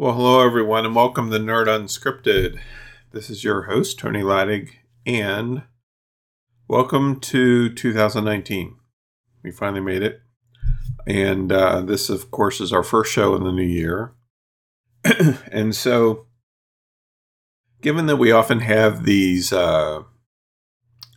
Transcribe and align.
Well, 0.00 0.14
hello 0.14 0.46
everyone, 0.46 0.86
and 0.86 0.94
welcome 0.94 1.28
to 1.32 1.40
Nerd 1.40 1.66
Unscripted. 1.66 2.60
This 3.10 3.28
is 3.30 3.42
your 3.42 3.62
host, 3.62 3.98
Tony 3.98 4.22
Laidig, 4.22 4.70
and 5.04 5.64
welcome 6.68 7.18
to 7.18 7.68
2019. 7.68 8.76
We 9.42 9.50
finally 9.50 9.80
made 9.80 10.04
it. 10.04 10.20
And 11.04 11.50
uh, 11.50 11.80
this, 11.80 12.10
of 12.10 12.30
course, 12.30 12.60
is 12.60 12.72
our 12.72 12.84
first 12.84 13.10
show 13.10 13.34
in 13.34 13.42
the 13.42 13.50
new 13.50 13.64
year. 13.64 14.14
and 15.50 15.74
so, 15.74 16.26
given 17.82 18.06
that 18.06 18.18
we 18.18 18.30
often 18.30 18.60
have 18.60 19.04
these 19.04 19.52
uh, 19.52 20.04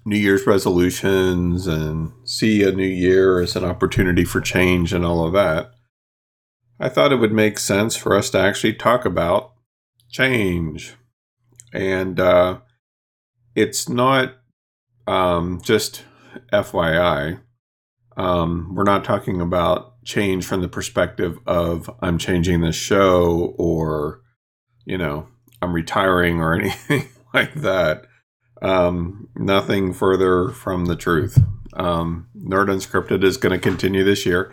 New 0.05 0.17
Year's 0.17 0.47
resolutions 0.47 1.67
and 1.67 2.13
see 2.23 2.63
a 2.63 2.71
new 2.71 2.83
year 2.83 3.41
as 3.41 3.55
an 3.55 3.63
opportunity 3.63 4.25
for 4.25 4.41
change 4.41 4.91
and 4.91 5.05
all 5.05 5.23
of 5.23 5.33
that, 5.33 5.70
I 6.81 6.89
thought 6.89 7.13
it 7.13 7.17
would 7.17 7.31
make 7.31 7.59
sense 7.59 7.95
for 7.95 8.15
us 8.15 8.31
to 8.31 8.39
actually 8.39 8.73
talk 8.73 9.05
about 9.05 9.53
change. 10.09 10.95
And 11.71 12.19
uh, 12.19 12.61
it's 13.55 13.87
not 13.87 14.33
um, 15.05 15.61
just 15.63 16.03
FYI. 16.51 17.39
Um, 18.17 18.73
we're 18.73 18.83
not 18.83 19.05
talking 19.05 19.39
about 19.39 20.03
change 20.03 20.43
from 20.43 20.61
the 20.61 20.67
perspective 20.67 21.37
of 21.45 21.87
I'm 22.01 22.17
changing 22.17 22.61
the 22.61 22.71
show 22.71 23.53
or, 23.59 24.21
you 24.83 24.97
know, 24.97 25.27
I'm 25.61 25.73
retiring 25.73 26.39
or 26.41 26.53
anything 26.59 27.09
like 27.31 27.53
that. 27.61 28.07
Um, 28.59 29.29
nothing 29.35 29.93
further 29.93 30.49
from 30.49 30.85
the 30.85 30.95
truth. 30.95 31.37
Um, 31.73 32.27
Nerd 32.35 32.69
Unscripted 32.69 33.23
is 33.23 33.37
going 33.37 33.53
to 33.53 33.59
continue 33.59 34.03
this 34.03 34.25
year. 34.25 34.51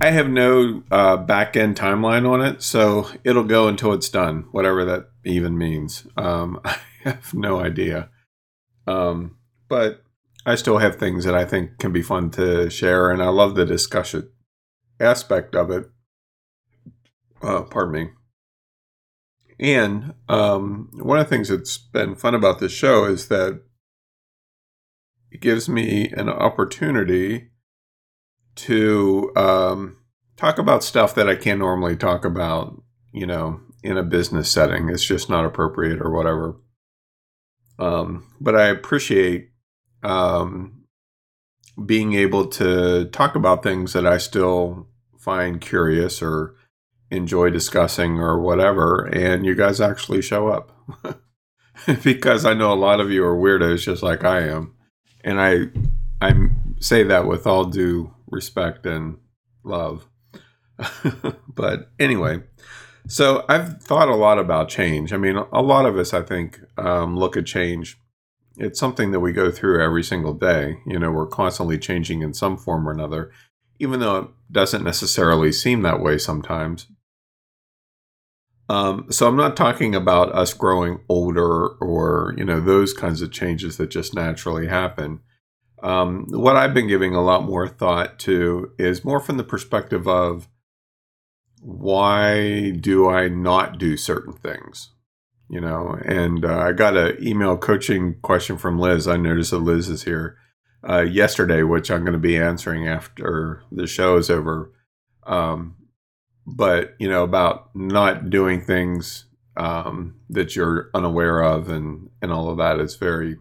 I 0.00 0.10
have 0.10 0.28
no 0.28 0.84
uh, 0.90 1.16
back 1.16 1.56
end 1.56 1.76
timeline 1.76 2.28
on 2.28 2.40
it, 2.40 2.62
so 2.62 3.08
it'll 3.24 3.44
go 3.44 3.66
until 3.66 3.92
it's 3.92 4.08
done, 4.08 4.44
whatever 4.52 4.84
that 4.84 5.08
even 5.24 5.58
means. 5.58 6.06
Um, 6.16 6.60
I 6.64 6.78
have 7.02 7.34
no 7.34 7.58
idea. 7.58 8.10
Um, 8.86 9.36
but 9.68 10.04
I 10.46 10.54
still 10.54 10.78
have 10.78 10.96
things 10.96 11.24
that 11.24 11.34
I 11.34 11.44
think 11.44 11.78
can 11.78 11.92
be 11.92 12.02
fun 12.02 12.30
to 12.32 12.70
share, 12.70 13.10
and 13.10 13.22
I 13.22 13.28
love 13.28 13.56
the 13.56 13.66
discussion 13.66 14.30
aspect 15.00 15.56
of 15.56 15.70
it. 15.70 15.86
Uh, 17.42 17.62
pardon 17.62 17.92
me. 17.92 18.10
And 19.60 20.14
um, 20.28 20.90
one 20.94 21.18
of 21.18 21.26
the 21.26 21.30
things 21.30 21.48
that's 21.48 21.76
been 21.76 22.14
fun 22.14 22.34
about 22.34 22.60
this 22.60 22.72
show 22.72 23.04
is 23.04 23.26
that 23.28 23.60
it 25.30 25.40
gives 25.40 25.68
me 25.68 26.08
an 26.16 26.28
opportunity 26.28 27.50
to 28.58 29.32
um, 29.36 29.96
talk 30.36 30.58
about 30.58 30.82
stuff 30.82 31.14
that 31.14 31.28
I 31.28 31.36
can't 31.36 31.60
normally 31.60 31.96
talk 31.96 32.24
about, 32.24 32.80
you 33.12 33.26
know, 33.26 33.60
in 33.82 33.96
a 33.96 34.02
business 34.02 34.50
setting. 34.50 34.88
It's 34.88 35.04
just 35.04 35.30
not 35.30 35.44
appropriate 35.44 36.00
or 36.00 36.10
whatever. 36.10 36.56
Um, 37.78 38.26
but 38.40 38.56
I 38.56 38.66
appreciate 38.66 39.50
um, 40.02 40.84
being 41.84 42.14
able 42.14 42.46
to 42.46 43.04
talk 43.06 43.36
about 43.36 43.62
things 43.62 43.92
that 43.92 44.06
I 44.06 44.18
still 44.18 44.88
find 45.18 45.60
curious 45.60 46.20
or 46.20 46.56
enjoy 47.10 47.50
discussing 47.50 48.18
or 48.18 48.40
whatever, 48.40 49.06
and 49.06 49.46
you 49.46 49.54
guys 49.54 49.80
actually 49.80 50.22
show 50.22 50.48
up. 50.48 50.72
because 52.02 52.44
I 52.44 52.54
know 52.54 52.72
a 52.72 52.74
lot 52.74 53.00
of 53.00 53.10
you 53.10 53.24
are 53.24 53.36
weirdos 53.36 53.84
just 53.84 54.02
like 54.02 54.24
I 54.24 54.40
am. 54.48 54.74
And 55.22 55.40
I 55.40 55.66
I 56.20 56.34
say 56.80 57.04
that 57.04 57.26
with 57.26 57.46
all 57.46 57.64
due 57.64 58.12
respect 58.30 58.86
and 58.86 59.18
love. 59.64 60.08
but 61.54 61.90
anyway, 61.98 62.42
so 63.06 63.44
I've 63.48 63.82
thought 63.82 64.08
a 64.08 64.14
lot 64.14 64.38
about 64.38 64.68
change. 64.68 65.12
I 65.12 65.16
mean, 65.16 65.36
a 65.36 65.62
lot 65.62 65.86
of 65.86 65.96
us, 65.96 66.14
I 66.14 66.22
think, 66.22 66.60
um, 66.76 67.16
look 67.16 67.36
at 67.36 67.46
change 67.46 67.98
it's 68.58 68.80
something 68.80 69.12
that 69.12 69.20
we 69.20 69.32
go 69.32 69.50
through 69.50 69.82
every 69.82 70.02
single 70.02 70.34
day. 70.34 70.78
You 70.86 70.98
know, 70.98 71.10
we're 71.10 71.26
constantly 71.26 71.78
changing 71.78 72.22
in 72.22 72.34
some 72.34 72.56
form 72.56 72.88
or 72.88 72.92
another, 72.92 73.30
even 73.78 74.00
though 74.00 74.16
it 74.16 74.28
doesn't 74.50 74.84
necessarily 74.84 75.52
seem 75.52 75.82
that 75.82 76.00
way 76.00 76.18
sometimes. 76.18 76.88
Um, 78.68 79.06
so 79.10 79.26
I'm 79.26 79.36
not 79.36 79.56
talking 79.56 79.94
about 79.94 80.34
us 80.34 80.52
growing 80.52 81.00
older 81.08 81.68
or 81.68 82.34
you 82.36 82.44
know 82.44 82.60
those 82.60 82.92
kinds 82.92 83.22
of 83.22 83.32
changes 83.32 83.78
that 83.78 83.90
just 83.90 84.14
naturally 84.14 84.66
happen. 84.66 85.20
Um, 85.82 86.26
what 86.30 86.56
I've 86.56 86.74
been 86.74 86.88
giving 86.88 87.14
a 87.14 87.22
lot 87.22 87.44
more 87.44 87.68
thought 87.68 88.18
to 88.20 88.72
is 88.78 89.04
more 89.04 89.20
from 89.20 89.36
the 89.36 89.44
perspective 89.44 90.08
of 90.08 90.48
why 91.60 92.70
do 92.70 93.08
I 93.08 93.28
not 93.28 93.78
do 93.78 93.96
certain 93.96 94.32
things? 94.32 94.90
you 95.48 95.60
know. 95.60 95.98
And 96.04 96.44
uh, 96.44 96.58
I 96.58 96.72
got 96.72 96.96
an 96.96 97.16
email 97.26 97.56
coaching 97.56 98.16
question 98.22 98.58
from 98.58 98.78
Liz. 98.78 99.08
I 99.08 99.16
noticed 99.16 99.50
that 99.50 99.58
Liz 99.58 99.88
is 99.88 100.04
here 100.04 100.36
uh, 100.88 101.00
yesterday, 101.00 101.62
which 101.62 101.90
I'm 101.90 102.02
going 102.02 102.12
to 102.12 102.18
be 102.18 102.36
answering 102.36 102.86
after 102.86 103.62
the 103.72 103.86
show 103.86 104.16
is 104.16 104.30
over. 104.30 104.72
Um, 105.26 105.76
but 106.46 106.94
you 106.98 107.08
know 107.08 107.24
about 107.24 107.74
not 107.74 108.30
doing 108.30 108.62
things 108.62 109.26
um, 109.56 110.16
that 110.30 110.56
you're 110.56 110.90
unaware 110.94 111.42
of, 111.42 111.68
and 111.68 112.10
and 112.22 112.32
all 112.32 112.50
of 112.50 112.58
that 112.58 112.80
is 112.80 112.96
very, 112.96 113.36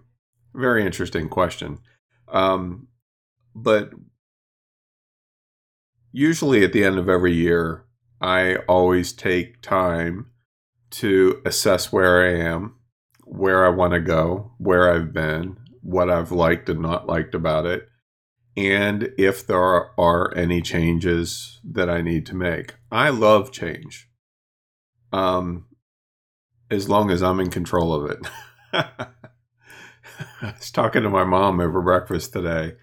very 0.53 0.85
interesting 0.85 1.29
question. 1.29 1.79
Um, 2.27 2.88
but 3.55 3.91
usually 6.11 6.63
at 6.63 6.73
the 6.73 6.83
end 6.83 6.97
of 6.97 7.09
every 7.09 7.33
year, 7.33 7.85
I 8.19 8.57
always 8.67 9.13
take 9.13 9.61
time 9.61 10.27
to 10.89 11.41
assess 11.45 11.91
where 11.91 12.25
I 12.25 12.39
am, 12.39 12.75
where 13.23 13.66
I 13.66 13.69
want 13.69 13.93
to 13.93 13.99
go, 13.99 14.53
where 14.57 14.91
I've 14.91 15.13
been, 15.13 15.57
what 15.81 16.09
I've 16.09 16.31
liked 16.31 16.69
and 16.69 16.81
not 16.81 17.07
liked 17.07 17.35
about 17.35 17.66
it, 17.66 17.87
and 18.55 19.11
if 19.17 19.45
there 19.45 19.61
are, 19.61 19.91
are 19.99 20.35
any 20.35 20.61
changes 20.61 21.59
that 21.63 21.89
I 21.89 22.01
need 22.01 22.25
to 22.27 22.35
make. 22.35 22.75
I 22.91 23.09
love 23.09 23.51
change. 23.51 24.09
Um, 25.13 25.67
as 26.71 26.89
long 26.89 27.11
as 27.11 27.21
I'm 27.21 27.39
in 27.39 27.51
control 27.51 27.93
of 27.93 28.11
it. 28.11 28.27
I 30.41 30.53
was 30.57 30.72
talking 30.72 31.03
to 31.03 31.09
my 31.09 31.23
mom 31.23 31.59
over 31.59 31.81
breakfast 31.81 32.33
today, 32.33 32.73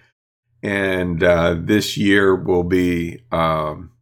and 0.63 1.23
uh, 1.23 1.57
this 1.59 1.97
year 1.97 2.35
will 2.35 2.63
be 2.63 3.23
um, 3.33 3.93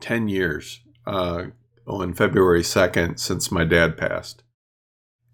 10 0.00 0.28
years 0.28 0.80
uh, 1.06 1.44
on 1.86 2.14
February 2.14 2.62
2nd 2.62 3.18
since 3.18 3.50
my 3.50 3.64
dad 3.64 3.96
passed. 3.96 4.42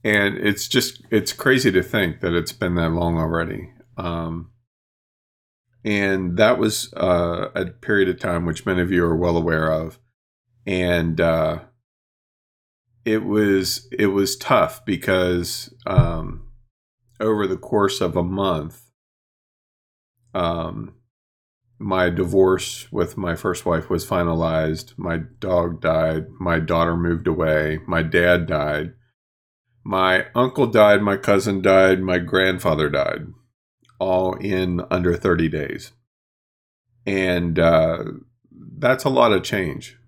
And 0.04 0.37
it's 0.37 0.66
just, 0.66 1.03
it's 1.10 1.32
crazy 1.32 1.70
to 1.70 1.82
think 1.82 2.20
that 2.20 2.34
it's 2.34 2.53
been 2.53 2.75
that 2.75 2.91
long 2.91 3.16
already. 3.19 3.70
Um, 3.97 4.50
and 5.84 6.37
that 6.37 6.59
was 6.59 6.93
uh, 6.94 7.49
a 7.54 7.66
period 7.66 8.09
of 8.09 8.20
time 8.20 8.44
which 8.44 8.66
many 8.66 8.82
of 8.82 8.91
you 8.91 9.04
are 9.04 9.16
well 9.16 9.37
aware 9.37 9.70
of. 9.70 9.99
And 10.66 11.20
uh, 11.20 11.60
it 13.04 13.25
was 13.25 13.88
it 13.91 14.09
was 14.09 14.37
tough 14.37 14.84
because 14.84 15.75
um, 15.87 16.47
over 17.22 17.47
the 17.47 17.56
course 17.56 18.00
of 18.00 18.16
a 18.16 18.22
month, 18.22 18.91
um, 20.34 20.94
my 21.78 22.10
divorce 22.10 22.91
with 22.93 23.16
my 23.16 23.34
first 23.34 23.65
wife 23.65 23.88
was 23.88 24.06
finalized. 24.06 24.94
My 24.97 25.19
dog 25.38 25.81
died. 25.81 26.27
My 26.38 26.59
daughter 26.59 26.97
moved 26.97 27.27
away. 27.27 27.81
My 27.87 28.03
dad 28.03 28.47
died. 28.47 28.94
My 29.84 30.27
uncle 30.34 30.66
died. 30.66 31.03
My 31.03 31.16
cousin 31.16 31.62
died. 31.62 32.00
My 32.00 32.19
grandfather 32.19 32.88
died. 32.88 33.27
All 33.99 34.34
in 34.34 34.82
under 34.91 35.16
30 35.16 35.49
days. 35.49 35.93
And 37.05 37.59
uh, 37.59 38.05
that's 38.78 39.05
a 39.05 39.11
lot 39.11 39.32
of 39.32 39.43
change 39.43 39.99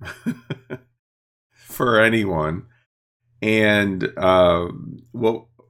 for 1.54 2.00
anyone. 2.00 2.66
And 3.42 4.12
uh, 4.16 4.68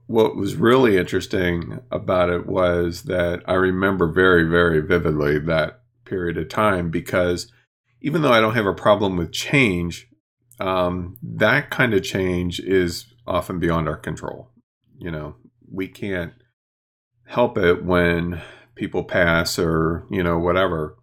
what 0.07 0.35
was 0.35 0.55
really 0.55 0.97
interesting 0.97 1.79
about 1.91 2.29
it 2.29 2.45
was 2.45 3.03
that 3.03 3.41
I 3.47 3.53
remember 3.53 4.11
very, 4.11 4.43
very 4.43 4.81
vividly 4.81 5.39
that 5.39 5.81
period 6.05 6.37
of 6.37 6.49
time 6.49 6.91
because 6.91 7.51
even 8.01 8.21
though 8.21 8.31
I 8.31 8.39
don't 8.39 8.53
have 8.55 8.67
a 8.67 8.73
problem 8.73 9.17
with 9.17 9.31
change, 9.31 10.07
um, 10.59 11.17
that 11.23 11.71
kind 11.71 11.93
of 11.93 12.03
change 12.03 12.59
is 12.59 13.07
often 13.25 13.59
beyond 13.59 13.87
our 13.87 13.97
control. 13.97 14.51
You 14.97 15.11
know, 15.11 15.35
we 15.71 15.87
can't 15.87 16.33
help 17.25 17.57
it 17.57 17.83
when 17.83 18.41
people 18.75 19.03
pass 19.03 19.57
or, 19.57 20.05
you 20.11 20.21
know, 20.21 20.37
whatever. 20.37 20.97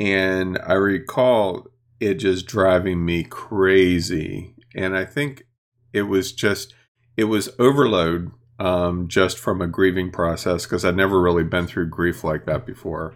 And 0.00 0.58
I 0.66 0.74
recall 0.74 1.66
it 2.00 2.14
just 2.14 2.46
driving 2.46 3.04
me 3.04 3.24
crazy. 3.24 4.54
And 4.74 4.96
I 4.96 5.04
think 5.04 5.44
it 5.92 6.02
was 6.02 6.32
just, 6.32 6.74
it 7.16 7.24
was 7.24 7.48
overload 7.58 8.30
um, 8.58 9.08
just 9.08 9.38
from 9.38 9.60
a 9.60 9.66
grieving 9.66 10.10
process 10.10 10.64
because 10.64 10.84
I'd 10.84 10.96
never 10.96 11.20
really 11.20 11.44
been 11.44 11.66
through 11.66 11.90
grief 11.90 12.24
like 12.24 12.46
that 12.46 12.66
before. 12.66 13.14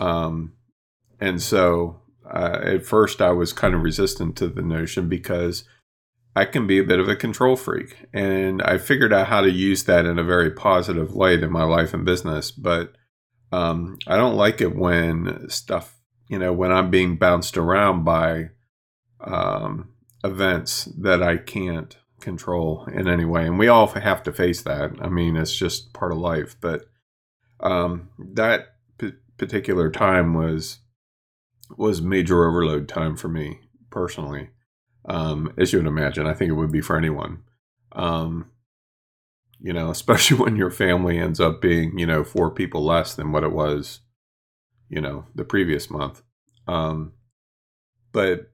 Um, 0.00 0.52
and 1.20 1.40
so 1.40 2.00
uh, 2.28 2.60
at 2.62 2.86
first 2.86 3.20
I 3.22 3.30
was 3.30 3.52
kind 3.52 3.74
of 3.74 3.82
resistant 3.82 4.36
to 4.36 4.48
the 4.48 4.62
notion 4.62 5.08
because 5.08 5.64
I 6.36 6.44
can 6.44 6.66
be 6.66 6.78
a 6.78 6.84
bit 6.84 6.98
of 6.98 7.08
a 7.08 7.16
control 7.16 7.56
freak. 7.56 8.06
And 8.12 8.60
I 8.62 8.78
figured 8.78 9.12
out 9.12 9.28
how 9.28 9.40
to 9.40 9.50
use 9.50 9.84
that 9.84 10.04
in 10.04 10.18
a 10.18 10.24
very 10.24 10.50
positive 10.50 11.14
light 11.14 11.42
in 11.42 11.52
my 11.52 11.64
life 11.64 11.94
and 11.94 12.04
business. 12.04 12.50
But 12.50 12.92
um, 13.52 13.98
I 14.06 14.16
don't 14.16 14.36
like 14.36 14.60
it 14.60 14.74
when 14.74 15.48
stuff, 15.48 15.96
you 16.28 16.38
know, 16.38 16.52
when 16.52 16.72
I'm 16.72 16.90
being 16.90 17.16
bounced 17.16 17.56
around 17.56 18.04
by 18.04 18.50
um, 19.20 19.90
events 20.24 20.86
that 20.98 21.22
I 21.22 21.36
can't 21.36 21.96
control 22.24 22.86
in 22.92 23.06
any 23.06 23.24
way. 23.24 23.46
And 23.46 23.58
we 23.58 23.68
all 23.68 23.86
have 23.86 24.22
to 24.24 24.32
face 24.32 24.62
that. 24.62 24.92
I 25.00 25.08
mean, 25.08 25.36
it's 25.36 25.54
just 25.54 25.92
part 25.92 26.10
of 26.10 26.18
life. 26.18 26.56
But 26.60 26.86
um, 27.60 28.08
that 28.18 28.74
p- 28.98 29.12
particular 29.36 29.90
time 29.90 30.34
was 30.34 30.78
was 31.76 32.02
major 32.02 32.46
overload 32.46 32.88
time 32.88 33.16
for 33.16 33.28
me 33.28 33.60
personally. 33.90 34.50
Um, 35.06 35.52
as 35.56 35.72
you 35.72 35.78
would 35.78 35.86
imagine, 35.86 36.26
I 36.26 36.34
think 36.34 36.50
it 36.50 36.54
would 36.54 36.72
be 36.72 36.80
for 36.80 36.96
anyone. 36.96 37.42
Um, 37.92 38.50
you 39.60 39.72
know, 39.72 39.90
especially 39.98 40.38
when 40.38 40.56
your 40.56 40.70
family 40.70 41.18
ends 41.18 41.40
up 41.40 41.60
being, 41.60 41.98
you 41.98 42.06
know, 42.06 42.24
four 42.24 42.50
people 42.50 42.84
less 42.84 43.14
than 43.14 43.32
what 43.32 43.44
it 43.44 43.52
was, 43.52 44.00
you 44.88 45.00
know, 45.00 45.26
the 45.34 45.44
previous 45.44 45.90
month. 45.90 46.22
Um, 46.66 47.12
but 48.12 48.50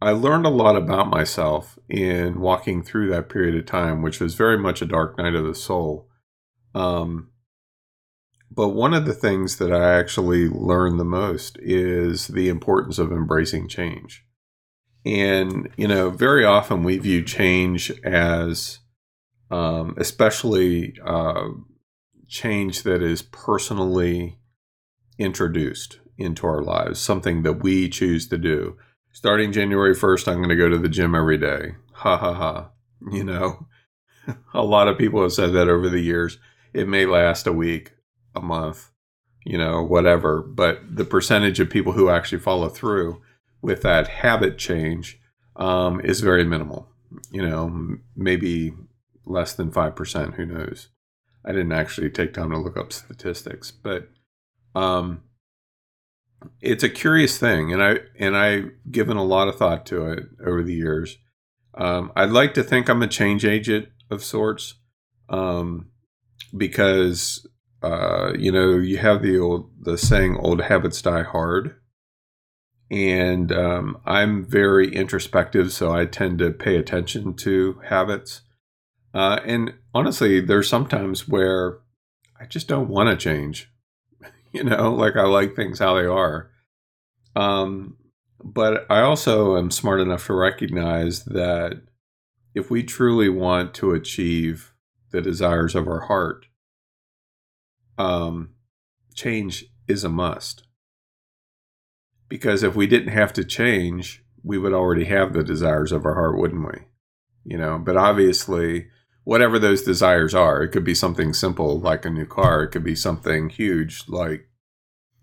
I 0.00 0.12
learned 0.12 0.46
a 0.46 0.50
lot 0.50 0.76
about 0.76 1.08
myself 1.08 1.78
in 1.88 2.40
walking 2.40 2.82
through 2.82 3.10
that 3.10 3.28
period 3.28 3.56
of 3.56 3.66
time, 3.66 4.00
which 4.02 4.20
was 4.20 4.34
very 4.34 4.56
much 4.56 4.80
a 4.80 4.86
dark 4.86 5.18
night 5.18 5.34
of 5.34 5.44
the 5.44 5.54
soul. 5.54 6.08
Um, 6.74 7.30
but 8.50 8.68
one 8.68 8.94
of 8.94 9.06
the 9.06 9.14
things 9.14 9.56
that 9.58 9.72
I 9.72 9.98
actually 9.98 10.48
learned 10.48 10.98
the 10.98 11.04
most 11.04 11.58
is 11.60 12.28
the 12.28 12.48
importance 12.48 12.98
of 12.98 13.12
embracing 13.12 13.68
change. 13.68 14.24
And, 15.04 15.70
you 15.76 15.88
know, 15.88 16.10
very 16.10 16.44
often 16.44 16.82
we 16.82 16.98
view 16.98 17.22
change 17.22 17.90
as, 18.04 18.78
um, 19.50 19.94
especially 19.96 20.94
uh, 21.04 21.48
change 22.26 22.82
that 22.82 23.02
is 23.02 23.22
personally 23.22 24.38
introduced 25.18 25.98
into 26.16 26.46
our 26.46 26.62
lives, 26.62 27.00
something 27.00 27.42
that 27.42 27.62
we 27.62 27.88
choose 27.88 28.28
to 28.28 28.38
do. 28.38 28.76
Starting 29.18 29.50
January 29.50 29.96
1st, 29.96 30.28
I'm 30.28 30.36
going 30.36 30.48
to 30.48 30.54
go 30.54 30.68
to 30.68 30.78
the 30.78 30.88
gym 30.88 31.12
every 31.12 31.38
day. 31.38 31.74
Ha 31.90 32.16
ha 32.16 32.32
ha. 32.34 32.70
You 33.10 33.24
know, 33.24 33.66
a 34.54 34.62
lot 34.62 34.86
of 34.86 34.96
people 34.96 35.22
have 35.22 35.32
said 35.32 35.52
that 35.54 35.68
over 35.68 35.88
the 35.88 35.98
years. 35.98 36.38
It 36.72 36.86
may 36.86 37.04
last 37.04 37.44
a 37.48 37.52
week, 37.52 37.94
a 38.36 38.40
month, 38.40 38.92
you 39.44 39.58
know, 39.58 39.82
whatever. 39.82 40.40
But 40.40 40.94
the 40.94 41.04
percentage 41.04 41.58
of 41.58 41.68
people 41.68 41.94
who 41.94 42.08
actually 42.08 42.38
follow 42.38 42.68
through 42.68 43.20
with 43.60 43.82
that 43.82 44.06
habit 44.06 44.56
change 44.56 45.18
um, 45.56 46.00
is 46.00 46.20
very 46.20 46.44
minimal. 46.44 46.88
You 47.32 47.42
know, 47.42 47.98
maybe 48.14 48.72
less 49.26 49.52
than 49.52 49.72
5%. 49.72 50.34
Who 50.34 50.46
knows? 50.46 50.90
I 51.44 51.50
didn't 51.50 51.72
actually 51.72 52.10
take 52.10 52.34
time 52.34 52.52
to 52.52 52.58
look 52.58 52.76
up 52.76 52.92
statistics, 52.92 53.72
but 53.72 54.10
um, 54.76 55.22
it's 56.60 56.82
a 56.82 56.88
curious 56.88 57.38
thing, 57.38 57.72
and 57.72 57.82
I 57.82 57.98
and 58.18 58.36
I've 58.36 58.70
given 58.90 59.16
a 59.16 59.24
lot 59.24 59.48
of 59.48 59.56
thought 59.56 59.86
to 59.86 60.10
it 60.10 60.24
over 60.44 60.62
the 60.62 60.74
years. 60.74 61.18
Um, 61.74 62.12
I'd 62.16 62.30
like 62.30 62.54
to 62.54 62.62
think 62.62 62.88
I'm 62.88 63.02
a 63.02 63.08
change 63.08 63.44
agent 63.44 63.88
of 64.10 64.24
sorts, 64.24 64.74
um, 65.28 65.90
because 66.56 67.46
uh, 67.82 68.32
you 68.36 68.52
know 68.52 68.76
you 68.76 68.98
have 68.98 69.22
the 69.22 69.38
old 69.38 69.70
the 69.80 69.98
saying 69.98 70.36
"old 70.36 70.62
habits 70.62 71.02
die 71.02 71.22
hard," 71.22 71.76
and 72.90 73.52
um, 73.52 73.98
I'm 74.04 74.44
very 74.44 74.94
introspective, 74.94 75.72
so 75.72 75.92
I 75.92 76.06
tend 76.06 76.38
to 76.40 76.50
pay 76.50 76.76
attention 76.76 77.34
to 77.36 77.80
habits. 77.84 78.42
Uh, 79.14 79.40
and 79.44 79.74
honestly, 79.94 80.40
there's 80.40 80.68
sometimes 80.68 81.26
where 81.26 81.78
I 82.40 82.46
just 82.46 82.68
don't 82.68 82.88
want 82.88 83.08
to 83.08 83.16
change. 83.16 83.70
you 84.52 84.64
know, 84.64 84.94
like 84.94 85.16
I 85.16 85.24
like 85.24 85.54
things 85.54 85.78
how 85.78 85.94
they 85.94 86.06
are. 86.06 86.50
Um, 87.36 87.96
but 88.42 88.86
I 88.90 89.00
also 89.00 89.56
am 89.56 89.70
smart 89.70 90.00
enough 90.00 90.26
to 90.26 90.34
recognize 90.34 91.24
that 91.24 91.82
if 92.54 92.70
we 92.70 92.82
truly 92.82 93.28
want 93.28 93.74
to 93.74 93.92
achieve 93.92 94.72
the 95.10 95.20
desires 95.20 95.74
of 95.74 95.86
our 95.88 96.00
heart, 96.00 96.46
um, 97.96 98.54
change 99.14 99.64
is 99.86 100.04
a 100.04 100.08
must 100.08 100.68
because 102.28 102.62
if 102.62 102.76
we 102.76 102.86
didn't 102.86 103.12
have 103.12 103.32
to 103.34 103.44
change, 103.44 104.24
we 104.42 104.58
would 104.58 104.72
already 104.72 105.04
have 105.06 105.32
the 105.32 105.42
desires 105.42 105.92
of 105.92 106.04
our 106.04 106.14
heart, 106.14 106.38
wouldn't 106.38 106.66
we? 106.66 106.80
You 107.44 107.58
know, 107.58 107.78
but 107.78 107.96
obviously, 107.96 108.88
whatever 109.28 109.58
those 109.58 109.82
desires 109.82 110.34
are, 110.34 110.62
it 110.62 110.68
could 110.68 110.84
be 110.84 110.94
something 110.94 111.34
simple 111.34 111.78
like 111.78 112.06
a 112.06 112.10
new 112.10 112.24
car, 112.24 112.62
it 112.62 112.68
could 112.68 112.82
be 112.82 112.94
something 112.94 113.50
huge 113.50 114.04
like, 114.08 114.48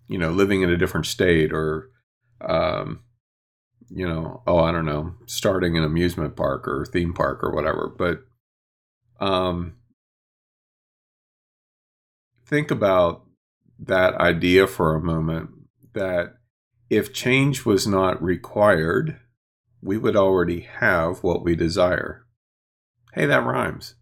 you 0.07 0.15
know, 0.15 0.29
living 0.29 0.61
in 0.61 0.69
a 0.69 0.77
different 0.77 1.07
state 1.07 1.51
or, 1.51 1.89
um, 2.39 2.99
you 3.89 4.07
know, 4.07 4.43
oh, 4.45 4.59
I 4.59 4.71
don't 4.71 4.85
know, 4.85 5.15
starting 5.25 5.75
an 5.75 5.83
amusement 5.83 6.35
park 6.35 6.67
or 6.67 6.85
theme 6.85 7.15
park 7.15 7.43
or 7.43 7.51
whatever. 7.51 7.91
But, 7.97 8.19
um, 9.19 9.73
think 12.45 12.69
about 12.69 13.25
that 13.79 14.13
idea 14.17 14.67
for 14.67 14.93
a 14.93 15.01
moment 15.01 15.49
that 15.93 16.35
if 16.91 17.11
change 17.11 17.65
was 17.65 17.87
not 17.87 18.21
required, 18.21 19.19
we 19.81 19.97
would 19.97 20.15
already 20.15 20.59
have 20.59 21.23
what 21.23 21.43
we 21.43 21.55
desire. 21.55 22.24
Hey, 23.15 23.25
that 23.27 23.45
rhymes. 23.45 23.95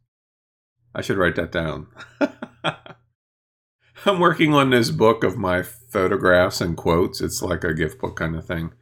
I 0.96 1.02
should 1.02 1.18
write 1.18 1.36
that 1.36 1.52
down. 1.52 1.86
I'm 4.06 4.20
working 4.20 4.56
on 4.56 4.72
this 4.72 4.90
book 4.90 5.24
of 5.24 5.38
my 5.38 5.62
photographs 5.62 6.60
and 6.62 6.76
quotes. 6.76 7.22
It's 7.22 7.44
like 7.44 7.64
a 7.64 7.76
gift 7.76 8.02
book 8.02 8.16
kind 8.16 8.36
of 8.36 8.46
thing. 8.48 8.74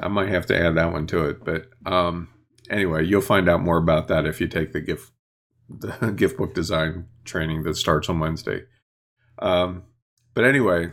I 0.00 0.08
might 0.08 0.28
have 0.28 0.44
to 0.46 0.58
add 0.58 0.74
that 0.76 0.92
one 0.92 1.06
to 1.08 1.24
it, 1.24 1.44
but 1.44 1.68
um, 1.86 2.28
anyway, 2.68 3.06
you'll 3.06 3.22
find 3.22 3.48
out 3.48 3.62
more 3.62 3.78
about 3.78 4.06
that 4.08 4.26
if 4.26 4.38
you 4.38 4.48
take 4.48 4.72
the 4.72 4.82
gift 4.82 5.12
the 5.70 6.12
gift 6.14 6.36
book 6.36 6.52
design 6.52 7.06
training 7.24 7.62
that 7.62 7.76
starts 7.76 8.10
on 8.10 8.20
Wednesday. 8.20 8.64
Um, 9.38 9.84
but 10.34 10.44
anyway, 10.44 10.90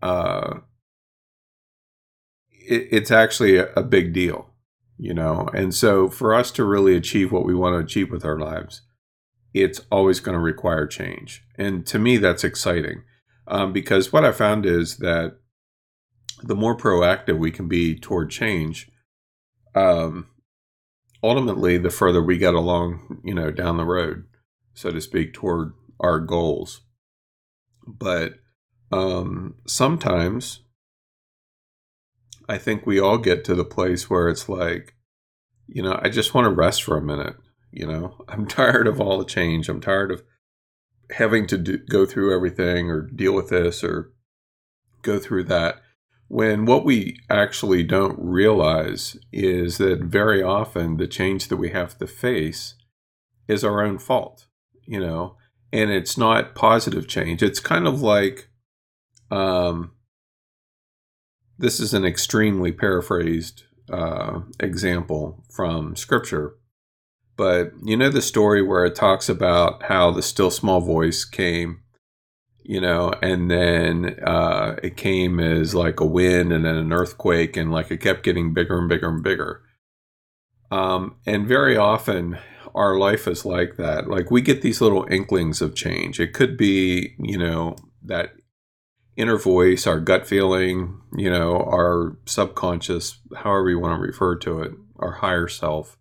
uh, 0.00 0.58
it, 2.52 2.86
it's 2.92 3.10
actually 3.10 3.56
a, 3.56 3.72
a 3.74 3.82
big 3.82 4.12
deal, 4.12 4.49
you 5.00 5.14
know. 5.14 5.48
And 5.54 5.74
so, 5.74 6.08
for 6.08 6.34
us 6.34 6.50
to 6.52 6.64
really 6.64 6.94
achieve 6.94 7.32
what 7.32 7.46
we 7.46 7.54
want 7.54 7.74
to 7.74 7.84
achieve 7.84 8.10
with 8.10 8.24
our 8.24 8.38
lives, 8.38 8.82
it's 9.54 9.80
always 9.90 10.20
going 10.20 10.34
to 10.34 10.40
require 10.40 10.86
change. 10.86 11.42
And 11.56 11.86
to 11.86 11.98
me, 11.98 12.18
that's 12.18 12.44
exciting 12.44 13.02
um, 13.48 13.72
because 13.72 14.12
what 14.12 14.24
I 14.24 14.32
found 14.32 14.66
is 14.66 14.98
that 14.98 15.38
the 16.42 16.54
more 16.54 16.76
proactive 16.76 17.38
we 17.38 17.50
can 17.50 17.66
be 17.66 17.98
toward 17.98 18.30
change, 18.30 18.90
um, 19.74 20.28
ultimately, 21.22 21.78
the 21.78 21.90
further 21.90 22.22
we 22.22 22.38
get 22.38 22.54
along, 22.54 23.20
you 23.24 23.34
know, 23.34 23.50
down 23.50 23.78
the 23.78 23.84
road, 23.84 24.24
so 24.74 24.90
to 24.90 25.00
speak, 25.00 25.32
toward 25.32 25.72
our 25.98 26.20
goals. 26.20 26.82
But 27.86 28.34
um, 28.92 29.54
sometimes 29.66 30.60
I 32.50 32.58
think 32.58 32.84
we 32.84 32.98
all 32.98 33.16
get 33.16 33.44
to 33.44 33.54
the 33.54 33.64
place 33.64 34.10
where 34.10 34.28
it's 34.28 34.48
like, 34.48 34.96
you 35.68 35.84
know, 35.84 36.00
I 36.02 36.08
just 36.08 36.34
want 36.34 36.46
to 36.46 36.50
rest 36.50 36.82
for 36.82 36.96
a 36.96 37.02
minute. 37.02 37.36
You 37.70 37.86
know, 37.86 38.24
I'm 38.28 38.46
tired 38.46 38.88
of 38.88 39.00
all 39.00 39.18
the 39.18 39.24
change. 39.24 39.68
I'm 39.68 39.80
tired 39.80 40.10
of 40.10 40.24
having 41.10 41.46
to 41.46 41.56
do, 41.56 41.78
go 41.78 42.04
through 42.06 42.34
everything 42.34 42.90
or 42.90 43.02
deal 43.02 43.34
with 43.34 43.50
this 43.50 43.84
or 43.84 44.12
go 45.02 45.20
through 45.20 45.44
that. 45.44 45.76
When 46.26 46.64
what 46.66 46.84
we 46.84 47.18
actually 47.28 47.84
don't 47.84 48.18
realize 48.18 49.16
is 49.32 49.78
that 49.78 50.00
very 50.02 50.42
often 50.42 50.96
the 50.96 51.06
change 51.06 51.48
that 51.48 51.56
we 51.56 51.70
have 51.70 51.98
to 51.98 52.06
face 52.08 52.74
is 53.46 53.62
our 53.62 53.84
own 53.84 53.98
fault, 53.98 54.48
you 54.86 54.98
know, 54.98 55.36
and 55.72 55.90
it's 55.90 56.18
not 56.18 56.56
positive 56.56 57.06
change. 57.06 57.44
It's 57.44 57.60
kind 57.60 57.86
of 57.86 58.02
like, 58.02 58.48
um, 59.30 59.92
this 61.60 61.78
is 61.78 61.92
an 61.92 62.04
extremely 62.04 62.72
paraphrased 62.72 63.64
uh, 63.92 64.40
example 64.58 65.44
from 65.50 65.94
scripture. 65.94 66.54
But 67.36 67.72
you 67.84 67.96
know 67.96 68.10
the 68.10 68.22
story 68.22 68.62
where 68.62 68.84
it 68.84 68.94
talks 68.94 69.28
about 69.28 69.84
how 69.84 70.10
the 70.10 70.22
still 70.22 70.50
small 70.50 70.80
voice 70.80 71.24
came, 71.24 71.80
you 72.62 72.80
know, 72.80 73.12
and 73.22 73.50
then 73.50 74.18
uh, 74.26 74.76
it 74.82 74.96
came 74.96 75.38
as 75.38 75.74
like 75.74 76.00
a 76.00 76.06
wind 76.06 76.52
and 76.52 76.64
then 76.64 76.76
an 76.76 76.92
earthquake, 76.92 77.56
and 77.56 77.70
like 77.70 77.90
it 77.90 78.00
kept 78.00 78.22
getting 78.22 78.52
bigger 78.52 78.78
and 78.78 78.88
bigger 78.88 79.08
and 79.08 79.22
bigger. 79.22 79.62
Um, 80.70 81.16
and 81.26 81.48
very 81.48 81.76
often 81.76 82.38
our 82.74 82.96
life 82.96 83.26
is 83.26 83.44
like 83.44 83.76
that. 83.76 84.08
Like 84.08 84.30
we 84.30 84.40
get 84.40 84.62
these 84.62 84.80
little 84.80 85.06
inklings 85.10 85.60
of 85.60 85.74
change. 85.74 86.20
It 86.20 86.32
could 86.32 86.56
be, 86.56 87.16
you 87.18 87.38
know, 87.38 87.76
that 88.04 88.34
inner 89.16 89.38
voice, 89.38 89.86
our 89.86 90.00
gut 90.00 90.26
feeling, 90.26 91.00
you 91.16 91.30
know, 91.30 91.56
our 91.56 92.16
subconscious, 92.26 93.18
however 93.36 93.70
you 93.70 93.78
want 93.78 93.98
to 93.98 94.06
refer 94.06 94.36
to 94.36 94.62
it, 94.62 94.72
our 94.98 95.12
higher 95.12 95.48
self, 95.48 95.98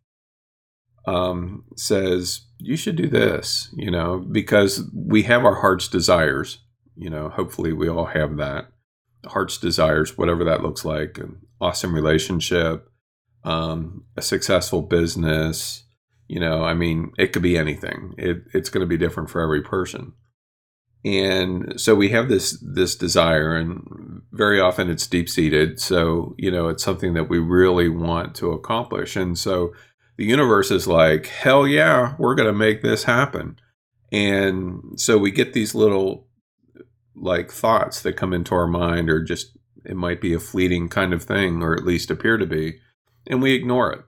um, 1.06 1.64
says, 1.76 2.42
you 2.60 2.76
should 2.76 2.96
do 2.96 3.08
this, 3.08 3.70
you 3.76 3.90
know, 3.90 4.20
because 4.20 4.90
we 4.94 5.24
have 5.24 5.46
our 5.46 5.56
heart's 5.56 5.88
desires. 5.88 6.60
You 6.96 7.10
know, 7.10 7.30
hopefully 7.30 7.74
we 7.74 7.90
all 7.90 8.06
have 8.06 8.38
that. 8.38 8.72
Heart's 9.26 9.58
desires, 9.58 10.18
whatever 10.18 10.44
that 10.44 10.62
looks 10.62 10.86
like, 10.86 11.18
an 11.18 11.38
awesome 11.60 11.94
relationship, 11.94 12.90
um, 13.44 14.04
a 14.18 14.22
successful 14.22 14.82
business. 14.82 15.84
You 16.28 16.40
know, 16.40 16.64
I 16.64 16.74
mean, 16.74 17.12
it 17.18 17.34
could 17.34 17.42
be 17.42 17.58
anything. 17.58 18.14
It, 18.18 18.44
it's 18.54 18.70
going 18.70 18.82
to 18.82 18.88
be 18.88 18.98
different 18.98 19.30
for 19.30 19.42
every 19.42 19.62
person 19.62 20.14
and 21.06 21.80
so 21.80 21.96
we 21.96 22.10
have 22.10 22.28
this 22.28 22.62
this 22.62 22.96
desire 22.96 23.56
and 23.56 24.22
very 24.32 24.60
often 24.60 24.90
it's 24.90 25.08
deep 25.08 25.30
seated 25.30 25.80
so 25.80 26.36
you 26.38 26.52
know 26.52 26.68
it's 26.68 26.84
something 26.84 27.14
that 27.14 27.30
we 27.30 27.40
really 27.40 27.90
want 27.90 28.36
to 28.36 28.52
accomplish. 28.52 29.16
And 29.16 29.38
so 29.38 29.74
the 30.18 30.26
universe 30.26 30.72
is 30.72 30.88
like 30.88 31.28
hell 31.28 31.66
yeah 31.68 32.16
we're 32.20 32.36
going 32.36 32.48
to 32.48 32.54
make 32.54 32.82
this 32.82 33.06
happen. 33.06 33.58
And 34.12 35.00
so 35.00 35.18
we 35.18 35.32
get 35.32 35.54
these 35.54 35.76
little 35.76 36.28
like 37.16 37.52
thoughts 37.52 38.02
that 38.02 38.18
come 38.18 38.34
into 38.34 38.56
our 38.56 38.68
mind 38.68 39.10
or 39.10 39.24
just 39.24 39.58
it 39.86 39.96
might 39.96 40.20
be 40.20 40.34
a 40.34 40.40
fleeting 40.40 40.90
kind 40.90 41.14
of 41.14 41.24
thing 41.24 41.62
or 41.64 41.74
at 41.74 41.86
least 41.86 42.12
appear 42.12 42.38
to 42.38 42.46
be 42.46 42.80
and 43.28 43.42
we 43.42 43.54
ignore 43.54 43.92
it 43.92 44.02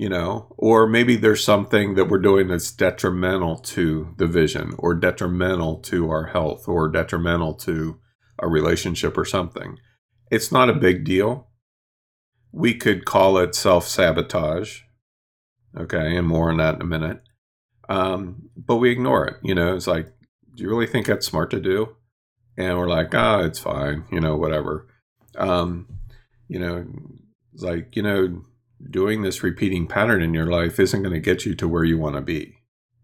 you 0.00 0.08
know, 0.08 0.46
or 0.56 0.86
maybe 0.86 1.14
there's 1.14 1.44
something 1.44 1.94
that 1.94 2.08
we're 2.08 2.16
doing 2.16 2.48
that's 2.48 2.72
detrimental 2.72 3.58
to 3.58 4.14
the 4.16 4.26
vision 4.26 4.74
or 4.78 4.94
detrimental 4.94 5.76
to 5.76 6.08
our 6.08 6.28
health 6.28 6.66
or 6.66 6.88
detrimental 6.88 7.52
to 7.52 8.00
a 8.38 8.48
relationship 8.48 9.18
or 9.18 9.26
something. 9.26 9.76
It's 10.30 10.50
not 10.50 10.70
a 10.70 10.74
big 10.74 11.04
deal. 11.04 11.48
We 12.50 12.72
could 12.72 13.04
call 13.04 13.36
it 13.36 13.54
self 13.54 13.86
sabotage. 13.86 14.80
Okay, 15.78 16.16
and 16.16 16.26
more 16.26 16.50
on 16.50 16.56
that 16.56 16.76
in 16.76 16.80
a 16.80 16.86
minute. 16.86 17.20
Um, 17.90 18.48
but 18.56 18.76
we 18.76 18.90
ignore 18.90 19.26
it. 19.26 19.36
You 19.42 19.54
know, 19.54 19.76
it's 19.76 19.86
like, 19.86 20.06
do 20.56 20.62
you 20.62 20.70
really 20.70 20.86
think 20.86 21.08
that's 21.08 21.26
smart 21.26 21.50
to 21.50 21.60
do? 21.60 21.94
And 22.56 22.78
we're 22.78 22.88
like, 22.88 23.14
ah, 23.14 23.40
oh, 23.40 23.44
it's 23.44 23.58
fine, 23.58 24.04
you 24.10 24.20
know, 24.20 24.34
whatever. 24.34 24.88
Um, 25.36 25.88
you 26.48 26.58
know, 26.58 26.86
it's 27.52 27.62
like, 27.62 27.94
you 27.96 28.02
know, 28.02 28.44
doing 28.88 29.22
this 29.22 29.42
repeating 29.42 29.86
pattern 29.86 30.22
in 30.22 30.34
your 30.34 30.46
life 30.46 30.78
isn't 30.78 31.02
going 31.02 31.14
to 31.14 31.20
get 31.20 31.44
you 31.44 31.54
to 31.56 31.68
where 31.68 31.84
you 31.84 31.98
want 31.98 32.16
to 32.16 32.22
be. 32.22 32.56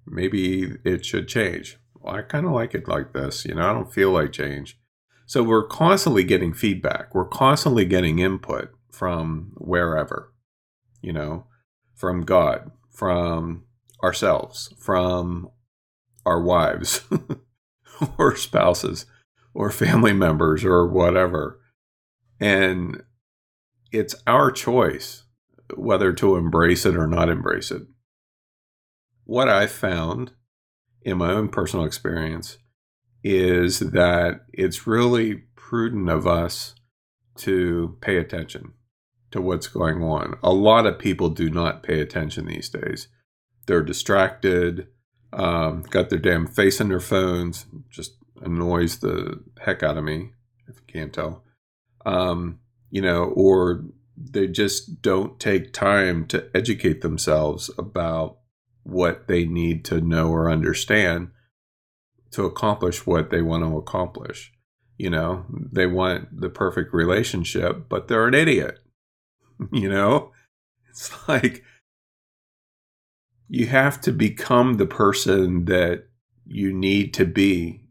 Maybe 0.07 0.77
it 0.85 1.05
should 1.05 1.29
change. 1.29 1.79
Well, 1.95 2.15
I 2.15 2.23
kind 2.23 2.47
of 2.47 2.53
like 2.53 2.75
it 2.75 2.89
like 2.89 3.13
this. 3.13 3.45
You 3.45 3.57
know, 3.57 3.69
I 3.69 3.73
don't 3.73 3.93
feel 3.93 4.13
like 4.13 4.33
change. 4.33 4.79
So 5.27 5.43
we're 5.43 5.67
constantly 5.67 6.23
getting 6.23 6.55
feedback. 6.55 7.15
We're 7.15 7.27
constantly 7.27 7.85
getting 7.85 8.21
input 8.21 8.71
from 8.93 9.53
wherever, 9.57 10.33
you 11.03 11.13
know, 11.13 11.47
from 11.95 12.23
God, 12.23 12.71
from 12.91 13.65
ourselves, 14.03 14.73
from 14.79 15.51
our 16.25 16.41
wives 16.41 17.03
or 18.19 18.37
spouses 18.37 19.07
or 19.53 19.71
family 19.71 20.13
members 20.13 20.65
or 20.65 20.87
whatever. 20.87 21.61
And 22.39 23.03
it's 23.91 24.15
our 24.27 24.53
choice 24.53 25.25
whether 25.75 26.13
to 26.13 26.37
embrace 26.37 26.87
it 26.87 26.97
or 26.97 27.07
not 27.07 27.29
embrace 27.29 27.71
it. 27.71 27.83
What 29.25 29.49
I 29.49 29.67
found 29.67 30.33
in 31.03 31.19
my 31.19 31.33
own 31.33 31.49
personal 31.49 31.85
experience 31.85 32.59
is 33.25 33.81
that 33.81 34.43
it's 34.53 34.87
really 34.87 35.43
prudent 35.57 36.09
of 36.09 36.27
us 36.27 36.75
to 37.39 37.97
pay 38.01 38.17
attention 38.19 38.73
to 39.33 39.41
what's 39.41 39.67
going 39.67 40.03
on. 40.03 40.39
A 40.43 40.53
lot 40.53 40.87
of 40.87 40.99
people 40.99 41.29
do 41.29 41.51
not 41.51 41.83
pay 41.83 42.01
attention 42.01 42.47
these 42.47 42.69
days. 42.69 43.09
They're 43.67 43.83
distracted, 43.83 44.87
um, 45.33 45.83
got 45.91 46.09
their 46.09 46.19
damn 46.19 46.47
face 46.47 46.81
in 46.81 46.89
their 46.89 47.01
phones, 47.01 47.67
just 47.91 48.17
annoys 48.43 49.01
the 49.01 49.43
heck 49.61 49.83
out 49.83 49.97
of 49.97 50.05
me, 50.05 50.31
if 50.69 50.77
you 50.77 50.85
can't 50.87 51.13
tell. 51.13 51.45
Um, 52.05 52.61
you 52.91 53.03
know, 53.03 53.25
or 53.25 53.85
they 54.17 54.47
just 54.47 55.03
don't 55.03 55.39
take 55.39 55.73
time 55.73 56.27
to 56.27 56.49
educate 56.55 57.03
themselves 57.03 57.71
about 57.77 58.39
what 58.83 59.29
they 59.29 59.45
need 59.45 59.85
to 59.85 60.01
know 60.01 60.31
or 60.31 60.51
understand 60.51 61.29
to 62.31 62.45
accomplish 62.45 63.07
what 63.07 63.31
they 63.31 63.43
want 63.43 63.65
to 63.65 63.77
accomplish. 63.77 64.53
You 64.97 65.11
know, 65.11 65.45
they 65.51 65.87
want 65.87 66.41
the 66.41 66.49
perfect 66.49 66.95
relationship, 66.95 67.89
but 67.89 68.09
they're 68.09 68.27
an 68.27 68.35
idiot. 68.35 68.79
you 69.73 69.89
know, 69.89 70.33
it's 70.89 71.29
like 71.29 71.63
you 73.49 73.67
have 73.67 74.01
to 74.03 74.13
become 74.13 74.75
the 74.75 74.87
person 74.87 75.67
that 75.67 76.05
you 76.47 76.73
need 76.73 77.13
to 77.15 77.25
be 77.27 77.83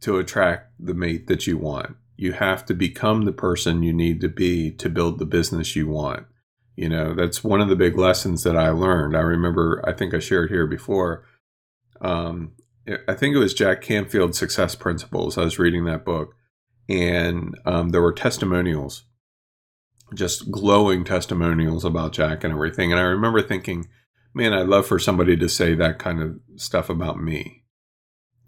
to 0.00 0.18
attract 0.18 0.72
the 0.78 0.94
mate 0.94 1.26
that 1.26 1.46
you 1.46 1.58
want 1.58 1.96
you 2.18 2.32
have 2.32 2.66
to 2.66 2.74
become 2.74 3.22
the 3.22 3.32
person 3.32 3.84
you 3.84 3.92
need 3.92 4.20
to 4.20 4.28
be 4.28 4.72
to 4.72 4.88
build 4.88 5.18
the 5.18 5.24
business 5.24 5.76
you 5.76 5.86
want. 5.86 6.26
You 6.74 6.88
know, 6.88 7.14
that's 7.14 7.44
one 7.44 7.60
of 7.60 7.68
the 7.68 7.76
big 7.76 7.96
lessons 7.96 8.42
that 8.42 8.56
I 8.56 8.70
learned. 8.70 9.16
I 9.16 9.20
remember, 9.20 9.80
I 9.86 9.92
think 9.92 10.12
I 10.12 10.18
shared 10.18 10.50
here 10.50 10.66
before. 10.66 11.24
Um, 12.00 12.52
I 13.06 13.14
think 13.14 13.36
it 13.36 13.38
was 13.38 13.54
Jack 13.54 13.82
Canfield's 13.82 14.36
Success 14.36 14.74
Principles. 14.74 15.38
I 15.38 15.44
was 15.44 15.60
reading 15.60 15.84
that 15.84 16.04
book, 16.04 16.34
and 16.88 17.56
um, 17.64 17.90
there 17.90 18.02
were 18.02 18.12
testimonials, 18.12 19.04
just 20.12 20.50
glowing 20.50 21.04
testimonials 21.04 21.84
about 21.84 22.12
Jack 22.12 22.42
and 22.42 22.52
everything. 22.52 22.90
And 22.90 23.00
I 23.00 23.04
remember 23.04 23.42
thinking, 23.42 23.86
man, 24.34 24.52
I'd 24.52 24.66
love 24.66 24.88
for 24.88 24.98
somebody 24.98 25.36
to 25.36 25.48
say 25.48 25.74
that 25.74 26.00
kind 26.00 26.20
of 26.20 26.40
stuff 26.56 26.90
about 26.90 27.20
me, 27.20 27.62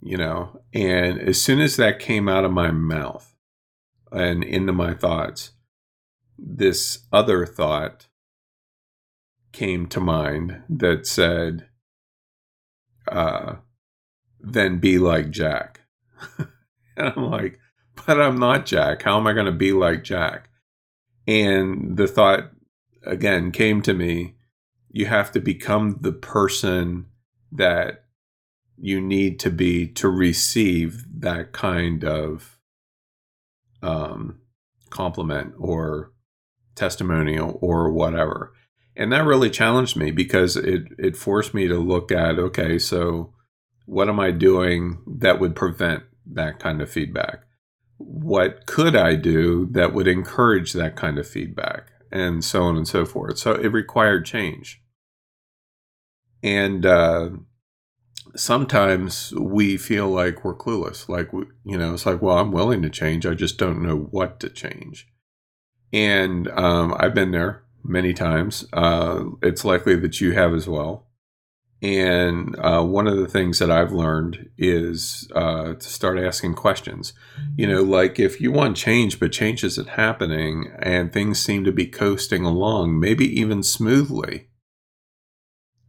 you 0.00 0.17
know. 0.17 0.61
And 0.75 1.21
as 1.21 1.41
soon 1.41 1.61
as 1.61 1.77
that 1.77 2.00
came 2.00 2.29
out 2.29 2.45
of 2.45 2.50
my 2.50 2.73
mouth, 2.73 3.30
and 4.12 4.43
into 4.43 4.73
my 4.73 4.95
thoughts, 4.95 5.52
this 6.38 7.07
other 7.12 7.47
thought 7.47 8.07
came 9.52 9.87
to 9.87 10.00
mind 10.00 10.62
that 10.69 11.07
said, 11.07 11.67
uh, 13.11 13.57
then 14.40 14.79
be 14.79 14.99
like 14.99 15.31
Jack. 15.31 15.81
and 16.38 16.49
I'm 16.97 17.31
like, 17.31 17.59
but 18.07 18.21
I'm 18.21 18.38
not 18.38 18.67
Jack. 18.67 19.02
How 19.02 19.19
am 19.19 19.26
I 19.26 19.33
going 19.33 19.47
to 19.47 19.52
be 19.52 19.73
like 19.73 20.05
Jack? 20.05 20.49
And 21.26 21.97
the 21.97 22.07
thought 22.07 22.50
again 23.05 23.50
came 23.50 23.83
to 23.83 23.95
me 23.95 24.35
you 24.90 25.07
have 25.07 25.31
to 25.33 25.40
become 25.40 25.99
the 26.00 26.12
person 26.12 27.07
that 27.52 28.05
you 28.76 29.00
need 29.00 29.38
to 29.40 29.50
be 29.50 29.87
to 29.87 30.09
receive 30.09 31.05
that 31.21 31.52
kind 31.52 32.05
of 32.05 32.59
um, 33.83 34.41
compliment 34.91 35.55
or 35.59 36.13
testimonial 36.75 37.59
or 37.61 37.91
whatever. 37.91 38.53
And 38.97 39.13
that 39.13 39.25
really 39.25 39.51
challenged 39.51 39.97
me 39.97 40.11
because 40.11 40.57
it, 40.57 40.85
it 40.99 41.17
forced 41.17 41.55
me 41.55 41.69
to 41.69 41.79
look 41.79 42.13
at 42.13 42.39
okay, 42.39 42.79
so 42.79 43.33
what 43.87 44.09
am 44.09 44.21
I 44.21 44.31
doing 44.31 44.99
that 45.07 45.41
would 45.41 45.57
prevent 45.57 46.03
that 46.27 46.59
kind 46.59 46.81
of 46.83 46.91
feedback? 46.91 47.45
What 47.97 48.67
could 48.67 48.97
I 48.97 49.15
do 49.15 49.69
that 49.73 49.93
would 49.93 50.09
encourage 50.09 50.73
that 50.73 50.97
kind 50.97 51.19
of 51.19 51.29
feedback? 51.29 51.89
And 52.13 52.45
so 52.45 52.65
on 52.65 52.77
and 52.77 52.89
so 52.89 53.05
forth. 53.05 53.39
So 53.39 53.53
it 53.53 53.69
required 53.69 54.27
change. 54.27 54.83
And 56.43 56.85
uh, 56.85 57.31
sometimes 58.37 59.33
we 59.33 59.77
feel 59.77 60.09
like 60.09 60.45
we're 60.45 60.55
clueless. 60.55 61.09
Like, 61.09 61.31
you 61.33 61.79
know, 61.79 61.95
it's 61.95 62.07
like, 62.07 62.23
well, 62.23 62.39
I'm 62.39 62.53
willing 62.53 62.83
to 62.83 62.91
change. 62.91 63.27
I 63.27 63.35
just 63.35 63.59
don't 63.59 63.83
know 63.83 63.97
what 63.97 64.41
to 64.41 64.49
change. 64.49 65.09
And 65.93 66.49
um, 66.49 66.95
I've 66.99 67.15
been 67.15 67.33
there 67.33 67.65
many 67.83 68.13
times. 68.13 68.65
Uh, 68.73 69.25
it's 69.43 69.65
likely 69.65 69.97
that 69.97 70.21
you 70.21 70.33
have 70.33 70.55
as 70.55 70.69
well. 70.69 71.07
And 71.83 72.57
uh, 72.59 72.85
one 72.85 73.07
of 73.07 73.17
the 73.17 73.27
things 73.27 73.59
that 73.59 73.71
I've 73.71 73.93
learned 73.93 74.51
is 74.59 75.27
uh, 75.35 75.75
to 75.75 75.81
start 75.81 76.19
asking 76.19 76.55
questions. 76.55 77.15
You 77.57 77.67
know, 77.67 77.83
like 77.83 78.21
if 78.21 78.39
you 78.39 78.53
want 78.53 78.77
change, 78.77 79.19
but 79.19 79.33
change 79.33 79.65
isn't 79.65 79.89
happening 79.89 80.71
and 80.81 81.11
things 81.11 81.43
seem 81.43 81.65
to 81.65 81.73
be 81.73 81.87
coasting 81.87 82.45
along, 82.45 83.01
maybe 83.01 83.25
even 83.41 83.63
smoothly. 83.63 84.49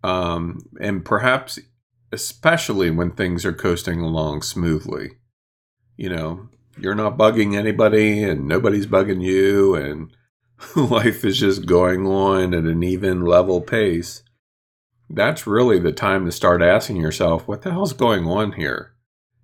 Um, 0.01 0.59
and 0.79 1.03
perhaps 1.03 1.59
especially 2.11 2.89
when 2.89 3.11
things 3.11 3.45
are 3.45 3.53
coasting 3.53 4.01
along 4.01 4.41
smoothly. 4.41 5.11
You 5.95 6.09
know, 6.09 6.49
you're 6.77 6.95
not 6.95 7.17
bugging 7.17 7.55
anybody 7.55 8.23
and 8.23 8.47
nobody's 8.47 8.87
bugging 8.87 9.21
you, 9.23 9.75
and 9.75 10.11
life 10.75 11.23
is 11.23 11.39
just 11.39 11.65
going 11.65 12.05
on 12.05 12.53
at 12.53 12.63
an 12.63 12.83
even 12.83 13.25
level 13.25 13.61
pace. 13.61 14.23
That's 15.09 15.45
really 15.45 15.79
the 15.79 15.91
time 15.91 16.25
to 16.25 16.31
start 16.31 16.61
asking 16.61 16.97
yourself, 16.97 17.47
what 17.47 17.63
the 17.63 17.71
hell's 17.71 17.93
going 17.93 18.25
on 18.25 18.53
here? 18.53 18.93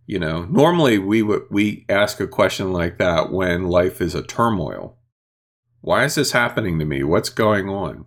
You 0.06 0.20
know, 0.20 0.46
normally 0.46 0.98
we 0.98 1.22
would 1.22 1.44
we 1.52 1.86
ask 1.90 2.22
a 2.22 2.28
question 2.28 2.72
like 2.72 2.98
that 2.98 3.32
when 3.32 3.68
life 3.68 4.00
is 4.00 4.16
a 4.16 4.24
turmoil. 4.24 4.98
Why 5.82 6.06
is 6.06 6.16
this 6.16 6.32
happening 6.32 6.80
to 6.80 6.86
me? 6.86 7.04
What's 7.04 7.30
going 7.30 7.68
on? 7.68 8.06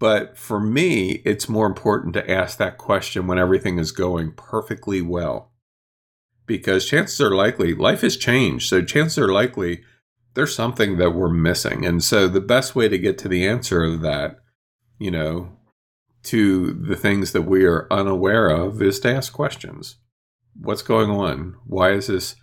But 0.00 0.36
for 0.38 0.58
me, 0.58 1.22
it's 1.26 1.48
more 1.48 1.66
important 1.66 2.14
to 2.14 2.28
ask 2.28 2.56
that 2.58 2.78
question 2.78 3.26
when 3.26 3.38
everything 3.38 3.78
is 3.78 3.92
going 3.92 4.32
perfectly 4.32 5.02
well. 5.02 5.52
Because 6.46 6.88
chances 6.88 7.20
are 7.20 7.34
likely 7.34 7.74
life 7.74 8.00
has 8.00 8.16
changed. 8.16 8.68
So 8.68 8.82
chances 8.82 9.18
are 9.18 9.32
likely 9.32 9.82
there's 10.34 10.54
something 10.54 10.96
that 10.96 11.10
we're 11.10 11.28
missing. 11.28 11.84
And 11.84 12.02
so 12.02 12.28
the 12.28 12.40
best 12.40 12.74
way 12.74 12.88
to 12.88 12.98
get 12.98 13.18
to 13.18 13.28
the 13.28 13.46
answer 13.46 13.84
of 13.84 14.00
that, 14.00 14.38
you 14.98 15.10
know, 15.10 15.52
to 16.24 16.72
the 16.72 16.96
things 16.96 17.32
that 17.32 17.42
we 17.42 17.64
are 17.66 17.86
unaware 17.90 18.48
of 18.48 18.80
is 18.80 19.00
to 19.00 19.14
ask 19.14 19.32
questions. 19.34 19.96
What's 20.58 20.82
going 20.82 21.10
on? 21.10 21.56
Why 21.66 21.92
is 21.92 22.06
this, 22.06 22.36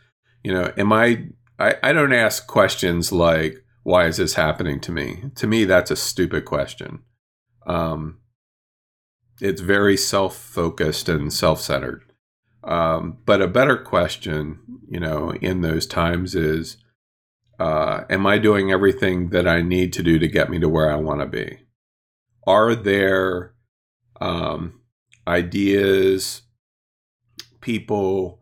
you 0.44 0.54
know, 0.54 0.72
am 0.78 0.94
I, 0.94 1.30
I, 1.58 1.76
I 1.82 1.92
don't 1.92 2.14
ask 2.14 2.46
questions 2.46 3.12
like, 3.12 3.64
why 3.82 4.06
is 4.06 4.18
this 4.18 4.36
happening 4.36 4.80
to 4.82 4.92
me? 4.92 5.32
To 5.36 5.48
me, 5.48 5.66
that's 5.66 5.90
a 5.90 5.96
stupid 5.96 6.46
question. 6.46 7.00
Um, 7.68 8.20
it's 9.40 9.62
very 9.62 9.98
self 9.98 10.36
focused 10.36 11.08
and 11.10 11.32
self 11.32 11.62
centered. 11.62 12.04
Um, 12.64 13.20
but 13.26 13.42
a 13.42 13.48
better 13.48 13.78
question, 13.78 14.60
you 14.90 15.00
know, 15.00 15.32
in 15.34 15.62
those 15.62 15.86
times 15.86 16.36
is, 16.36 16.78
uh, 17.60 18.04
am 18.10 18.26
I 18.26 18.40
doing 18.40 18.72
everything 18.72 19.30
that 19.30 19.48
I 19.48 19.62
need 19.62 19.94
to 19.94 20.04
do 20.04 20.20
to 20.20 20.28
get 20.28 20.50
me 20.50 20.60
to 20.60 20.70
where 20.70 20.92
I 20.92 20.96
want 20.96 21.22
to 21.22 21.28
be? 21.28 21.60
Are 22.46 22.76
there 22.76 23.54
um, 24.20 24.82
ideas, 25.28 26.42
people, 27.62 28.42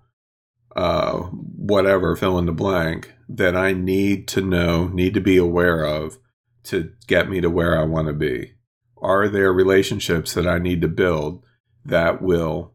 uh, 0.75 1.19
whatever, 1.19 2.15
fill 2.15 2.39
in 2.39 2.45
the 2.45 2.51
blank, 2.51 3.13
that 3.29 3.55
I 3.55 3.73
need 3.73 4.27
to 4.29 4.41
know, 4.41 4.87
need 4.87 5.13
to 5.13 5.21
be 5.21 5.37
aware 5.37 5.83
of 5.83 6.17
to 6.63 6.91
get 7.07 7.29
me 7.29 7.41
to 7.41 7.49
where 7.49 7.79
I 7.79 7.83
want 7.83 8.07
to 8.07 8.13
be? 8.13 8.54
Are 9.01 9.27
there 9.27 9.51
relationships 9.51 10.33
that 10.33 10.47
I 10.47 10.59
need 10.59 10.81
to 10.81 10.87
build 10.87 11.43
that 11.83 12.21
will 12.21 12.73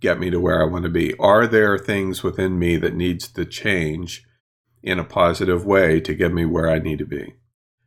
get 0.00 0.18
me 0.18 0.30
to 0.30 0.40
where 0.40 0.60
I 0.60 0.66
want 0.66 0.84
to 0.84 0.90
be? 0.90 1.14
Are 1.18 1.46
there 1.46 1.78
things 1.78 2.22
within 2.22 2.58
me 2.58 2.76
that 2.76 2.94
needs 2.94 3.28
to 3.28 3.44
change 3.44 4.24
in 4.82 4.98
a 4.98 5.04
positive 5.04 5.64
way 5.64 6.00
to 6.00 6.14
get 6.14 6.32
me 6.32 6.44
where 6.44 6.68
I 6.68 6.78
need 6.78 6.98
to 6.98 7.06
be? 7.06 7.34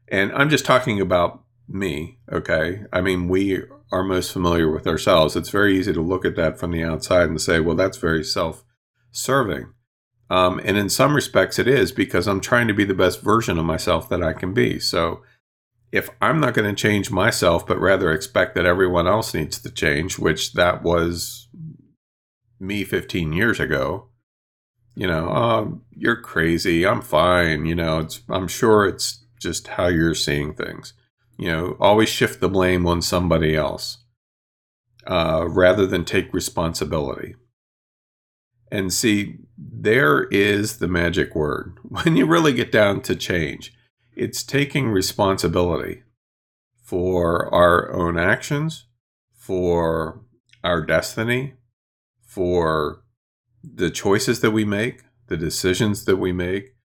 And 0.07 0.31
I'm 0.33 0.49
just 0.49 0.65
talking 0.65 1.01
about 1.01 1.43
me, 1.67 2.19
okay? 2.31 2.83
I 2.93 3.01
mean, 3.01 3.27
we 3.27 3.63
are 3.91 4.03
most 4.03 4.31
familiar 4.31 4.71
with 4.71 4.87
ourselves. 4.87 5.35
It's 5.35 5.49
very 5.49 5.77
easy 5.77 5.93
to 5.93 6.01
look 6.01 6.25
at 6.25 6.35
that 6.35 6.59
from 6.59 6.71
the 6.71 6.83
outside 6.83 7.29
and 7.29 7.41
say, 7.41 7.59
well, 7.59 7.75
that's 7.75 7.97
very 7.97 8.23
self 8.23 8.63
serving. 9.11 9.73
Um, 10.29 10.59
and 10.63 10.77
in 10.77 10.89
some 10.89 11.15
respects, 11.15 11.59
it 11.59 11.67
is 11.67 11.91
because 11.91 12.27
I'm 12.27 12.41
trying 12.41 12.67
to 12.67 12.73
be 12.73 12.83
the 12.83 12.93
best 12.93 13.21
version 13.21 13.57
of 13.57 13.65
myself 13.65 14.09
that 14.09 14.23
I 14.23 14.33
can 14.33 14.53
be. 14.53 14.79
So 14.79 15.21
if 15.95 16.09
I'm 16.21 16.41
not 16.41 16.53
going 16.53 16.67
to 16.69 16.81
change 16.81 17.09
myself, 17.09 17.65
but 17.65 17.79
rather 17.79 18.11
expect 18.11 18.53
that 18.55 18.65
everyone 18.65 19.07
else 19.07 19.33
needs 19.33 19.61
to 19.61 19.71
change, 19.71 20.19
which 20.19 20.51
that 20.53 20.83
was 20.83 21.47
me 22.59 22.83
15 22.83 23.31
years 23.31 23.61
ago, 23.61 24.09
you 24.93 25.07
know, 25.07 25.29
oh, 25.29 25.81
you're 25.91 26.19
crazy. 26.19 26.85
I'm 26.85 27.01
fine. 27.01 27.65
You 27.65 27.75
know, 27.75 27.99
it's, 27.99 28.19
I'm 28.27 28.49
sure 28.49 28.85
it's 28.85 29.25
just 29.39 29.69
how 29.69 29.87
you're 29.87 30.15
seeing 30.15 30.53
things. 30.53 30.93
You 31.37 31.47
know, 31.51 31.77
always 31.79 32.09
shift 32.09 32.41
the 32.41 32.49
blame 32.49 32.85
on 32.85 33.01
somebody 33.01 33.55
else 33.55 33.99
uh, 35.07 35.45
rather 35.47 35.85
than 35.85 36.03
take 36.03 36.33
responsibility. 36.33 37.35
And 38.69 38.91
see, 38.91 39.37
there 39.57 40.23
is 40.25 40.79
the 40.79 40.89
magic 40.89 41.35
word. 41.35 41.77
When 42.03 42.17
you 42.17 42.25
really 42.25 42.51
get 42.51 42.73
down 42.73 42.99
to 43.03 43.15
change, 43.15 43.73
it's 44.15 44.43
taking 44.43 44.89
responsibility 44.89 46.03
for 46.83 47.53
our 47.53 47.91
own 47.91 48.17
actions, 48.17 48.85
for 49.33 50.21
our 50.63 50.81
destiny, 50.81 51.53
for 52.21 53.03
the 53.63 53.89
choices 53.89 54.41
that 54.41 54.51
we 54.51 54.65
make, 54.65 55.01
the 55.27 55.37
decisions 55.37 56.05
that 56.05 56.17
we 56.17 56.31
make. 56.31 56.75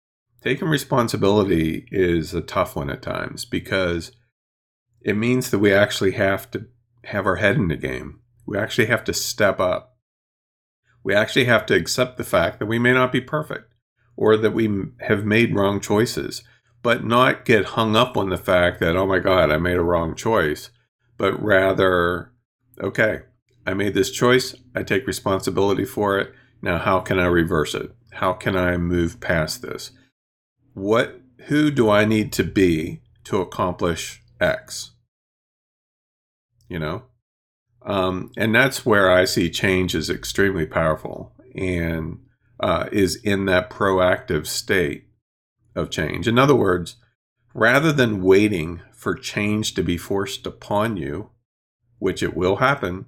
Taking 0.42 0.68
responsibility 0.68 1.86
is 1.90 2.32
a 2.32 2.40
tough 2.40 2.74
one 2.74 2.88
at 2.88 3.02
times 3.02 3.44
because 3.44 4.12
it 5.02 5.16
means 5.16 5.50
that 5.50 5.58
we 5.58 5.72
actually 5.72 6.12
have 6.12 6.50
to 6.52 6.66
have 7.04 7.26
our 7.26 7.36
head 7.36 7.56
in 7.56 7.68
the 7.68 7.76
game. 7.76 8.20
We 8.46 8.58
actually 8.58 8.86
have 8.86 9.04
to 9.04 9.12
step 9.12 9.60
up. 9.60 9.96
We 11.02 11.14
actually 11.14 11.44
have 11.44 11.66
to 11.66 11.74
accept 11.74 12.16
the 12.16 12.24
fact 12.24 12.58
that 12.58 12.66
we 12.66 12.78
may 12.78 12.92
not 12.92 13.12
be 13.12 13.20
perfect 13.20 13.72
or 14.16 14.36
that 14.36 14.52
we 14.52 14.68
have 15.00 15.24
made 15.24 15.54
wrong 15.54 15.80
choices, 15.80 16.42
but 16.82 17.04
not 17.04 17.44
get 17.44 17.64
hung 17.66 17.96
up 17.96 18.16
on 18.16 18.30
the 18.30 18.38
fact 18.38 18.80
that, 18.80 18.96
oh 18.96 19.06
my 19.06 19.18
God, 19.18 19.50
I 19.50 19.58
made 19.58 19.76
a 19.76 19.82
wrong 19.82 20.14
choice, 20.14 20.70
but 21.18 21.40
rather, 21.42 22.32
okay, 22.80 23.20
I 23.66 23.74
made 23.74 23.94
this 23.94 24.10
choice. 24.10 24.54
I 24.74 24.82
take 24.82 25.06
responsibility 25.06 25.84
for 25.84 26.18
it. 26.18 26.32
Now, 26.62 26.78
how 26.78 27.00
can 27.00 27.18
I 27.18 27.26
reverse 27.26 27.74
it? 27.74 27.94
How 28.12 28.32
can 28.32 28.56
I 28.56 28.76
move 28.76 29.20
past 29.20 29.62
this? 29.62 29.92
What, 30.74 31.20
who 31.46 31.70
do 31.70 31.90
I 31.90 32.04
need 32.04 32.32
to 32.34 32.44
be 32.44 33.02
to 33.24 33.40
accomplish 33.40 34.22
X? 34.40 34.92
You 36.68 36.78
know? 36.78 37.02
Um, 37.82 38.30
and 38.36 38.54
that's 38.54 38.84
where 38.84 39.10
I 39.10 39.24
see 39.24 39.50
change 39.50 39.94
is 39.94 40.10
extremely 40.10 40.66
powerful 40.66 41.32
and 41.54 42.18
uh, 42.58 42.88
is 42.92 43.16
in 43.16 43.46
that 43.46 43.70
proactive 43.70 44.46
state 44.46 45.09
of 45.74 45.90
change. 45.90 46.26
In 46.26 46.38
other 46.38 46.54
words, 46.54 46.96
rather 47.54 47.92
than 47.92 48.22
waiting 48.22 48.80
for 48.92 49.14
change 49.14 49.74
to 49.74 49.83
be 49.83 49.96
forced 49.96 50.46
upon 50.46 50.96
you, 50.96 51.30
which 51.98 52.22
it 52.22 52.37
will 52.37 52.56
happen, 52.56 53.06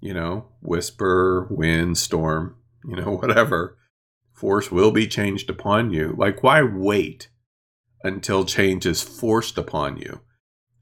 you 0.00 0.14
know, 0.14 0.46
whisper, 0.60 1.46
wind, 1.50 1.98
storm, 1.98 2.56
you 2.84 2.96
know, 2.96 3.16
whatever, 3.16 3.76
force 4.32 4.70
will 4.70 4.90
be 4.90 5.06
changed 5.06 5.50
upon 5.50 5.90
you. 5.90 6.14
Like, 6.16 6.42
why 6.42 6.62
wait 6.62 7.28
until 8.02 8.44
change 8.44 8.86
is 8.86 9.02
forced 9.02 9.58
upon 9.58 9.96
you? 9.96 10.20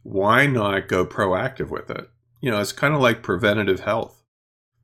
Why 0.03 0.47
not 0.47 0.89
go 0.89 1.07
proactive 1.07 1.71
with 1.71 1.91
it? 1.91 2.09
You 2.41 2.51
know, 2.51 2.61
it's 2.61 2.73
kind 2.73 2.95
of 2.95 3.01
like 3.01 3.23
preventative 3.23 3.81
health. 3.81 4.23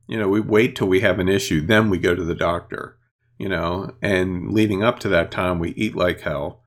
You 0.07 0.19
know, 0.19 0.27
we 0.27 0.41
wait 0.41 0.75
till 0.75 0.87
we 0.87 0.99
have 0.99 1.19
an 1.19 1.29
issue, 1.29 1.61
then 1.65 1.89
we 1.89 1.97
go 1.97 2.13
to 2.13 2.23
the 2.23 2.35
doctor, 2.35 2.97
you 3.37 3.49
know, 3.49 3.91
and 4.01 4.51
leading 4.51 4.83
up 4.83 4.99
to 4.99 5.09
that 5.09 5.31
time, 5.31 5.59
we 5.59 5.71
eat 5.71 5.95
like 5.95 6.21
hell, 6.21 6.63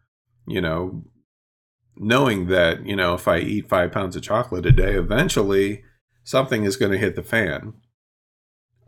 you 0.47 0.61
know, 0.61 1.05
knowing 1.97 2.47
that, 2.49 2.87
you 2.87 2.97
know, 2.97 3.15
if 3.15 3.27
I 3.27 3.39
eat 3.39 3.69
five 3.69 3.93
pounds 3.93 4.17
of 4.17 4.23
chocolate 4.23 4.67
a 4.67 4.73
day, 4.73 4.95
eventually 4.95 5.83
something 6.25 6.65
is 6.65 6.77
going 6.77 6.93
to 6.93 6.99
hit 6.99 7.17
the 7.17 7.23
fan. 7.23 7.75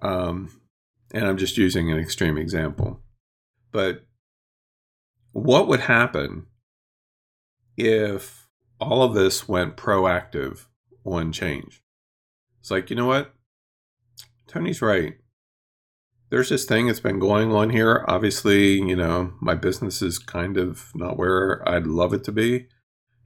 Um, 0.03 0.61
and 1.12 1.27
I'm 1.27 1.38
just 1.38 1.57
using 1.57 1.91
an 1.91 1.99
extreme 1.99 2.37
example. 2.37 3.01
But 3.73 4.05
what 5.33 5.69
would 5.69 5.81
happen 5.81 6.47
if 7.77 8.49
all 8.81 9.03
of 9.03 9.14
this 9.14 9.49
went 9.49 9.77
proactive 9.77 10.67
on 11.05 11.33
change? 11.33 11.83
It's 12.61 12.71
like, 12.71 12.91
you 12.91 12.97
know 12.97 13.07
what? 13.07 13.33
Tony's 14.47 14.83
right. 14.83 15.17
There's 16.31 16.51
this 16.51 16.67
thing 16.67 16.87
that's 16.87 17.01
been 17.01 17.19
going 17.19 17.53
on 17.53 17.71
here. 17.71 18.05
Obviously, 18.07 18.75
you 18.75 18.97
know, 18.97 19.33
my 19.41 19.55
business 19.55 20.03
is 20.03 20.19
kind 20.19 20.59
of 20.59 20.91
not 20.95 21.17
where 21.17 21.67
I'd 21.67 21.87
love 21.87 22.12
it 22.12 22.23
to 22.25 22.33
be, 22.33 22.67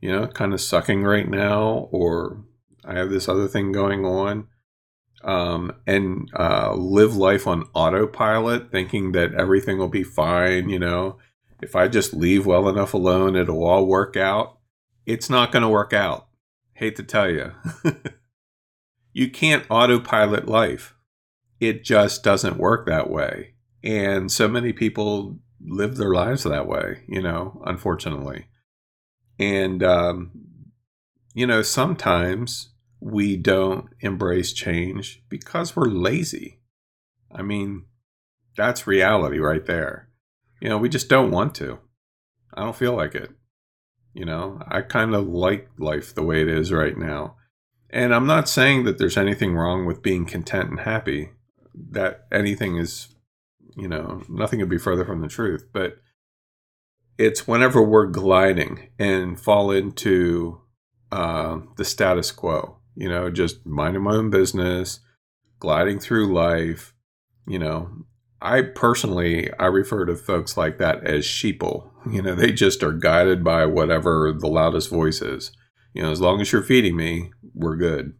you 0.00 0.12
know, 0.12 0.28
kind 0.28 0.54
of 0.54 0.60
sucking 0.60 1.02
right 1.02 1.28
now, 1.28 1.88
or 1.90 2.44
I 2.84 2.94
have 2.94 3.10
this 3.10 3.28
other 3.28 3.48
thing 3.48 3.72
going 3.72 4.04
on. 4.04 4.48
Um, 5.24 5.76
and 5.86 6.28
uh, 6.36 6.74
live 6.74 7.14
life 7.14 7.46
on 7.46 7.68
autopilot, 7.74 8.72
thinking 8.72 9.12
that 9.12 9.34
everything 9.34 9.78
will 9.78 9.88
be 9.88 10.02
fine. 10.02 10.68
You 10.68 10.80
know, 10.80 11.18
if 11.60 11.76
I 11.76 11.86
just 11.86 12.12
leave 12.12 12.44
well 12.44 12.68
enough 12.68 12.92
alone, 12.92 13.36
it'll 13.36 13.64
all 13.64 13.86
work 13.86 14.16
out. 14.16 14.58
It's 15.06 15.30
not 15.30 15.52
going 15.52 15.62
to 15.62 15.68
work 15.68 15.92
out. 15.92 16.26
Hate 16.74 16.96
to 16.96 17.04
tell 17.04 17.30
you. 17.30 17.52
you 19.12 19.30
can't 19.30 19.66
autopilot 19.70 20.48
life. 20.48 20.94
It 21.62 21.84
just 21.84 22.24
doesn't 22.24 22.56
work 22.56 22.86
that 22.86 23.08
way. 23.08 23.54
And 23.84 24.32
so 24.32 24.48
many 24.48 24.72
people 24.72 25.38
live 25.64 25.96
their 25.96 26.12
lives 26.12 26.42
that 26.42 26.66
way, 26.66 27.04
you 27.06 27.22
know, 27.22 27.62
unfortunately. 27.64 28.46
And, 29.38 29.80
um, 29.84 30.32
you 31.34 31.46
know, 31.46 31.62
sometimes 31.62 32.70
we 32.98 33.36
don't 33.36 33.90
embrace 34.00 34.52
change 34.52 35.22
because 35.28 35.76
we're 35.76 35.86
lazy. 35.86 36.58
I 37.30 37.42
mean, 37.42 37.84
that's 38.56 38.88
reality 38.88 39.38
right 39.38 39.64
there. 39.64 40.08
You 40.60 40.68
know, 40.68 40.78
we 40.78 40.88
just 40.88 41.08
don't 41.08 41.30
want 41.30 41.54
to. 41.56 41.78
I 42.54 42.64
don't 42.64 42.74
feel 42.74 42.96
like 42.96 43.14
it. 43.14 43.30
You 44.14 44.24
know, 44.24 44.60
I 44.66 44.80
kind 44.80 45.14
of 45.14 45.28
like 45.28 45.68
life 45.78 46.12
the 46.12 46.24
way 46.24 46.42
it 46.42 46.48
is 46.48 46.72
right 46.72 46.98
now. 46.98 47.36
And 47.88 48.12
I'm 48.12 48.26
not 48.26 48.48
saying 48.48 48.82
that 48.84 48.98
there's 48.98 49.16
anything 49.16 49.54
wrong 49.54 49.86
with 49.86 50.02
being 50.02 50.26
content 50.26 50.70
and 50.70 50.80
happy. 50.80 51.30
That 51.90 52.26
anything 52.32 52.76
is, 52.76 53.14
you 53.76 53.88
know, 53.88 54.22
nothing 54.28 54.60
could 54.60 54.68
be 54.68 54.78
further 54.78 55.04
from 55.04 55.20
the 55.20 55.28
truth. 55.28 55.66
But 55.72 55.96
it's 57.18 57.46
whenever 57.46 57.82
we're 57.82 58.06
gliding 58.06 58.90
and 58.98 59.40
fall 59.40 59.70
into 59.70 60.60
uh, 61.10 61.58
the 61.76 61.84
status 61.84 62.32
quo, 62.32 62.78
you 62.94 63.08
know, 63.08 63.30
just 63.30 63.64
minding 63.66 64.02
my 64.02 64.14
own 64.14 64.30
business, 64.30 65.00
gliding 65.60 65.98
through 65.98 66.32
life, 66.32 66.94
you 67.46 67.58
know. 67.58 67.90
I 68.44 68.62
personally, 68.62 69.52
I 69.60 69.66
refer 69.66 70.04
to 70.04 70.16
folks 70.16 70.56
like 70.56 70.78
that 70.78 71.06
as 71.06 71.24
sheeple. 71.24 71.88
You 72.10 72.20
know, 72.20 72.34
they 72.34 72.50
just 72.50 72.82
are 72.82 72.90
guided 72.90 73.44
by 73.44 73.64
whatever 73.64 74.36
the 74.36 74.48
loudest 74.48 74.90
voice 74.90 75.22
is. 75.22 75.52
You 75.94 76.02
know, 76.02 76.10
as 76.10 76.20
long 76.20 76.40
as 76.40 76.50
you're 76.50 76.60
feeding 76.60 76.96
me, 76.96 77.30
we're 77.54 77.76
good. 77.76 78.14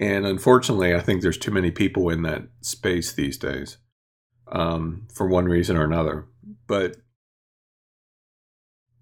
And 0.00 0.26
unfortunately, 0.26 0.94
I 0.94 1.00
think 1.00 1.22
there's 1.22 1.38
too 1.38 1.50
many 1.50 1.70
people 1.70 2.08
in 2.10 2.22
that 2.22 2.48
space 2.60 3.12
these 3.12 3.38
days 3.38 3.78
um, 4.50 5.06
for 5.12 5.26
one 5.26 5.44
reason 5.46 5.76
or 5.76 5.84
another. 5.84 6.26
But 6.66 6.96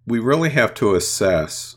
we 0.06 0.18
really 0.18 0.50
have 0.50 0.74
to 0.74 0.94
assess 0.94 1.76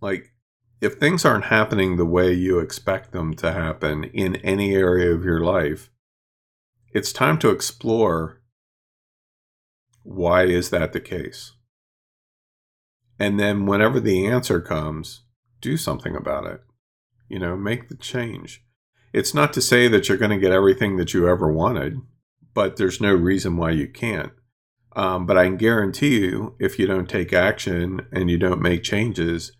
like, 0.00 0.32
if 0.80 0.94
things 0.94 1.24
aren't 1.24 1.46
happening 1.46 1.96
the 1.96 2.04
way 2.04 2.32
you 2.32 2.58
expect 2.58 3.12
them 3.12 3.34
to 3.34 3.52
happen 3.52 4.04
in 4.04 4.36
any 4.36 4.74
area 4.74 5.14
of 5.14 5.24
your 5.24 5.40
life, 5.40 5.90
it's 6.92 7.12
time 7.12 7.38
to 7.38 7.50
explore 7.50 8.42
why 10.02 10.44
is 10.44 10.68
that 10.70 10.92
the 10.92 11.00
case? 11.00 11.52
And 13.18 13.40
then 13.40 13.64
whenever 13.64 13.98
the 13.98 14.26
answer 14.26 14.60
comes, 14.60 15.22
do 15.60 15.78
something 15.78 16.14
about 16.14 16.46
it. 16.46 16.60
You 17.28 17.38
know, 17.38 17.56
make 17.56 17.88
the 17.88 17.96
change. 17.96 18.62
It's 19.12 19.34
not 19.34 19.52
to 19.52 19.62
say 19.62 19.88
that 19.88 20.08
you're 20.08 20.18
going 20.18 20.32
to 20.32 20.38
get 20.38 20.52
everything 20.52 20.96
that 20.96 21.14
you 21.14 21.28
ever 21.28 21.50
wanted, 21.50 22.00
but 22.52 22.76
there's 22.76 23.00
no 23.00 23.14
reason 23.14 23.56
why 23.56 23.70
you 23.70 23.88
can't. 23.88 24.32
Um, 24.96 25.26
but 25.26 25.36
I 25.36 25.44
can 25.44 25.56
guarantee 25.56 26.20
you, 26.20 26.54
if 26.60 26.78
you 26.78 26.86
don't 26.86 27.08
take 27.08 27.32
action 27.32 28.06
and 28.12 28.30
you 28.30 28.38
don't 28.38 28.62
make 28.62 28.82
changes, 28.82 29.52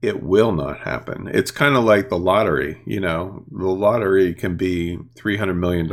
it 0.00 0.22
will 0.22 0.52
not 0.52 0.80
happen. 0.80 1.28
It's 1.32 1.50
kind 1.50 1.76
of 1.76 1.84
like 1.84 2.08
the 2.08 2.18
lottery. 2.18 2.82
You 2.86 3.00
know, 3.00 3.44
the 3.50 3.68
lottery 3.68 4.34
can 4.34 4.56
be 4.56 4.98
$300 5.16 5.56
million, 5.56 5.90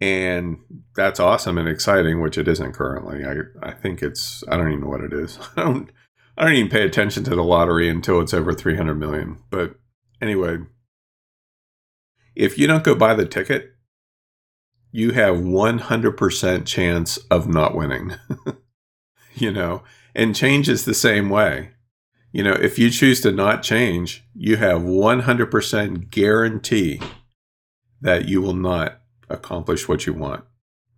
and 0.00 0.58
that's 0.94 1.20
awesome 1.20 1.58
and 1.58 1.68
exciting, 1.68 2.20
which 2.20 2.38
it 2.38 2.48
isn't 2.48 2.74
currently. 2.74 3.24
I, 3.24 3.68
I 3.68 3.72
think 3.72 4.02
it's, 4.02 4.42
I 4.48 4.56
don't 4.56 4.68
even 4.68 4.80
know 4.80 4.88
what 4.88 5.04
it 5.04 5.12
is. 5.12 5.38
I 5.56 5.62
don't, 5.62 5.90
I 6.36 6.44
don't 6.44 6.54
even 6.54 6.70
pay 6.70 6.84
attention 6.84 7.24
to 7.24 7.34
the 7.34 7.42
lottery 7.42 7.88
until 7.88 8.20
it's 8.20 8.34
over 8.34 8.52
300 8.52 8.94
million. 8.94 9.38
But 9.50 9.76
anyway, 10.20 10.58
if 12.34 12.58
you 12.58 12.66
don't 12.66 12.84
go 12.84 12.94
buy 12.94 13.14
the 13.14 13.26
ticket, 13.26 13.72
you 14.92 15.12
have 15.12 15.36
100% 15.36 16.66
chance 16.66 17.16
of 17.30 17.48
not 17.48 17.74
winning. 17.74 18.14
you 19.34 19.50
know, 19.50 19.82
and 20.14 20.34
change 20.34 20.68
is 20.68 20.84
the 20.84 20.94
same 20.94 21.30
way. 21.30 21.70
You 22.32 22.42
know, 22.42 22.52
if 22.52 22.78
you 22.78 22.90
choose 22.90 23.22
to 23.22 23.32
not 23.32 23.62
change, 23.62 24.24
you 24.34 24.56
have 24.56 24.82
100% 24.82 26.10
guarantee 26.10 27.00
that 28.00 28.28
you 28.28 28.42
will 28.42 28.54
not 28.54 29.00
accomplish 29.30 29.88
what 29.88 30.06
you 30.06 30.12
want 30.12 30.44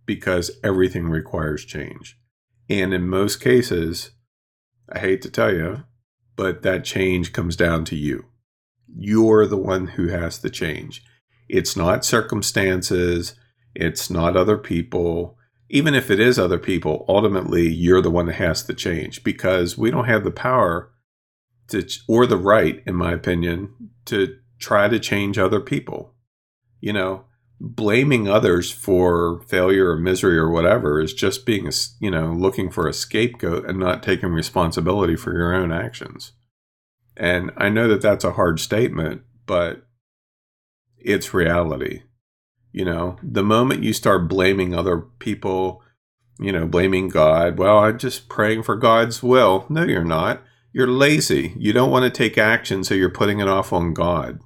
because 0.05 0.51
everything 0.63 1.07
requires 1.07 1.63
change. 1.63 2.17
And 2.69 2.93
in 2.93 3.07
most 3.07 3.39
cases, 3.39 4.11
I 4.91 4.99
hate 4.99 5.21
to 5.23 5.29
tell 5.29 5.53
you, 5.53 5.83
but 6.35 6.61
that 6.63 6.83
change 6.83 7.33
comes 7.33 7.55
down 7.55 7.85
to 7.85 7.95
you. 7.95 8.25
You're 8.87 9.45
the 9.45 9.57
one 9.57 9.87
who 9.87 10.07
has 10.07 10.39
the 10.39 10.49
change. 10.49 11.03
It's 11.47 11.75
not 11.75 12.05
circumstances, 12.05 13.35
it's 13.75 14.09
not 14.09 14.35
other 14.35 14.57
people. 14.57 15.37
Even 15.69 15.93
if 15.93 16.09
it 16.09 16.19
is 16.19 16.39
other 16.39 16.57
people, 16.57 17.05
ultimately 17.07 17.67
you're 17.67 18.01
the 18.01 18.09
one 18.09 18.25
that 18.25 18.35
has 18.35 18.63
to 18.63 18.73
change 18.73 19.23
because 19.23 19.77
we 19.77 19.91
don't 19.91 20.05
have 20.05 20.23
the 20.23 20.31
power 20.31 20.91
to 21.67 21.87
or 22.07 22.25
the 22.25 22.37
right 22.37 22.81
in 22.87 22.95
my 22.95 23.13
opinion 23.13 23.91
to 24.05 24.35
try 24.59 24.87
to 24.87 24.99
change 24.99 25.37
other 25.37 25.59
people. 25.59 26.15
You 26.81 26.93
know, 26.93 27.25
blaming 27.59 28.27
others 28.27 28.71
for 28.71 29.41
failure 29.41 29.89
or 29.89 29.97
misery 29.97 30.37
or 30.37 30.49
whatever 30.49 31.01
is 31.01 31.13
just 31.13 31.45
being 31.45 31.67
a, 31.67 31.71
you 31.99 32.09
know 32.09 32.31
looking 32.31 32.69
for 32.69 32.87
a 32.87 32.93
scapegoat 32.93 33.65
and 33.65 33.77
not 33.77 34.01
taking 34.01 34.29
responsibility 34.29 35.15
for 35.15 35.33
your 35.33 35.53
own 35.53 35.71
actions. 35.71 36.33
And 37.17 37.51
i 37.57 37.69
know 37.69 37.87
that 37.89 38.01
that's 38.01 38.23
a 38.23 38.33
hard 38.33 38.59
statement 38.59 39.23
but 39.45 39.85
it's 40.97 41.33
reality. 41.33 42.03
You 42.71 42.85
know 42.85 43.17
the 43.21 43.43
moment 43.43 43.83
you 43.83 43.93
start 43.93 44.29
blaming 44.29 44.73
other 44.73 44.97
people 44.97 45.81
you 46.39 46.53
know 46.53 46.65
blaming 46.65 47.09
god 47.09 47.57
well 47.57 47.79
i'm 47.79 47.97
just 47.99 48.29
praying 48.29 48.63
for 48.63 48.77
god's 48.77 49.21
will. 49.21 49.65
No 49.69 49.83
you're 49.83 50.05
not. 50.05 50.43
You're 50.71 50.87
lazy. 50.87 51.55
You 51.57 51.73
don't 51.73 51.91
want 51.91 52.03
to 52.03 52.15
take 52.15 52.37
action 52.37 52.83
so 52.83 52.93
you're 52.93 53.09
putting 53.09 53.39
it 53.39 53.49
off 53.49 53.73
on 53.73 53.93
god 53.93 54.39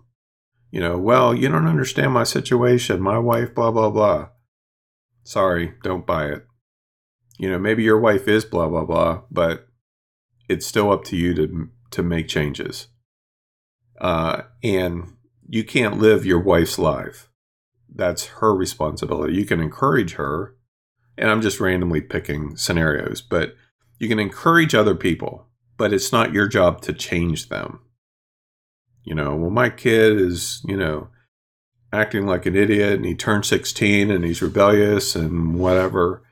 you 0.73 0.79
know, 0.79 0.97
well, 0.97 1.35
you 1.35 1.49
don't 1.49 1.67
understand 1.67 2.13
my 2.13 2.23
situation. 2.23 2.99
My 2.99 3.19
wife, 3.19 3.53
blah, 3.53 3.69
blah, 3.69 3.91
blah. 3.91 4.29
Sorry, 5.23 5.75
don't 5.83 6.07
buy 6.07 6.29
it. 6.29 6.47
You 7.37 7.51
know, 7.51 7.59
maybe 7.59 7.83
your 7.83 7.99
wife 7.99 8.27
is 8.27 8.43
blah, 8.43 8.67
blah, 8.67 8.83
blah, 8.83 9.21
but 9.29 9.67
it's 10.49 10.65
still 10.65 10.91
up 10.91 11.03
to 11.05 11.15
you 11.15 11.35
to, 11.35 11.69
to 11.91 12.01
make 12.01 12.27
changes. 12.27 12.87
Uh, 14.01 14.41
and 14.63 15.13
you 15.47 15.63
can't 15.63 15.99
live 15.99 16.25
your 16.25 16.41
wife's 16.41 16.79
life. 16.79 17.29
That's 17.87 18.25
her 18.25 18.55
responsibility. 18.55 19.35
You 19.35 19.45
can 19.45 19.59
encourage 19.59 20.13
her, 20.13 20.55
and 21.19 21.29
I'm 21.29 21.43
just 21.43 21.59
randomly 21.59 22.01
picking 22.01 22.57
scenarios, 22.57 23.21
but 23.21 23.53
you 23.99 24.07
can 24.07 24.17
encourage 24.17 24.73
other 24.73 24.95
people, 24.95 25.49
but 25.77 25.93
it's 25.93 26.11
not 26.11 26.33
your 26.33 26.47
job 26.47 26.81
to 26.81 26.93
change 26.93 27.49
them. 27.49 27.81
You 29.03 29.15
know, 29.15 29.35
well, 29.35 29.49
my 29.49 29.69
kid 29.69 30.19
is, 30.19 30.61
you 30.65 30.77
know, 30.77 31.09
acting 31.91 32.25
like 32.25 32.45
an 32.45 32.55
idiot 32.55 32.93
and 32.93 33.05
he 33.05 33.15
turned 33.15 33.45
16 33.45 34.09
and 34.09 34.23
he's 34.23 34.41
rebellious 34.41 35.15
and 35.15 35.55
whatever. 35.55 36.23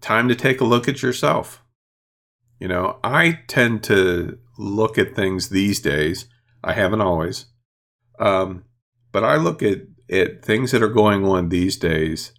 Time 0.00 0.28
to 0.28 0.34
take 0.34 0.60
a 0.60 0.66
look 0.66 0.88
at 0.88 1.02
yourself. 1.02 1.62
You 2.58 2.68
know, 2.68 2.98
I 3.02 3.40
tend 3.48 3.82
to 3.84 4.38
look 4.58 4.98
at 4.98 5.16
things 5.16 5.48
these 5.48 5.80
days. 5.80 6.26
I 6.62 6.74
haven't 6.74 7.00
always. 7.00 7.46
Um, 8.18 8.64
but 9.12 9.24
I 9.24 9.36
look 9.36 9.62
at, 9.62 9.80
at 10.10 10.44
things 10.44 10.72
that 10.72 10.82
are 10.82 10.88
going 10.88 11.24
on 11.24 11.48
these 11.48 11.76
days 11.76 12.32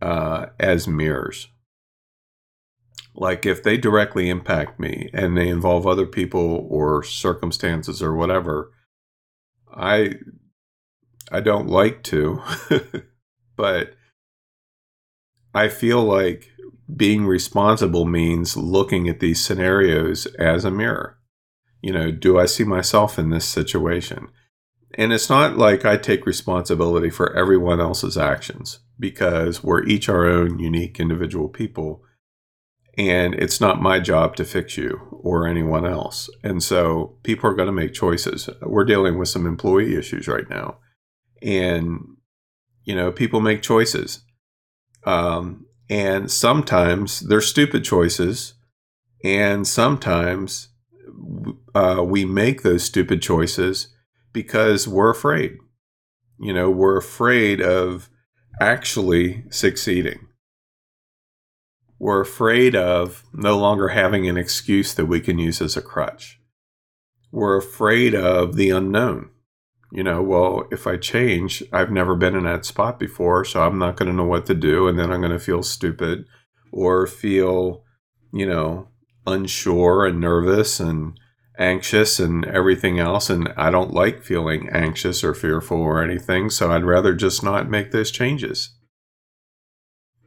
uh, 0.00 0.46
as 0.60 0.86
mirrors 0.86 1.48
like 3.14 3.46
if 3.46 3.62
they 3.62 3.76
directly 3.76 4.28
impact 4.28 4.80
me 4.80 5.08
and 5.12 5.36
they 5.36 5.48
involve 5.48 5.86
other 5.86 6.06
people 6.06 6.66
or 6.68 7.02
circumstances 7.02 8.02
or 8.02 8.14
whatever 8.14 8.72
i 9.72 10.14
i 11.30 11.40
don't 11.40 11.68
like 11.68 12.02
to. 12.02 12.42
But 13.56 13.94
i 15.54 15.68
feel 15.68 16.02
like 16.02 16.48
being 16.94 17.24
responsible 17.24 18.04
means 18.04 18.56
looking 18.56 19.08
at 19.08 19.20
these 19.20 19.44
scenarios 19.44 20.26
as 20.40 20.64
a 20.64 20.72
mirror. 20.72 21.18
You 21.80 21.92
know 21.92 22.10
do 22.10 22.36
i 22.38 22.46
see 22.46 22.64
myself 22.64 23.16
in 23.16 23.30
this 23.30 23.44
situation? 23.44 24.28
And 24.96 25.12
it's 25.12 25.30
not 25.30 25.56
like 25.56 25.84
i 25.84 25.96
take 25.96 26.26
responsibility 26.26 27.10
for 27.10 27.32
everyone 27.36 27.80
else's 27.80 28.18
actions 28.18 28.80
because 28.98 29.62
we're 29.62 29.84
each 29.84 30.08
our 30.08 30.26
own 30.26 30.58
unique 30.58 30.98
individual 30.98 31.48
people 31.48 32.02
and 32.96 33.34
it's 33.34 33.60
not 33.60 33.82
my 33.82 33.98
job 33.98 34.36
to 34.36 34.44
fix 34.44 34.76
you 34.76 35.00
or 35.22 35.46
anyone 35.46 35.84
else. 35.84 36.30
And 36.42 36.62
so 36.62 37.16
people 37.22 37.50
are 37.50 37.54
going 37.54 37.66
to 37.66 37.72
make 37.72 37.92
choices. 37.92 38.48
We're 38.62 38.84
dealing 38.84 39.18
with 39.18 39.28
some 39.28 39.46
employee 39.46 39.96
issues 39.96 40.28
right 40.28 40.48
now. 40.48 40.78
And, 41.42 42.16
you 42.84 42.94
know, 42.94 43.10
people 43.10 43.40
make 43.40 43.62
choices. 43.62 44.22
Um, 45.04 45.66
and 45.90 46.30
sometimes 46.30 47.20
they're 47.20 47.40
stupid 47.40 47.84
choices. 47.84 48.54
And 49.24 49.66
sometimes 49.66 50.68
uh, 51.74 52.02
we 52.06 52.24
make 52.24 52.62
those 52.62 52.84
stupid 52.84 53.22
choices 53.22 53.88
because 54.32 54.86
we're 54.86 55.10
afraid. 55.10 55.56
You 56.38 56.52
know, 56.52 56.70
we're 56.70 56.96
afraid 56.96 57.60
of 57.60 58.08
actually 58.60 59.44
succeeding 59.50 60.23
we're 61.98 62.20
afraid 62.20 62.74
of 62.74 63.22
no 63.32 63.58
longer 63.58 63.88
having 63.88 64.28
an 64.28 64.36
excuse 64.36 64.94
that 64.94 65.06
we 65.06 65.20
can 65.20 65.38
use 65.38 65.60
as 65.60 65.76
a 65.76 65.82
crutch. 65.82 66.40
We're 67.32 67.56
afraid 67.56 68.14
of 68.14 68.56
the 68.56 68.70
unknown. 68.70 69.30
You 69.92 70.02
know, 70.02 70.22
well, 70.22 70.64
if 70.72 70.86
I 70.86 70.96
change, 70.96 71.62
I've 71.72 71.90
never 71.90 72.16
been 72.16 72.34
in 72.34 72.44
that 72.44 72.64
spot 72.64 72.98
before, 72.98 73.44
so 73.44 73.62
I'm 73.62 73.78
not 73.78 73.96
going 73.96 74.10
to 74.10 74.16
know 74.16 74.24
what 74.24 74.46
to 74.46 74.54
do. 74.54 74.88
And 74.88 74.98
then 74.98 75.12
I'm 75.12 75.20
going 75.20 75.32
to 75.32 75.38
feel 75.38 75.62
stupid 75.62 76.24
or 76.72 77.06
feel, 77.06 77.84
you 78.32 78.46
know, 78.46 78.88
unsure 79.26 80.04
and 80.04 80.20
nervous. 80.20 80.80
And, 80.80 81.18
anxious 81.58 82.18
and 82.18 82.44
everything 82.46 82.98
else. 82.98 83.30
And 83.30 83.52
I 83.56 83.70
don't 83.70 83.92
like 83.92 84.22
feeling 84.22 84.68
anxious 84.70 85.22
or 85.22 85.34
fearful 85.34 85.80
or 85.80 86.02
anything. 86.02 86.50
So 86.50 86.72
I'd 86.72 86.84
rather 86.84 87.14
just 87.14 87.42
not 87.42 87.70
make 87.70 87.92
those 87.92 88.10
changes. 88.10 88.74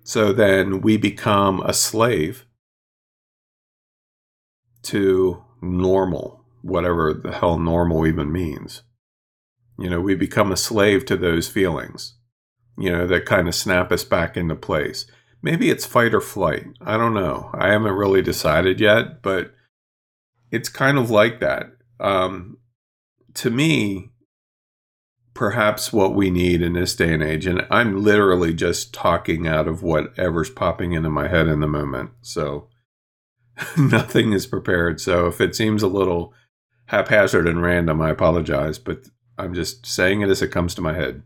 So 0.08 0.32
then 0.32 0.80
we 0.80 0.96
become 0.96 1.62
a 1.64 1.74
slave 1.74 2.46
to 4.84 5.44
normal, 5.62 6.46
whatever 6.62 7.14
the 7.14 7.34
hell 7.34 7.60
normal 7.60 8.08
even 8.08 8.32
means. 8.32 8.84
You 9.78 9.90
know, 9.90 10.00
we 10.00 10.16
become 10.16 10.50
a 10.50 10.56
slave 10.56 11.04
to 11.08 11.18
those 11.18 11.50
feelings, 11.50 12.16
you 12.78 12.90
know, 12.90 13.06
that 13.06 13.26
kind 13.26 13.50
of 13.50 13.56
snap 13.56 13.92
us 13.92 14.06
back 14.06 14.38
into 14.38 14.56
place. 14.56 15.08
Maybe 15.42 15.70
it's 15.70 15.86
fight 15.86 16.14
or 16.14 16.22
flight. 16.22 16.68
I 16.80 16.96
don't 16.96 17.14
know. 17.14 17.50
I 17.54 17.74
haven't 17.74 17.92
really 17.92 18.22
decided 18.22 18.80
yet, 18.80 19.22
but 19.22 19.52
it's 20.52 20.70
kind 20.70 20.98
of 20.98 21.10
like 21.10 21.42
that. 21.42 21.66
Um, 22.00 22.60
to 23.34 23.50
me, 23.50 24.14
perhaps 25.38 25.94
what 25.94 26.16
we 26.16 26.32
need 26.32 26.64
in 26.64 26.74
this 26.74 26.96
day 26.96 27.14
and 27.14 27.22
age, 27.22 27.46
and 27.46 27.66
I'm 27.70 28.04
literally 28.04 28.54
just 28.54 28.92
talking 28.92 29.48
out 29.48 29.68
of 29.68 29.84
whatever's 29.84 30.50
popping 30.50 30.94
into 30.94 31.12
my 31.12 31.28
head 31.28 31.48
in 31.48 31.60
the 31.60 31.68
moment. 31.68 32.10
So 32.22 32.68
nothing 33.78 34.34
is 34.34 34.48
prepared. 34.48 35.00
So 35.00 35.28
if 35.28 35.40
it 35.40 35.56
seems 35.56 35.84
a 35.84 35.88
little 35.88 36.34
haphazard 36.88 37.48
and 37.48 37.62
random, 37.62 38.02
I 38.02 38.10
apologize, 38.10 38.80
but 38.80 39.08
I'm 39.38 39.54
just 39.54 39.86
saying 39.86 40.22
it 40.22 40.30
as 40.30 40.42
it 40.42 40.52
comes 40.52 40.74
to 40.76 40.82
my 40.82 40.94
head. 40.94 41.22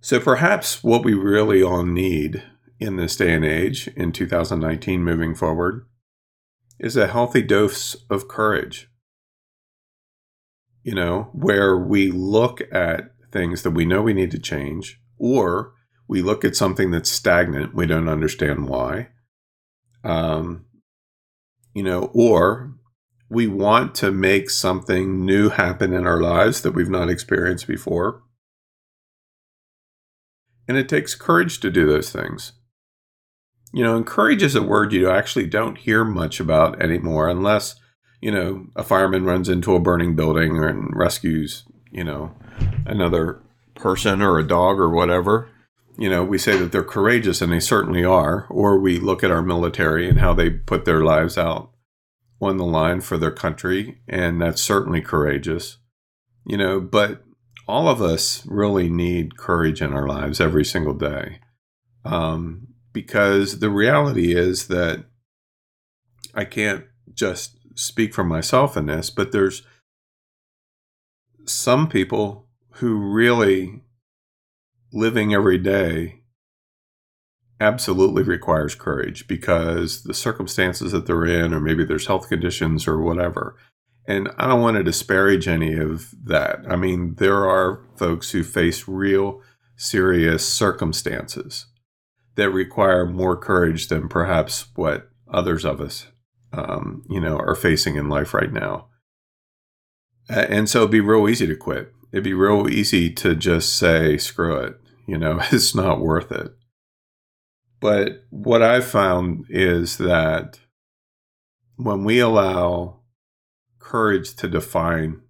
So 0.00 0.20
perhaps 0.20 0.84
what 0.84 1.04
we 1.04 1.14
really 1.14 1.62
all 1.62 1.84
need 1.84 2.44
in 2.78 2.96
this 2.96 3.16
day 3.16 3.34
and 3.34 3.44
age, 3.44 3.88
in 3.88 4.12
2019 4.12 5.02
moving 5.02 5.34
forward, 5.34 5.84
is 6.78 6.96
a 6.96 7.08
healthy 7.08 7.42
dose 7.42 7.96
of 8.08 8.28
courage. 8.28 8.89
You 10.82 10.94
know, 10.94 11.30
where 11.32 11.76
we 11.76 12.10
look 12.10 12.62
at 12.72 13.10
things 13.32 13.62
that 13.62 13.72
we 13.72 13.84
know 13.84 14.02
we 14.02 14.14
need 14.14 14.30
to 14.30 14.38
change, 14.38 14.98
or 15.18 15.74
we 16.08 16.22
look 16.22 16.44
at 16.44 16.56
something 16.56 16.90
that's 16.90 17.10
stagnant, 17.10 17.74
we 17.74 17.86
don't 17.86 18.08
understand 18.08 18.68
why. 18.68 19.08
Um, 20.02 20.64
you 21.74 21.82
know, 21.82 22.10
or 22.14 22.74
we 23.28 23.46
want 23.46 23.94
to 23.96 24.10
make 24.10 24.50
something 24.50 25.24
new 25.24 25.50
happen 25.50 25.92
in 25.92 26.06
our 26.06 26.20
lives 26.20 26.62
that 26.62 26.72
we've 26.72 26.90
not 26.90 27.08
experienced 27.08 27.68
before. 27.68 28.22
And 30.66 30.76
it 30.76 30.88
takes 30.88 31.14
courage 31.14 31.60
to 31.60 31.70
do 31.70 31.86
those 31.86 32.10
things. 32.10 32.52
You 33.72 33.84
know, 33.84 33.96
and 33.96 34.04
courage 34.04 34.42
is 34.42 34.56
a 34.56 34.62
word 34.62 34.92
you 34.92 35.08
actually 35.08 35.46
don't 35.46 35.78
hear 35.78 36.04
much 36.04 36.40
about 36.40 36.82
anymore 36.82 37.28
unless, 37.28 37.76
you 38.20 38.30
know, 38.30 38.66
a 38.76 38.82
fireman 38.82 39.24
runs 39.24 39.48
into 39.48 39.74
a 39.74 39.80
burning 39.80 40.14
building 40.14 40.62
and 40.62 40.94
rescues, 40.94 41.64
you 41.90 42.04
know, 42.04 42.34
another 42.86 43.40
person 43.74 44.20
or 44.20 44.38
a 44.38 44.46
dog 44.46 44.78
or 44.78 44.90
whatever. 44.90 45.48
You 45.98 46.08
know, 46.08 46.24
we 46.24 46.38
say 46.38 46.56
that 46.58 46.72
they're 46.72 46.82
courageous 46.82 47.40
and 47.40 47.52
they 47.52 47.60
certainly 47.60 48.04
are. 48.04 48.46
Or 48.48 48.78
we 48.78 48.98
look 48.98 49.24
at 49.24 49.30
our 49.30 49.42
military 49.42 50.08
and 50.08 50.18
how 50.18 50.34
they 50.34 50.50
put 50.50 50.84
their 50.84 51.02
lives 51.02 51.36
out 51.36 51.70
on 52.40 52.56
the 52.56 52.64
line 52.64 53.00
for 53.00 53.18
their 53.18 53.30
country. 53.30 54.00
And 54.08 54.40
that's 54.40 54.62
certainly 54.62 55.00
courageous. 55.00 55.78
You 56.46 56.56
know, 56.56 56.80
but 56.80 57.22
all 57.66 57.88
of 57.88 58.00
us 58.00 58.44
really 58.46 58.88
need 58.88 59.36
courage 59.36 59.82
in 59.82 59.92
our 59.92 60.06
lives 60.06 60.40
every 60.40 60.64
single 60.64 60.94
day. 60.94 61.40
Um, 62.04 62.68
because 62.92 63.60
the 63.60 63.70
reality 63.70 64.34
is 64.34 64.68
that 64.68 65.04
I 66.34 66.44
can't 66.44 66.84
just 67.14 67.59
speak 67.74 68.14
for 68.14 68.24
myself 68.24 68.76
in 68.76 68.86
this, 68.86 69.10
but 69.10 69.32
there's 69.32 69.62
some 71.44 71.88
people 71.88 72.46
who 72.74 72.96
really 72.98 73.82
living 74.92 75.34
every 75.34 75.58
day 75.58 76.20
absolutely 77.60 78.22
requires 78.22 78.74
courage 78.74 79.28
because 79.28 80.02
the 80.04 80.14
circumstances 80.14 80.92
that 80.92 81.06
they're 81.06 81.26
in, 81.26 81.52
or 81.52 81.60
maybe 81.60 81.84
there's 81.84 82.06
health 82.06 82.28
conditions 82.28 82.88
or 82.88 83.02
whatever. 83.02 83.56
And 84.06 84.30
I 84.38 84.48
don't 84.48 84.62
want 84.62 84.76
to 84.78 84.82
disparage 84.82 85.46
any 85.46 85.74
of 85.74 86.14
that. 86.24 86.60
I 86.68 86.76
mean, 86.76 87.14
there 87.16 87.48
are 87.48 87.82
folks 87.96 88.30
who 88.30 88.42
face 88.42 88.88
real 88.88 89.42
serious 89.76 90.46
circumstances 90.48 91.66
that 92.36 92.50
require 92.50 93.06
more 93.06 93.36
courage 93.36 93.88
than 93.88 94.08
perhaps 94.08 94.68
what 94.74 95.10
others 95.30 95.64
of 95.64 95.80
us, 95.80 96.06
um, 96.52 97.04
you 97.08 97.20
know, 97.20 97.36
are 97.38 97.54
facing 97.54 97.96
in 97.96 98.08
life 98.08 98.34
right 98.34 98.52
now. 98.52 98.88
And 100.28 100.68
so 100.68 100.80
it'd 100.80 100.90
be 100.90 101.00
real 101.00 101.28
easy 101.28 101.46
to 101.46 101.56
quit. 101.56 101.92
It'd 102.12 102.24
be 102.24 102.34
real 102.34 102.68
easy 102.68 103.10
to 103.14 103.34
just 103.34 103.76
say, 103.76 104.16
screw 104.16 104.56
it, 104.56 104.76
you 105.06 105.18
know, 105.18 105.40
it's 105.52 105.74
not 105.74 106.00
worth 106.00 106.32
it. 106.32 106.52
But 107.80 108.24
what 108.30 108.62
I've 108.62 108.84
found 108.84 109.46
is 109.48 109.96
that 109.98 110.60
when 111.76 112.04
we 112.04 112.20
allow 112.20 113.00
courage 113.78 114.36
to 114.36 114.48
define 114.48 115.22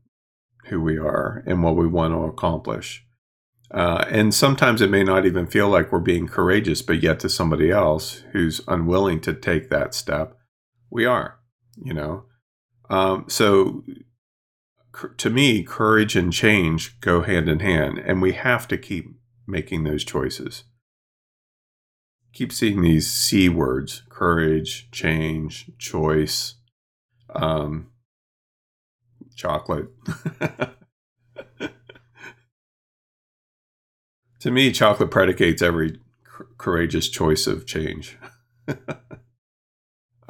who 0.66 0.80
we 0.80 0.98
are 0.98 1.44
and 1.46 1.62
what 1.62 1.76
we 1.76 1.86
want 1.86 2.12
to 2.12 2.24
accomplish, 2.24 3.04
uh, 3.70 4.04
and 4.08 4.34
sometimes 4.34 4.82
it 4.82 4.90
may 4.90 5.04
not 5.04 5.24
even 5.24 5.46
feel 5.46 5.68
like 5.68 5.92
we're 5.92 6.00
being 6.00 6.26
courageous, 6.26 6.82
but 6.82 7.02
yet 7.02 7.20
to 7.20 7.28
somebody 7.28 7.70
else 7.70 8.24
who's 8.32 8.60
unwilling 8.66 9.20
to 9.20 9.32
take 9.32 9.70
that 9.70 9.94
step, 9.94 10.36
we 10.90 11.04
are, 11.04 11.38
you 11.82 11.94
know. 11.94 12.24
Um, 12.88 13.26
so 13.28 13.84
to 15.16 15.30
me, 15.30 15.62
courage 15.62 16.16
and 16.16 16.32
change 16.32 17.00
go 17.00 17.22
hand 17.22 17.48
in 17.48 17.60
hand, 17.60 17.98
and 17.98 18.20
we 18.20 18.32
have 18.32 18.66
to 18.68 18.78
keep 18.78 19.06
making 19.46 19.84
those 19.84 20.04
choices. 20.04 20.64
Keep 22.32 22.52
seeing 22.52 22.82
these 22.82 23.10
C 23.10 23.48
words 23.48 24.02
courage, 24.08 24.90
change, 24.90 25.70
choice, 25.78 26.54
um, 27.34 27.90
chocolate. 29.34 29.88
To 34.40 34.50
me, 34.50 34.72
chocolate 34.72 35.10
predicates 35.10 35.60
every 35.60 36.00
courageous 36.56 37.08
choice 37.08 37.46
of 37.46 37.66
change. 37.66 38.18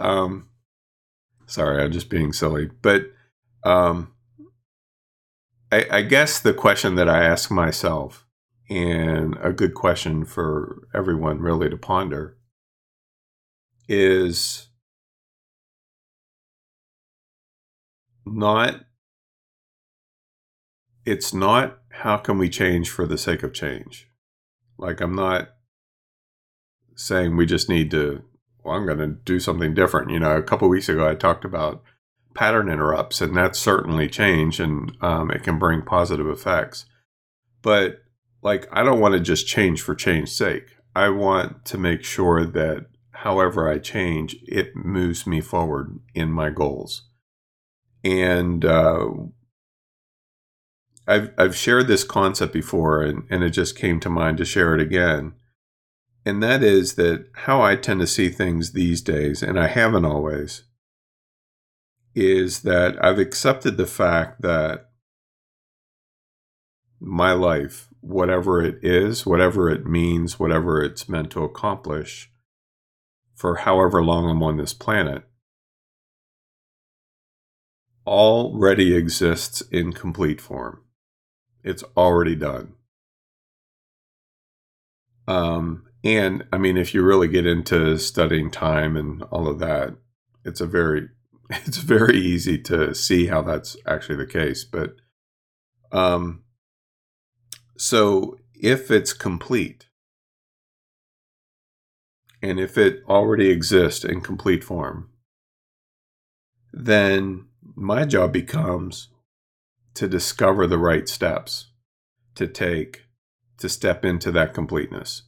um, 0.00 0.48
sorry, 1.46 1.82
I'm 1.82 1.92
just 1.92 2.10
being 2.10 2.32
silly, 2.32 2.70
but 2.82 3.04
um, 3.64 4.12
I, 5.70 5.86
I 5.90 6.02
guess 6.02 6.40
the 6.40 6.54
question 6.54 6.94
that 6.96 7.08
I 7.08 7.24
ask 7.24 7.50
myself, 7.50 8.26
and 8.68 9.36
a 9.42 9.52
good 9.52 9.74
question 9.74 10.24
for 10.24 10.88
everyone 10.94 11.40
really 11.40 11.68
to 11.70 11.76
ponder, 11.76 12.36
is 13.88 14.68
not 18.24 18.84
it's 21.04 21.34
not 21.34 21.78
how 21.90 22.16
can 22.16 22.38
we 22.38 22.48
change 22.48 22.90
for 22.90 23.06
the 23.06 23.18
sake 23.18 23.42
of 23.42 23.52
change? 23.52 24.08
Like, 24.78 25.00
I'm 25.00 25.14
not 25.14 25.50
saying 26.94 27.36
we 27.36 27.46
just 27.46 27.68
need 27.68 27.90
to, 27.90 28.22
well, 28.62 28.74
I'm 28.74 28.86
going 28.86 28.98
to 28.98 29.06
do 29.06 29.40
something 29.40 29.74
different. 29.74 30.10
You 30.10 30.20
know, 30.20 30.36
a 30.36 30.42
couple 30.42 30.68
weeks 30.68 30.88
ago, 30.88 31.08
I 31.08 31.14
talked 31.14 31.44
about 31.44 31.82
pattern 32.34 32.68
interrupts, 32.68 33.20
and 33.20 33.36
that's 33.36 33.58
certainly 33.58 34.08
change 34.08 34.60
and 34.60 34.96
um, 35.00 35.30
it 35.30 35.42
can 35.42 35.58
bring 35.58 35.82
positive 35.82 36.26
effects. 36.26 36.86
But, 37.62 38.02
like, 38.42 38.66
I 38.72 38.82
don't 38.82 39.00
want 39.00 39.14
to 39.14 39.20
just 39.20 39.46
change 39.46 39.82
for 39.82 39.94
change's 39.94 40.36
sake. 40.36 40.76
I 40.94 41.08
want 41.08 41.64
to 41.66 41.78
make 41.78 42.04
sure 42.04 42.44
that 42.44 42.86
however 43.12 43.68
I 43.68 43.78
change, 43.78 44.36
it 44.46 44.74
moves 44.74 45.26
me 45.26 45.40
forward 45.40 45.98
in 46.14 46.32
my 46.32 46.50
goals. 46.50 47.02
And 48.02 48.64
uh, 48.64 49.08
I've 51.06 51.32
I've 51.36 51.56
shared 51.56 51.86
this 51.86 52.04
concept 52.04 52.52
before 52.52 53.02
and, 53.02 53.24
and 53.30 53.42
it 53.42 53.50
just 53.50 53.76
came 53.76 54.00
to 54.00 54.08
mind 54.08 54.38
to 54.38 54.44
share 54.44 54.74
it 54.74 54.80
again. 54.80 55.34
And 56.24 56.42
that 56.42 56.62
is 56.62 56.94
that 56.94 57.26
how 57.34 57.62
I 57.62 57.76
tend 57.76 58.00
to 58.00 58.06
see 58.06 58.28
things 58.28 58.72
these 58.72 59.00
days, 59.00 59.42
and 59.42 59.58
I 59.58 59.68
haven't 59.68 60.04
always, 60.04 60.64
is 62.14 62.62
that 62.62 63.02
I've 63.02 63.18
accepted 63.18 63.76
the 63.76 63.86
fact 63.86 64.42
that 64.42 64.90
my 67.00 67.32
life, 67.32 67.88
whatever 68.00 68.62
it 68.62 68.78
is, 68.82 69.24
whatever 69.24 69.70
it 69.70 69.86
means, 69.86 70.38
whatever 70.38 70.82
it's 70.82 71.08
meant 71.08 71.30
to 71.30 71.44
accomplish, 71.44 72.30
for 73.34 73.56
however 73.56 74.04
long 74.04 74.28
I'm 74.28 74.42
on 74.42 74.58
this 74.58 74.74
planet, 74.74 75.24
already 78.06 78.94
exists 78.94 79.62
in 79.72 79.94
complete 79.94 80.40
form. 80.40 80.82
It's 81.64 81.84
already 81.96 82.34
done. 82.34 82.74
Um, 85.26 85.86
and 86.02 86.44
I 86.52 86.58
mean, 86.58 86.76
if 86.76 86.94
you 86.94 87.02
really 87.02 87.28
get 87.28 87.46
into 87.46 87.98
studying 87.98 88.50
time 88.50 88.96
and 88.96 89.22
all 89.24 89.46
of 89.48 89.58
that, 89.58 89.94
it's 90.44 90.60
a 90.60 90.66
very 90.66 91.08
it's 91.50 91.78
very 91.78 92.18
easy 92.18 92.58
to 92.58 92.94
see 92.94 93.26
how 93.26 93.42
that's 93.42 93.76
actually 93.86 94.16
the 94.16 94.26
case. 94.26 94.64
But 94.64 94.96
um, 95.92 96.44
so 97.76 98.38
if 98.54 98.90
it's 98.90 99.12
complete, 99.12 99.86
and 102.42 102.58
if 102.58 102.78
it 102.78 103.02
already 103.08 103.50
exists 103.50 104.04
in 104.04 104.20
complete 104.20 104.64
form, 104.64 105.10
then 106.72 107.46
my 107.74 108.04
job 108.04 108.32
becomes 108.32 109.08
to 109.94 110.08
discover 110.08 110.66
the 110.66 110.78
right 110.78 111.08
steps 111.08 111.72
to 112.34 112.46
take 112.46 113.02
to 113.58 113.68
step 113.68 114.04
into 114.04 114.30
that 114.32 114.54
completeness. 114.54 115.22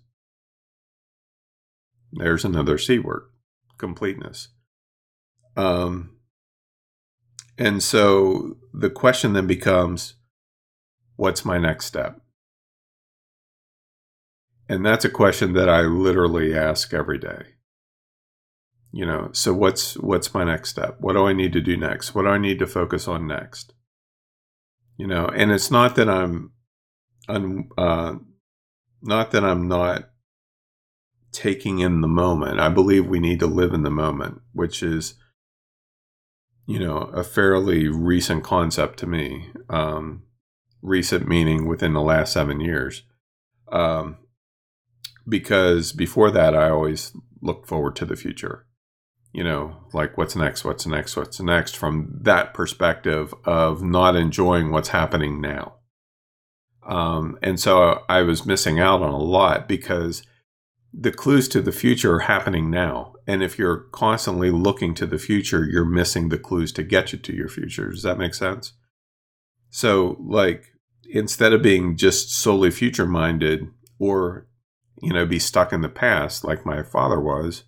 There's 2.13 2.45
another 2.45 2.79
C 2.79 2.99
word 2.99 3.25
completeness. 3.79 4.49
Um, 5.57 6.17
and 7.59 7.83
so 7.83 8.57
the 8.73 8.91
question 8.91 9.33
then 9.33 9.47
becomes 9.47 10.15
what's 11.17 11.45
my 11.45 11.59
next 11.59 11.87
step? 11.87 12.21
And 14.69 14.87
that's 14.87 15.05
a 15.05 15.11
question 15.11 15.53
that 15.55 15.69
I 15.69 15.83
literally 15.83 16.57
ask 16.57 16.95
every 16.95 17.19
day. 17.19 17.43
You 18.93 19.07
know, 19.07 19.31
so 19.33 19.53
what's 19.55 19.97
what's 19.99 20.35
my 20.35 20.45
next 20.45 20.71
step? 20.71 20.97
What 21.01 21.15
do 21.15 21.27
I 21.27 21.33
need 21.33 21.53
to 21.55 21.61
do 21.61 21.77
next? 21.77 22.15
What 22.15 22.23
do 22.23 22.29
I 22.29 22.39
need 22.39 22.59
to 22.59 22.67
focus 22.67 23.09
on 23.09 23.27
next? 23.27 23.73
You 24.99 25.07
know, 25.07 25.27
and 25.27 25.51
it's 25.51 25.71
not 25.71 25.97
that 25.97 26.09
I'm 26.09 26.53
I'm 27.29 27.71
uh, 27.77 28.17
not 29.03 29.31
that 29.33 29.45
I'm 29.45 29.67
not 29.67 30.12
taking 31.33 31.81
in 31.81 32.01
the 32.01 32.09
moment. 32.09 32.61
I 32.61 32.69
believe 32.69 33.07
we 33.07 33.21
need 33.21 33.41
to 33.41 33.47
live 33.47 33.73
in 33.73 33.83
the 33.83 33.91
moment, 33.91 34.43
which 34.53 34.83
is, 34.83 35.15
you 36.67 36.79
know, 36.79 36.99
a 36.99 37.25
fairly 37.25 37.89
recent 37.89 38.45
concept 38.45 38.99
to 39.01 39.07
me. 39.07 39.51
Um, 39.69 40.25
recent 40.83 41.29
meaning 41.29 41.67
within 41.67 41.95
the 41.95 42.03
last 42.03 42.33
seven 42.33 42.61
years. 42.61 43.05
Um, 43.71 44.19
because 45.27 45.93
before 45.93 46.31
that, 46.33 46.55
I 46.55 46.69
always 46.69 47.13
looked 47.41 47.69
forward 47.69 47.97
to 47.97 48.05
the 48.05 48.17
future. 48.17 48.67
You 49.33 49.45
know, 49.45 49.77
like 49.95 50.19
what's 50.19 50.37
next, 50.37 50.65
what's 50.65 50.87
next, 50.87 51.17
what's 51.17 51.41
next 51.41 51.77
from 51.77 52.19
that 52.21 52.53
perspective 52.53 53.33
of 53.45 53.83
not 53.83 54.15
enjoying 54.15 54.71
what's 54.71 54.91
happening 54.91 55.41
now. 55.41 55.77
Um, 56.87 57.39
and 57.43 57.59
so 57.59 58.03
I 58.09 58.23
was 58.23 58.45
missing 58.45 58.79
out 58.79 59.01
on 59.01 59.15
a 59.15 59.17
lot 59.17 59.69
because 59.69 60.23
the 60.93 61.13
clues 61.13 61.49
to 61.49 61.63
the 61.63 61.73
future 61.73 62.15
are 62.15 62.21
happening 62.21 62.71
now. 62.71 63.15
And 63.27 63.43
if 63.43 63.59
you're 63.59 63.87
constantly 63.93 64.51
looking 64.51 64.95
to 64.95 65.07
the 65.07 65.19
future, 65.19 65.65
you're 65.65 65.85
missing 65.85 66.29
the 66.29 66.39
clues 66.39 66.73
to 66.73 66.83
get 66.83 67.13
you 67.13 67.19
to 67.19 67.35
your 67.35 67.49
future. 67.49 67.91
Does 67.91 68.03
that 68.03 68.19
make 68.19 68.35
sense? 68.35 68.75
So, 69.71 70.19
like, 70.21 70.67
instead 71.09 71.53
of 71.53 71.63
being 71.63 71.97
just 71.97 72.31
solely 72.31 72.71
future 72.71 73.07
minded 73.07 73.69
or, 73.99 74.47
you 75.01 75.13
know, 75.13 75.25
be 75.25 75.39
stuck 75.39 75.73
in 75.73 75.81
the 75.81 75.89
past 75.89 76.45
like 76.45 76.67
my 76.67 76.83
father 76.83 77.19
was, 77.19 77.65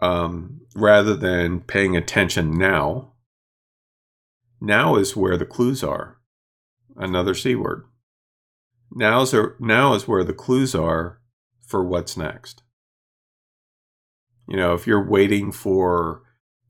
um, 0.00 0.60
rather 0.76 1.16
than 1.16 1.60
paying 1.60 1.96
attention 1.96 2.56
now, 2.56 3.14
now 4.60 4.94
is 4.94 5.16
where 5.16 5.36
the 5.36 5.46
clues 5.46 5.82
are 5.82 6.18
another 6.96 7.34
C 7.34 7.56
word. 7.56 7.84
Now's 8.92 9.34
are, 9.34 9.56
now 9.58 9.94
is 9.94 10.06
where 10.06 10.24
the 10.24 10.32
clues 10.32 10.74
are 10.74 11.20
for 11.68 11.84
what's 11.84 12.16
next. 12.16 12.62
You 14.48 14.56
know, 14.56 14.72
if 14.72 14.86
you're 14.86 15.06
waiting 15.06 15.52
for 15.52 16.22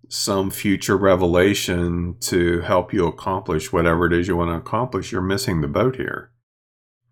some 0.08 0.50
future 0.50 0.96
revelation 0.96 2.16
to 2.20 2.60
help 2.62 2.92
you 2.92 3.06
accomplish 3.06 3.72
whatever 3.72 4.06
it 4.06 4.12
is 4.12 4.26
you 4.26 4.36
want 4.36 4.50
to 4.50 4.56
accomplish, 4.56 5.12
you're 5.12 5.22
missing 5.22 5.60
the 5.60 5.68
boat 5.68 5.96
here. 5.96 6.32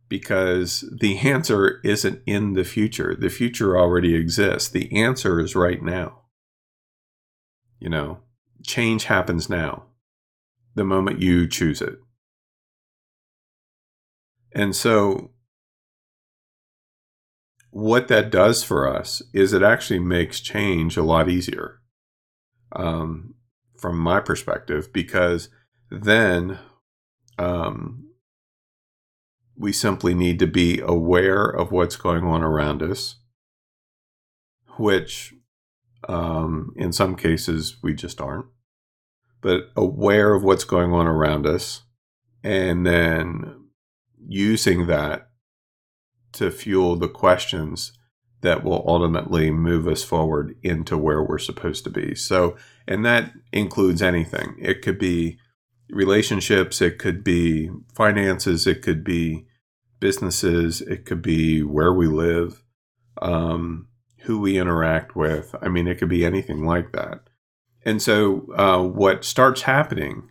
Because 0.08 0.84
the 1.00 1.18
answer 1.18 1.80
isn't 1.84 2.22
in 2.26 2.54
the 2.54 2.64
future. 2.64 3.14
The 3.14 3.28
future 3.28 3.78
already 3.78 4.14
exists. 4.14 4.68
The 4.68 4.92
answer 4.96 5.38
is 5.38 5.54
right 5.54 5.82
now. 5.82 6.22
You 7.78 7.90
know, 7.90 8.18
change 8.64 9.04
happens 9.04 9.48
now, 9.48 9.84
the 10.74 10.84
moment 10.84 11.20
you 11.20 11.46
choose 11.48 11.80
it. 11.80 11.98
And 14.52 14.74
so, 14.74 15.30
what 17.76 18.08
that 18.08 18.30
does 18.30 18.64
for 18.64 18.88
us 18.88 19.20
is 19.34 19.52
it 19.52 19.62
actually 19.62 19.98
makes 19.98 20.40
change 20.40 20.96
a 20.96 21.02
lot 21.02 21.28
easier 21.28 21.82
um, 22.72 23.34
from 23.76 23.98
my 23.98 24.18
perspective, 24.18 24.90
because 24.94 25.50
then 25.90 26.58
um, 27.38 28.08
we 29.58 29.72
simply 29.72 30.14
need 30.14 30.38
to 30.38 30.46
be 30.46 30.80
aware 30.80 31.44
of 31.44 31.70
what's 31.70 31.96
going 31.96 32.24
on 32.24 32.42
around 32.42 32.82
us, 32.82 33.16
which 34.78 35.34
um, 36.08 36.72
in 36.76 36.94
some 36.94 37.14
cases 37.14 37.76
we 37.82 37.92
just 37.92 38.22
aren't, 38.22 38.46
but 39.42 39.64
aware 39.76 40.32
of 40.32 40.42
what's 40.42 40.64
going 40.64 40.94
on 40.94 41.06
around 41.06 41.46
us, 41.46 41.82
and 42.42 42.86
then 42.86 43.66
using 44.26 44.86
that 44.86 45.25
to 46.36 46.50
fuel 46.50 46.96
the 46.96 47.08
questions 47.08 47.92
that 48.42 48.62
will 48.62 48.84
ultimately 48.86 49.50
move 49.50 49.88
us 49.88 50.04
forward 50.04 50.56
into 50.62 50.96
where 50.96 51.22
we're 51.22 51.38
supposed 51.38 51.84
to 51.84 51.90
be. 51.90 52.14
So, 52.14 52.56
and 52.86 53.04
that 53.04 53.32
includes 53.52 54.02
anything. 54.02 54.56
It 54.60 54.82
could 54.82 54.98
be 54.98 55.38
relationships, 55.90 56.80
it 56.80 56.98
could 56.98 57.24
be 57.24 57.70
finances, 57.94 58.66
it 58.66 58.82
could 58.82 59.02
be 59.02 59.46
businesses, 60.00 60.80
it 60.80 61.04
could 61.06 61.22
be 61.22 61.62
where 61.62 61.92
we 61.92 62.06
live, 62.06 62.62
um, 63.22 63.88
who 64.20 64.38
we 64.40 64.58
interact 64.58 65.16
with. 65.16 65.54
I 65.62 65.68
mean, 65.68 65.88
it 65.88 65.98
could 65.98 66.08
be 66.08 66.24
anything 66.24 66.64
like 66.64 66.92
that. 66.92 67.28
And 67.84 68.02
so, 68.02 68.52
uh, 68.56 68.82
what 68.82 69.24
starts 69.24 69.62
happening 69.62 70.30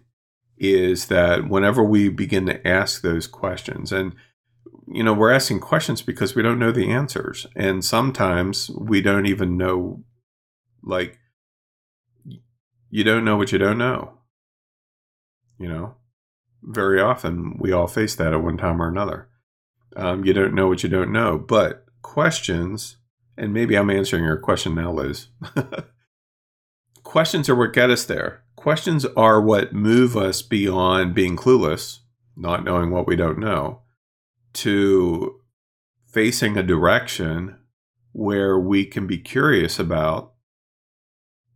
is 0.57 1.07
that 1.07 1.49
whenever 1.49 1.83
we 1.83 2.09
begin 2.09 2.45
to 2.45 2.65
ask 2.67 3.01
those 3.01 3.27
questions, 3.27 3.91
and 3.91 4.15
you 4.87 5.03
know, 5.03 5.13
we're 5.13 5.31
asking 5.31 5.59
questions 5.59 6.01
because 6.01 6.35
we 6.35 6.41
don't 6.41 6.59
know 6.59 6.71
the 6.71 6.91
answers, 6.91 7.47
and 7.55 7.83
sometimes 7.83 8.69
we 8.71 9.01
don't 9.01 9.25
even 9.25 9.57
know, 9.57 10.03
like, 10.83 11.19
you 12.89 13.03
don't 13.03 13.25
know 13.25 13.35
what 13.35 13.51
you 13.51 13.57
don't 13.57 13.77
know. 13.77 14.19
You 15.57 15.69
know, 15.69 15.95
very 16.61 17.01
often 17.01 17.57
we 17.59 17.71
all 17.71 17.87
face 17.87 18.15
that 18.15 18.33
at 18.33 18.43
one 18.43 18.57
time 18.57 18.81
or 18.81 18.87
another. 18.87 19.29
Um, 19.95 20.25
you 20.25 20.33
don't 20.33 20.53
know 20.53 20.67
what 20.67 20.83
you 20.83 20.89
don't 20.89 21.11
know, 21.11 21.37
but 21.37 21.85
questions, 22.01 22.97
and 23.37 23.53
maybe 23.53 23.75
I'm 23.75 23.89
answering 23.89 24.23
your 24.23 24.37
question 24.37 24.75
now, 24.75 24.91
Liz. 24.91 25.27
questions 27.03 27.49
are 27.49 27.55
what 27.55 27.73
get 27.73 27.89
us 27.89 28.05
there 28.05 28.45
questions 28.65 29.05
are 29.15 29.39
what 29.39 29.73
move 29.73 30.17
us 30.17 30.41
beyond 30.41 31.13
being 31.13 31.37
clueless, 31.37 31.99
not 32.35 32.63
knowing 32.63 32.89
what 32.89 33.05
we 33.05 33.15
don't 33.15 33.37
know, 33.37 33.79
to 34.55 35.39
facing 36.05 36.57
a 36.57 36.63
direction 36.63 37.57
where 38.11 38.57
we 38.57 38.85
can 38.85 39.05
be 39.05 39.17
curious 39.17 39.77
about 39.79 40.33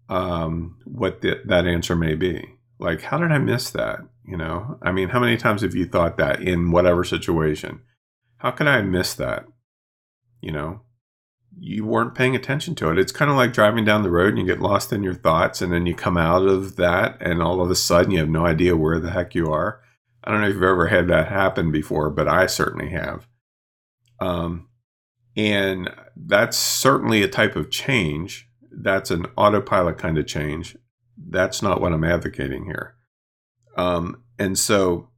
um, 0.10 0.78
what 0.86 1.22
the, 1.22 1.42
that 1.46 1.66
answer 1.66 1.96
may 1.96 2.16
be. 2.16 2.56
Like, 2.80 3.02
how 3.02 3.18
did 3.18 3.32
I 3.32 3.38
miss 3.38 3.70
that? 3.72 4.00
You 4.26 4.38
know, 4.38 4.78
I 4.82 4.92
mean, 4.92 5.10
how 5.10 5.20
many 5.20 5.38
times 5.38 5.62
have 5.62 5.76
you 5.76 5.86
thought 5.86 6.18
that 6.18 6.42
in 6.42 6.72
whatever 6.72 7.04
situation? 7.04 7.82
How 8.38 8.52
could 8.52 8.68
I 8.68 8.82
miss 8.82 9.14
that? 9.16 9.46
You 10.42 10.52
know, 10.52 10.82
you 11.58 11.86
weren't 11.86 12.16
paying 12.16 12.36
attention 12.36 12.76
to 12.76 12.90
it. 12.90 13.00
It's 13.00 13.12
kind 13.12 13.32
of 13.32 13.38
like 13.38 13.54
driving 13.54 13.86
down 13.86 14.04
the 14.04 14.12
road 14.12 14.30
and 14.30 14.40
you 14.40 14.46
get 14.46 14.62
lost 14.62 14.94
in 14.94 15.04
your 15.04 15.14
thoughts, 15.14 15.62
and 15.62 15.74
then 15.74 15.86
you 15.86 15.96
come 15.96 16.18
out 16.18 16.46
of 16.46 16.76
that, 16.76 17.18
and 17.22 17.42
all 17.42 17.62
of 17.62 17.72
a 17.72 17.76
sudden 17.76 18.12
you 18.12 18.20
have 18.20 18.30
no 18.30 18.46
idea 18.46 18.78
where 18.78 19.00
the 19.00 19.12
heck 19.12 19.36
you 19.36 19.52
are. 19.52 19.82
I 20.24 20.32
don't 20.32 20.42
know 20.42 20.48
if 20.48 20.54
you've 20.54 20.64
ever 20.64 20.88
had 20.88 21.08
that 21.08 21.30
happen 21.30 21.72
before, 21.72 22.10
but 22.10 22.28
I 22.28 22.46
certainly 22.46 22.90
have. 22.90 23.28
Um, 24.20 24.68
and 25.36 25.90
that's 26.16 26.58
certainly 26.58 27.24
a 27.24 27.28
type 27.28 27.56
of 27.56 27.72
change. 27.72 28.48
That's 28.72 29.12
an 29.12 29.28
autopilot 29.38 29.98
kind 29.98 30.18
of 30.18 30.28
change. 30.28 30.78
That's 31.18 31.62
not 31.62 31.82
what 31.82 31.94
I'm 31.94 32.04
advocating 32.04 32.66
here. 32.66 32.96
Um, 33.78 34.24
and 34.38 34.58
so, 34.58 35.10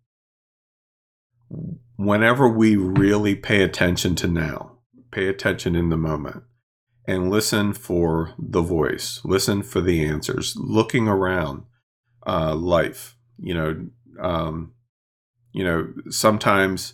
whenever 1.95 2.47
we 2.47 2.75
really 2.75 3.35
pay 3.35 3.63
attention 3.63 4.15
to 4.15 4.27
now, 4.27 4.77
pay 5.11 5.27
attention 5.27 5.75
in 5.75 5.89
the 5.89 5.97
moment 5.97 6.43
and 7.07 7.29
listen 7.29 7.73
for 7.73 8.33
the 8.37 8.61
voice, 8.61 9.21
listen 9.23 9.63
for 9.63 9.81
the 9.81 10.05
answers, 10.05 10.55
looking 10.55 11.07
around 11.07 11.63
uh, 12.25 12.55
life. 12.55 13.17
You 13.39 13.53
know, 13.53 13.87
um, 14.19 14.73
you 15.53 15.63
know, 15.63 15.93
sometimes 16.09 16.93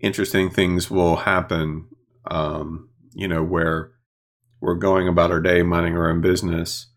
interesting 0.00 0.50
things 0.50 0.90
will 0.90 1.16
happen. 1.16 1.88
Um, 2.30 2.88
you 3.12 3.28
know, 3.28 3.42
where 3.42 3.92
we're 4.60 4.74
going 4.74 5.08
about 5.08 5.30
our 5.30 5.40
day, 5.40 5.62
minding 5.62 5.96
our 5.96 6.10
own 6.10 6.20
business, 6.20 6.88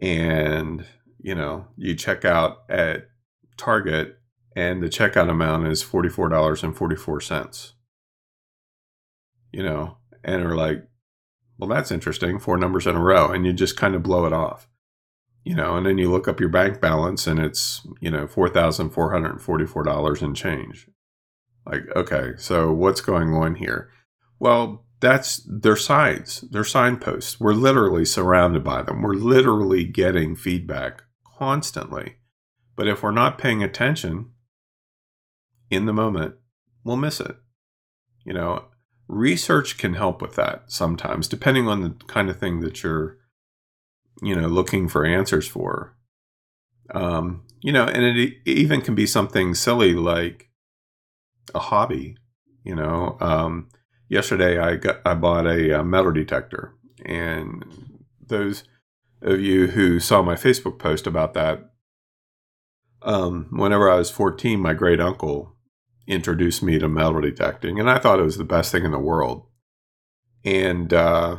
and 0.00 0.84
you 1.18 1.34
know, 1.34 1.66
you 1.76 1.94
check 1.94 2.24
out 2.24 2.58
at 2.68 3.08
Target 3.56 4.20
and 4.56 4.82
the 4.82 4.88
checkout 4.88 5.30
amount 5.30 5.66
is 5.68 5.82
$44.44. 5.84 7.72
You 9.52 9.62
know, 9.62 9.96
and 10.24 10.42
are 10.42 10.56
like, 10.56 10.86
well, 11.58 11.68
that's 11.68 11.90
interesting, 11.90 12.38
four 12.38 12.56
numbers 12.56 12.86
in 12.86 12.96
a 12.96 13.00
row, 13.00 13.30
and 13.30 13.44
you 13.44 13.52
just 13.52 13.76
kind 13.76 13.94
of 13.94 14.02
blow 14.02 14.24
it 14.24 14.32
off. 14.32 14.68
You 15.42 15.54
know, 15.54 15.76
and 15.76 15.86
then 15.86 15.96
you 15.96 16.10
look 16.10 16.28
up 16.28 16.38
your 16.38 16.50
bank 16.50 16.80
balance 16.80 17.26
and 17.26 17.40
it's, 17.40 17.86
you 18.00 18.10
know, 18.10 18.26
$4,444 18.26 20.22
and 20.22 20.36
change. 20.36 20.86
Like, 21.64 21.84
okay, 21.96 22.32
so 22.36 22.72
what's 22.72 23.00
going 23.00 23.32
on 23.32 23.54
here? 23.54 23.90
Well, 24.38 24.84
that's 25.00 25.40
their 25.48 25.76
signs, 25.76 26.42
their 26.50 26.64
signposts. 26.64 27.40
We're 27.40 27.54
literally 27.54 28.04
surrounded 28.04 28.62
by 28.62 28.82
them. 28.82 29.00
We're 29.00 29.14
literally 29.14 29.84
getting 29.84 30.36
feedback 30.36 31.04
constantly. 31.38 32.16
But 32.76 32.86
if 32.86 33.02
we're 33.02 33.10
not 33.10 33.38
paying 33.38 33.62
attention 33.62 34.32
in 35.70 35.86
the 35.86 35.92
moment, 35.92 36.34
we'll 36.84 36.96
miss 36.96 37.20
it. 37.20 37.36
You 38.24 38.34
know, 38.34 38.66
research 39.08 39.78
can 39.78 39.94
help 39.94 40.20
with 40.20 40.36
that 40.36 40.64
sometimes, 40.70 41.28
depending 41.28 41.66
on 41.66 41.80
the 41.80 41.90
kind 42.06 42.28
of 42.28 42.38
thing 42.38 42.60
that 42.60 42.82
you're, 42.82 43.16
you 44.22 44.34
know, 44.34 44.48
looking 44.48 44.88
for 44.88 45.04
answers 45.04 45.46
for. 45.46 45.96
Um, 46.92 47.44
you 47.60 47.72
know, 47.72 47.84
and 47.84 48.04
it 48.04 48.34
even 48.44 48.80
can 48.80 48.94
be 48.94 49.06
something 49.06 49.54
silly 49.54 49.94
like 49.94 50.50
a 51.54 51.58
hobby. 51.58 52.16
You 52.64 52.74
know, 52.74 53.16
um, 53.20 53.68
yesterday 54.08 54.58
I 54.58 54.76
got 54.76 55.00
I 55.04 55.14
bought 55.14 55.46
a, 55.46 55.70
a 55.70 55.80
uh, 55.80 55.82
metal 55.82 56.12
detector, 56.12 56.74
and 57.04 57.64
those 58.26 58.64
of 59.22 59.40
you 59.40 59.68
who 59.68 60.00
saw 60.00 60.22
my 60.22 60.34
Facebook 60.34 60.78
post 60.78 61.06
about 61.06 61.34
that, 61.34 61.70
um, 63.02 63.48
whenever 63.50 63.90
I 63.90 63.96
was 63.96 64.10
14, 64.10 64.60
my 64.60 64.74
great 64.74 65.00
uncle 65.00 65.54
introduced 66.06 66.62
me 66.62 66.78
to 66.78 66.88
metal 66.88 67.20
detecting, 67.20 67.78
and 67.78 67.90
I 67.90 67.98
thought 67.98 68.18
it 68.18 68.24
was 68.24 68.38
the 68.38 68.44
best 68.44 68.72
thing 68.72 68.84
in 68.84 68.90
the 68.90 68.98
world. 68.98 69.46
And 70.44 70.92
uh, 70.92 71.36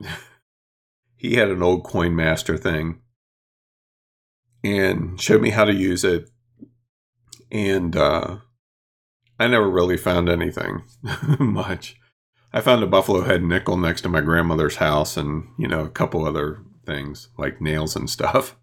he 1.24 1.36
had 1.36 1.48
an 1.48 1.62
old 1.62 1.84
Coin 1.84 2.14
Master 2.14 2.58
thing 2.58 3.00
and 4.62 5.18
showed 5.18 5.40
me 5.40 5.50
how 5.50 5.64
to 5.64 5.72
use 5.72 6.04
it. 6.04 6.28
And 7.50 7.96
uh, 7.96 8.38
I 9.38 9.46
never 9.46 9.70
really 9.70 9.96
found 9.96 10.28
anything 10.28 10.82
much. 11.38 11.96
I 12.52 12.60
found 12.60 12.82
a 12.82 12.86
buffalo 12.86 13.22
head 13.22 13.42
nickel 13.42 13.78
next 13.78 14.02
to 14.02 14.10
my 14.10 14.20
grandmother's 14.20 14.76
house 14.76 15.16
and, 15.16 15.48
you 15.58 15.66
know, 15.66 15.80
a 15.80 15.88
couple 15.88 16.26
other 16.26 16.58
things 16.84 17.28
like 17.38 17.58
nails 17.58 17.96
and 17.96 18.10
stuff, 18.10 18.56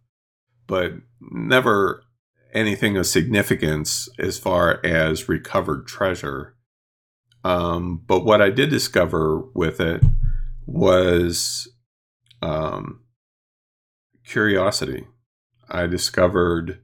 but 0.68 0.93
never 1.20 2.03
anything 2.53 2.95
of 2.95 3.07
significance 3.07 4.07
as 4.20 4.38
far 4.38 4.80
as 4.86 5.28
recovered 5.28 5.88
treasure. 5.88 6.55
Um, 7.43 8.03
but 8.05 8.24
what 8.24 8.39
I 8.39 8.51
did 8.51 8.70
discover 8.70 9.41
with 9.55 9.80
it 9.80 10.03
was 10.68 11.68
um, 12.41 13.01
curiosity. 14.25 15.07
I 15.69 15.87
discovered 15.87 16.81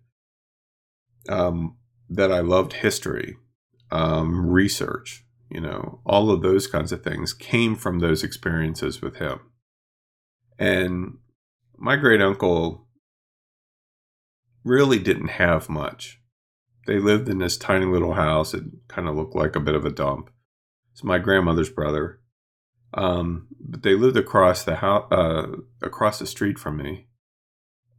um, 1.30 1.78
that 2.10 2.32
I 2.32 2.40
loved 2.40 2.74
history 2.74 3.38
um, 3.92 4.50
research, 4.50 5.26
you 5.50 5.62
know, 5.62 6.02
all 6.06 6.32
of 6.32 6.42
those 6.42 6.68
kinds 6.68 6.92
of 6.92 7.04
things 7.04 7.34
came 7.34 7.76
from 7.76 8.00
those 8.00 8.24
experiences 8.24 9.02
with 9.02 9.18
him. 9.18 9.40
And 10.60 11.18
my 11.78 11.96
great 11.96 12.22
uncle 12.22 12.88
really 14.64 15.00
didn't 15.00 15.30
have 15.30 15.70
much. 15.70 16.20
They 16.86 17.00
lived 17.00 17.30
in 17.30 17.40
this 17.40 17.58
tiny 17.58 17.86
little 17.86 18.14
house. 18.14 18.54
It 18.54 18.64
kind 18.88 19.08
of 19.08 19.16
looked 19.16 19.36
like 19.36 19.56
a 19.56 19.62
bit 19.62 19.76
of 19.76 19.86
a 19.86 19.92
dump. 19.92 20.30
It's 20.94 21.04
my 21.04 21.20
grandmother's 21.20 21.70
brother. 21.70 22.20
Um, 22.94 23.48
but 23.60 23.84
they 23.84 23.96
lived 23.96 24.18
across 24.18 24.64
the 24.64 24.78
house, 24.78 25.12
uh, 25.12 25.48
across 25.82 26.20
the 26.20 26.28
street 26.28 26.58
from 26.58 26.78
me. 26.78 27.08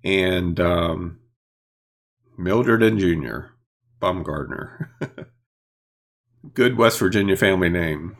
And 0.05 0.59
um, 0.61 1.21
Mildred 2.37 2.83
and 2.83 2.99
Junior 2.99 3.53
Baumgardner. 4.01 4.89
good 6.55 6.77
West 6.77 6.99
Virginia 6.99 7.37
family 7.37 7.69
name. 7.69 8.17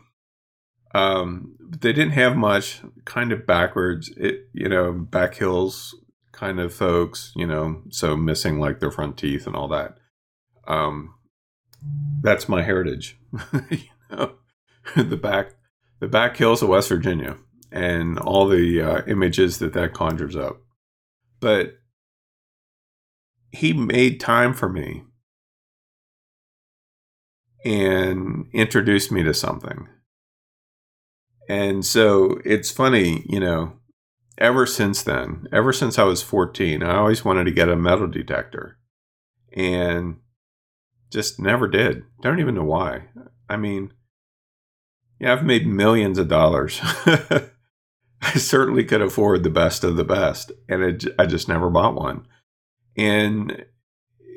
Um, 0.95 1.57
they 1.61 1.93
didn't 1.93 2.13
have 2.13 2.37
much, 2.37 2.81
kind 3.05 3.33
of 3.33 3.47
backwards, 3.47 4.11
it, 4.17 4.49
you 4.53 4.69
know, 4.69 4.93
back 4.93 5.35
hills 5.35 5.95
kind 6.33 6.61
of 6.61 6.73
folks, 6.73 7.33
you 7.37 7.47
know, 7.47 7.83
so 7.91 8.17
missing 8.17 8.59
like 8.59 8.81
their 8.81 8.91
front 8.91 9.17
teeth 9.17 9.47
and 9.47 9.55
all 9.55 9.69
that. 9.69 9.99
Um, 10.67 11.15
that's 12.23 12.49
my 12.49 12.63
heritage, 12.63 13.19
you 13.71 13.81
know, 14.11 14.35
the 14.97 15.17
back, 15.17 15.55
the 16.01 16.09
back 16.09 16.37
hills 16.37 16.63
of 16.63 16.69
West 16.69 16.89
Virginia 16.89 17.37
and 17.71 18.19
all 18.19 18.49
the 18.49 18.81
uh, 18.81 19.03
images 19.07 19.59
that 19.59 19.73
that 19.75 19.93
conjures 19.93 20.37
up. 20.37 20.61
But 21.41 21.75
he 23.51 23.73
made 23.73 24.21
time 24.21 24.55
for 24.55 24.69
me 24.69 25.05
and 27.65 28.47
introduced 28.53 29.11
me 29.11 29.23
to 29.23 29.35
something. 29.35 29.89
And 31.49 31.85
so 31.85 32.41
it's 32.45 32.71
funny, 32.71 33.25
you 33.27 33.41
know, 33.41 33.73
ever 34.37 34.67
since 34.67 35.03
then, 35.03 35.47
ever 35.53 35.73
since 35.73 35.99
I 35.99 36.05
was 36.05 36.23
14, 36.23 36.83
I 36.83 36.97
always 36.97 37.25
wanted 37.25 37.45
to 37.45 37.51
get 37.53 37.69
a 37.69 37.77
metal 37.77 38.07
detector 38.07 38.79
and 39.53 40.19
just 41.11 41.41
never 41.41 41.67
did. 41.67 42.05
Don't 42.23 42.39
even 42.39 42.55
know 42.55 42.65
why. 42.65 43.09
I 43.49 43.57
mean, 43.57 43.93
yeah, 45.21 45.33
I've 45.33 45.45
made 45.45 45.67
millions 45.67 46.19
of 46.19 46.29
dollars. 46.29 46.81
I 48.21 48.33
certainly 48.37 48.85
could 48.85 49.03
afford 49.03 49.43
the 49.43 49.51
best 49.51 49.85
of 49.85 49.97
the 49.97 50.05
best, 50.05 50.53
and 50.69 50.83
it, 50.83 51.05
I 51.19 51.27
just 51.27 51.49
never 51.49 51.71
bought 51.71 51.95
one. 51.95 52.27
And 52.97 53.65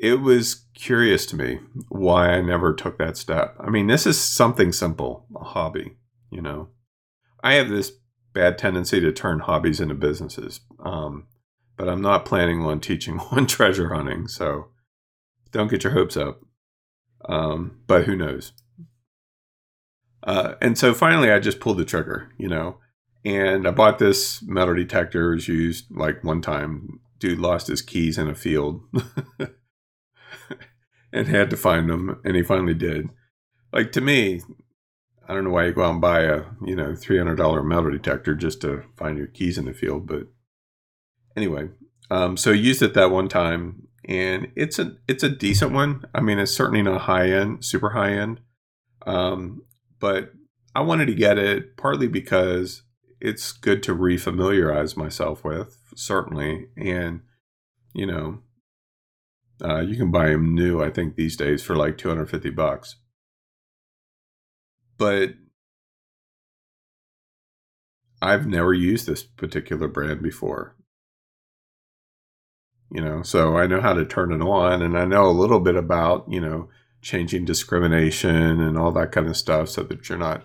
it 0.00 0.20
was 0.20 0.66
curious 0.74 1.26
to 1.26 1.36
me 1.36 1.60
why 1.88 2.30
I 2.30 2.40
never 2.40 2.74
took 2.74 2.98
that 2.98 3.16
step. 3.16 3.56
I 3.60 3.70
mean, 3.70 3.86
this 3.86 4.06
is 4.06 4.20
something 4.20 4.72
simple, 4.72 5.26
a 5.36 5.44
hobby, 5.44 5.96
you 6.30 6.40
know. 6.40 6.68
I 7.42 7.54
have 7.54 7.68
this 7.68 7.92
bad 8.32 8.58
tendency 8.58 9.00
to 9.00 9.12
turn 9.12 9.40
hobbies 9.40 9.80
into 9.80 9.94
businesses, 9.94 10.60
um, 10.80 11.26
but 11.76 11.88
I'm 11.88 12.02
not 12.02 12.24
planning 12.24 12.62
on 12.62 12.80
teaching 12.80 13.18
on 13.30 13.46
treasure 13.46 13.94
hunting, 13.94 14.28
so 14.28 14.68
don't 15.50 15.70
get 15.70 15.84
your 15.84 15.92
hopes 15.92 16.16
up. 16.16 16.40
Um, 17.28 17.78
but 17.86 18.04
who 18.04 18.16
knows? 18.16 18.52
Uh, 20.22 20.54
and 20.60 20.78
so 20.78 20.94
finally, 20.94 21.30
I 21.30 21.38
just 21.38 21.60
pulled 21.60 21.78
the 21.78 21.84
trigger, 21.84 22.30
you 22.38 22.48
know, 22.48 22.78
and 23.24 23.66
I 23.66 23.70
bought 23.70 23.98
this 23.98 24.42
metal 24.42 24.74
detector. 24.74 25.32
It 25.32 25.36
was 25.36 25.48
used 25.48 25.86
like 25.90 26.22
one 26.22 26.40
time. 26.40 27.00
Dude 27.18 27.38
lost 27.38 27.68
his 27.68 27.82
keys 27.82 28.18
in 28.18 28.28
a 28.28 28.34
field. 28.34 28.82
and 31.12 31.28
had 31.28 31.50
to 31.50 31.56
find 31.56 31.88
them, 31.88 32.20
and 32.24 32.36
he 32.36 32.42
finally 32.42 32.74
did. 32.74 33.10
Like 33.72 33.92
to 33.92 34.00
me, 34.00 34.40
I 35.28 35.34
don't 35.34 35.44
know 35.44 35.50
why 35.50 35.66
you 35.66 35.72
go 35.72 35.84
out 35.84 35.92
and 35.92 36.00
buy 36.00 36.22
a 36.22 36.44
you 36.64 36.74
know 36.74 36.94
three 36.94 37.18
hundred 37.18 37.36
dollar 37.36 37.62
metal 37.62 37.90
detector 37.90 38.34
just 38.34 38.60
to 38.62 38.84
find 38.96 39.18
your 39.18 39.26
keys 39.26 39.58
in 39.58 39.66
the 39.66 39.74
field, 39.74 40.06
but 40.06 40.24
anyway, 41.36 41.68
um, 42.10 42.36
so 42.36 42.50
I 42.50 42.54
used 42.54 42.82
it 42.82 42.94
that 42.94 43.10
one 43.10 43.28
time, 43.28 43.88
and 44.06 44.50
it's 44.56 44.78
a 44.78 44.96
it's 45.06 45.22
a 45.22 45.28
decent 45.28 45.72
one. 45.72 46.04
I 46.14 46.20
mean, 46.20 46.38
it's 46.38 46.54
certainly 46.54 46.82
not 46.82 47.02
high 47.02 47.30
end, 47.30 47.64
super 47.64 47.90
high 47.90 48.12
end, 48.12 48.40
um, 49.06 49.62
but 50.02 50.32
I 50.74 50.80
wanted 50.80 51.06
to 51.06 51.14
get 51.14 51.38
it 51.38 51.76
partly 51.76 52.08
because 52.08 52.82
it's 53.20 53.52
good 53.52 53.84
to 53.84 53.94
refamiliarize 53.94 54.96
myself 54.96 55.44
with, 55.44 55.78
certainly, 55.94 56.66
and 56.76 57.20
you 57.94 58.06
know, 58.06 58.40
uh, 59.64 59.80
you 59.80 59.96
can 59.96 60.10
buy 60.10 60.30
them 60.30 60.56
new, 60.56 60.82
I 60.82 60.90
think, 60.90 61.14
these 61.14 61.36
days 61.36 61.62
for 61.62 61.76
like 61.76 61.98
250 61.98 62.50
bucks. 62.50 62.96
But 64.98 65.34
I've 68.20 68.48
never 68.48 68.74
used 68.74 69.06
this 69.06 69.22
particular 69.22 69.86
brand 69.86 70.20
before. 70.20 70.74
You 72.90 73.02
know, 73.02 73.22
so 73.22 73.56
I 73.56 73.68
know 73.68 73.80
how 73.80 73.92
to 73.92 74.04
turn 74.04 74.32
it 74.32 74.42
on 74.42 74.82
and 74.82 74.98
I 74.98 75.04
know 75.04 75.26
a 75.26 75.30
little 75.30 75.60
bit 75.60 75.76
about, 75.76 76.24
you 76.28 76.40
know, 76.40 76.68
changing 77.02 77.44
discrimination 77.44 78.60
and 78.60 78.78
all 78.78 78.92
that 78.92 79.12
kind 79.12 79.28
of 79.28 79.36
stuff 79.36 79.68
so 79.68 79.82
that 79.82 80.08
you're 80.08 80.16
not, 80.16 80.44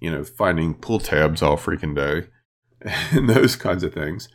you 0.00 0.10
know, 0.10 0.24
finding 0.24 0.74
pull 0.74 0.98
tabs 0.98 1.42
all 1.42 1.56
freaking 1.56 1.94
day 1.94 2.28
and 3.12 3.28
those 3.28 3.54
kinds 3.54 3.84
of 3.84 3.94
things. 3.94 4.28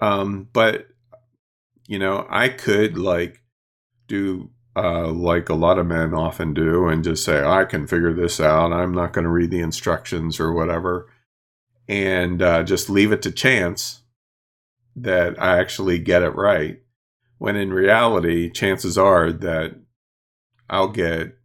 Um, 0.00 0.48
but, 0.52 0.88
you 1.86 1.98
know, 1.98 2.26
I 2.28 2.48
could 2.48 2.98
like 2.98 3.42
do 4.08 4.50
uh, 4.76 5.08
like 5.08 5.48
a 5.48 5.54
lot 5.54 5.78
of 5.78 5.86
men 5.86 6.14
often 6.14 6.52
do 6.52 6.88
and 6.88 7.04
just 7.04 7.24
say, 7.24 7.44
I 7.44 7.64
can 7.64 7.86
figure 7.86 8.12
this 8.12 8.40
out. 8.40 8.72
I'm 8.72 8.92
not 8.92 9.12
going 9.12 9.24
to 9.24 9.30
read 9.30 9.50
the 9.50 9.60
instructions 9.60 10.40
or 10.40 10.52
whatever. 10.52 11.08
And 11.86 12.42
uh, 12.42 12.62
just 12.62 12.90
leave 12.90 13.12
it 13.12 13.22
to 13.22 13.30
chance 13.30 14.02
that 14.96 15.40
I 15.40 15.58
actually 15.58 15.98
get 15.98 16.22
it 16.22 16.34
right. 16.34 16.80
When 17.38 17.56
in 17.56 17.72
reality, 17.72 18.50
chances 18.50 18.96
are 18.96 19.30
that 19.32 19.76
I'll 20.68 20.88
get 20.88 21.36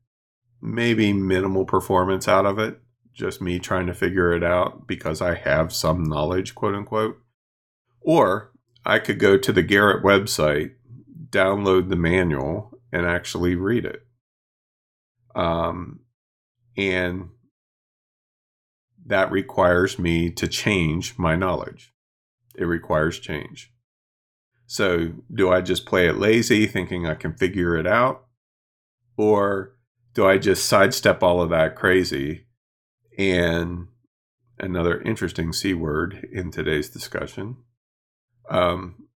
maybe 0.62 1.14
minimal 1.14 1.66
performance 1.66 2.28
out 2.28 2.46
of 2.46 2.60
it, 2.60 2.80
just 3.14 3.42
me 3.42 3.60
trying 3.60 3.88
to 3.88 3.94
figure 3.94 4.34
it 4.34 4.44
out 4.44 4.88
because 4.88 5.22
I 5.22 5.36
have 5.36 5.74
some 5.74 6.04
knowledge, 6.04 6.56
quote 6.56 6.76
unquote. 6.76 7.18
Or 8.02 8.52
I 8.86 9.00
could 9.00 9.20
go 9.20 9.38
to 9.38 9.52
the 9.52 9.64
Garrett 9.64 10.04
website, 10.04 10.72
download 11.30 11.90
the 11.90 11.96
manual, 11.96 12.72
and 12.92 13.06
actually 13.06 13.56
read 13.56 13.86
it. 13.86 14.06
Um, 15.36 16.00
and 16.78 17.30
that 19.06 19.32
requires 19.32 20.00
me 20.00 20.30
to 20.32 20.48
change 20.48 21.18
my 21.18 21.36
knowledge. 21.36 21.94
It 22.56 22.66
requires 22.66 23.20
change. 23.20 23.72
So, 24.66 25.14
do 25.34 25.52
I 25.52 25.62
just 25.62 25.86
play 25.86 26.08
it 26.08 26.18
lazy, 26.18 26.68
thinking 26.68 27.08
I 27.08 27.16
can 27.16 27.34
figure 27.34 27.76
it 27.76 27.88
out? 27.88 28.26
Or 29.20 29.76
do 30.14 30.26
I 30.26 30.38
just 30.38 30.66
sidestep 30.66 31.22
all 31.22 31.42
of 31.42 31.50
that 31.50 31.76
crazy? 31.76 32.46
And 33.18 33.90
another 34.58 35.02
interesting 35.02 35.52
C 35.52 35.74
word 35.74 36.26
in 36.32 36.52
today's 36.52 36.90
discussion. 36.90 37.58
Um, 38.50 39.10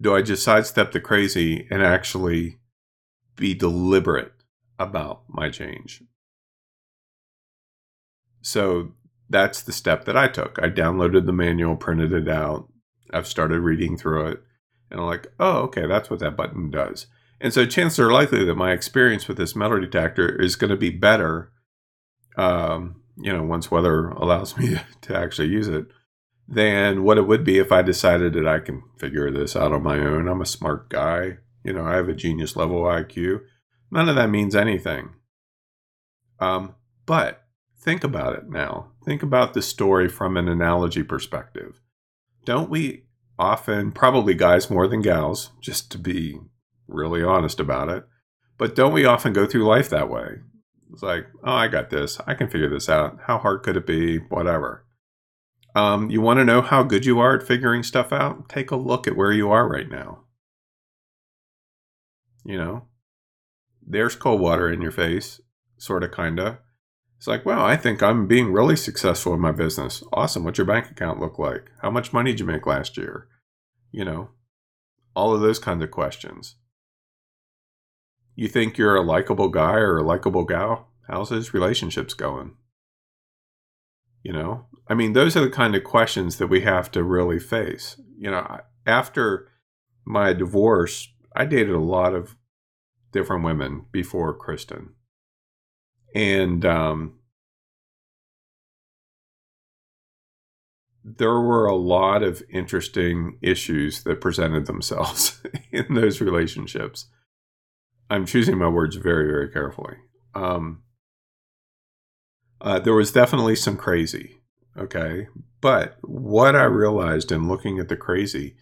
do 0.00 0.16
I 0.16 0.22
just 0.22 0.42
sidestep 0.42 0.92
the 0.92 1.00
crazy 1.00 1.68
and 1.70 1.82
actually 1.82 2.56
be 3.36 3.52
deliberate 3.52 4.32
about 4.78 5.24
my 5.28 5.50
change? 5.50 6.02
So 8.40 8.92
that's 9.28 9.60
the 9.60 9.72
step 9.72 10.06
that 10.06 10.16
I 10.16 10.26
took. 10.26 10.58
I 10.62 10.70
downloaded 10.70 11.26
the 11.26 11.32
manual, 11.34 11.76
printed 11.76 12.14
it 12.14 12.30
out. 12.30 12.72
I've 13.12 13.26
started 13.26 13.60
reading 13.60 13.98
through 13.98 14.26
it, 14.28 14.42
and 14.90 15.00
I'm 15.00 15.06
like, 15.06 15.26
oh, 15.38 15.58
okay, 15.64 15.86
that's 15.86 16.08
what 16.08 16.20
that 16.20 16.34
button 16.34 16.70
does. 16.70 17.08
And 17.40 17.52
so 17.52 17.66
chances 17.66 17.98
are 18.00 18.12
likely 18.12 18.44
that 18.44 18.54
my 18.54 18.72
experience 18.72 19.28
with 19.28 19.36
this 19.36 19.56
metal 19.56 19.80
detector 19.80 20.40
is 20.40 20.56
going 20.56 20.70
to 20.70 20.76
be 20.76 20.90
better, 20.90 21.52
um, 22.36 23.02
you 23.16 23.32
know, 23.32 23.42
once 23.42 23.70
weather 23.70 24.08
allows 24.08 24.56
me 24.56 24.78
to 25.02 25.16
actually 25.16 25.48
use 25.48 25.68
it, 25.68 25.86
than 26.46 27.02
what 27.02 27.18
it 27.18 27.26
would 27.26 27.44
be 27.44 27.58
if 27.58 27.72
I 27.72 27.82
decided 27.82 28.34
that 28.34 28.46
I 28.46 28.58
can 28.58 28.82
figure 28.98 29.30
this 29.30 29.56
out 29.56 29.72
on 29.72 29.82
my 29.82 29.98
own. 29.98 30.28
I'm 30.28 30.42
a 30.42 30.46
smart 30.46 30.90
guy. 30.90 31.38
You 31.62 31.72
know, 31.72 31.84
I 31.84 31.96
have 31.96 32.08
a 32.08 32.14
genius 32.14 32.56
level 32.56 32.82
IQ. 32.82 33.40
None 33.90 34.08
of 34.08 34.16
that 34.16 34.30
means 34.30 34.54
anything. 34.54 35.10
Um, 36.38 36.74
but 37.06 37.44
think 37.80 38.04
about 38.04 38.36
it 38.36 38.48
now. 38.48 38.92
Think 39.04 39.22
about 39.22 39.54
the 39.54 39.62
story 39.62 40.08
from 40.08 40.36
an 40.36 40.48
analogy 40.48 41.02
perspective. 41.02 41.80
Don't 42.44 42.68
we 42.68 43.06
often, 43.38 43.92
probably 43.92 44.34
guys 44.34 44.70
more 44.70 44.86
than 44.86 45.00
gals, 45.00 45.50
just 45.60 45.90
to 45.92 45.98
be 45.98 46.40
really 46.86 47.22
honest 47.22 47.60
about 47.60 47.88
it, 47.88 48.04
but 48.58 48.74
don't 48.74 48.92
we 48.92 49.04
often 49.04 49.32
go 49.32 49.46
through 49.46 49.66
life 49.66 49.90
that 49.90 50.10
way? 50.10 50.40
It's 50.92 51.02
like, 51.02 51.26
oh, 51.42 51.52
I 51.52 51.68
got 51.68 51.90
this. 51.90 52.20
I 52.26 52.34
can 52.34 52.48
figure 52.48 52.70
this 52.70 52.88
out. 52.88 53.18
How 53.26 53.38
hard 53.38 53.62
could 53.62 53.76
it 53.76 53.86
be? 53.86 54.18
Whatever. 54.18 54.86
Um, 55.74 56.08
you 56.08 56.20
want 56.20 56.38
to 56.38 56.44
know 56.44 56.62
how 56.62 56.84
good 56.84 57.04
you 57.04 57.18
are 57.18 57.36
at 57.36 57.46
figuring 57.46 57.82
stuff 57.82 58.12
out? 58.12 58.48
Take 58.48 58.70
a 58.70 58.76
look 58.76 59.08
at 59.08 59.16
where 59.16 59.32
you 59.32 59.50
are 59.50 59.68
right 59.68 59.88
now. 59.88 60.20
You 62.44 62.58
know, 62.58 62.84
there's 63.84 64.14
cold 64.14 64.40
water 64.40 64.70
in 64.72 64.80
your 64.80 64.92
face, 64.92 65.40
sort 65.78 66.04
of, 66.04 66.12
kind 66.12 66.38
of. 66.38 66.58
It's 67.18 67.26
like, 67.26 67.44
well, 67.44 67.64
I 67.64 67.76
think 67.76 68.02
I'm 68.02 68.26
being 68.26 68.52
really 68.52 68.76
successful 68.76 69.34
in 69.34 69.40
my 69.40 69.50
business. 69.50 70.02
Awesome. 70.12 70.44
What's 70.44 70.58
your 70.58 70.66
bank 70.66 70.90
account 70.90 71.20
look 71.20 71.38
like? 71.38 71.70
How 71.80 71.90
much 71.90 72.12
money 72.12 72.32
did 72.32 72.40
you 72.40 72.46
make 72.46 72.66
last 72.66 72.96
year? 72.96 73.28
You 73.90 74.04
know, 74.04 74.28
all 75.16 75.34
of 75.34 75.40
those 75.40 75.58
kinds 75.58 75.82
of 75.82 75.90
questions. 75.90 76.56
You 78.34 78.48
think 78.48 78.76
you're 78.76 78.96
a 78.96 79.02
likable 79.02 79.48
guy 79.48 79.74
or 79.74 79.98
a 79.98 80.02
likable 80.02 80.44
gal? 80.44 80.88
How's 81.08 81.30
his 81.30 81.54
relationships 81.54 82.14
going? 82.14 82.56
You 84.22 84.32
know, 84.32 84.66
I 84.88 84.94
mean, 84.94 85.12
those 85.12 85.36
are 85.36 85.44
the 85.44 85.50
kind 85.50 85.76
of 85.76 85.84
questions 85.84 86.38
that 86.38 86.46
we 86.46 86.62
have 86.62 86.90
to 86.92 87.02
really 87.02 87.38
face. 87.38 88.00
You 88.16 88.30
know, 88.30 88.60
after 88.86 89.48
my 90.04 90.32
divorce, 90.32 91.08
I 91.36 91.44
dated 91.44 91.74
a 91.74 91.78
lot 91.78 92.14
of 92.14 92.36
different 93.12 93.44
women 93.44 93.86
before 93.92 94.34
Kristen 94.34 94.94
and 96.14 96.64
um, 96.64 97.18
there 101.02 101.40
were 101.40 101.66
a 101.66 101.74
lot 101.74 102.22
of 102.22 102.42
interesting 102.48 103.38
issues 103.42 104.04
that 104.04 104.20
presented 104.20 104.66
themselves 104.66 105.42
in 105.72 105.94
those 105.94 106.20
relationships. 106.20 107.06
I'm 108.14 108.26
choosing 108.26 108.56
my 108.58 108.68
words 108.68 108.94
very, 108.94 109.26
very 109.26 109.48
carefully. 109.48 109.96
Um, 110.36 110.84
uh, 112.60 112.78
there 112.78 112.94
was 112.94 113.10
definitely 113.10 113.56
some 113.56 113.76
crazy, 113.76 114.36
okay? 114.78 115.26
But 115.60 115.96
what 116.02 116.54
I 116.54 116.62
realized 116.62 117.32
in 117.32 117.48
looking 117.48 117.80
at 117.80 117.88
the 117.88 117.96
crazy 117.96 118.54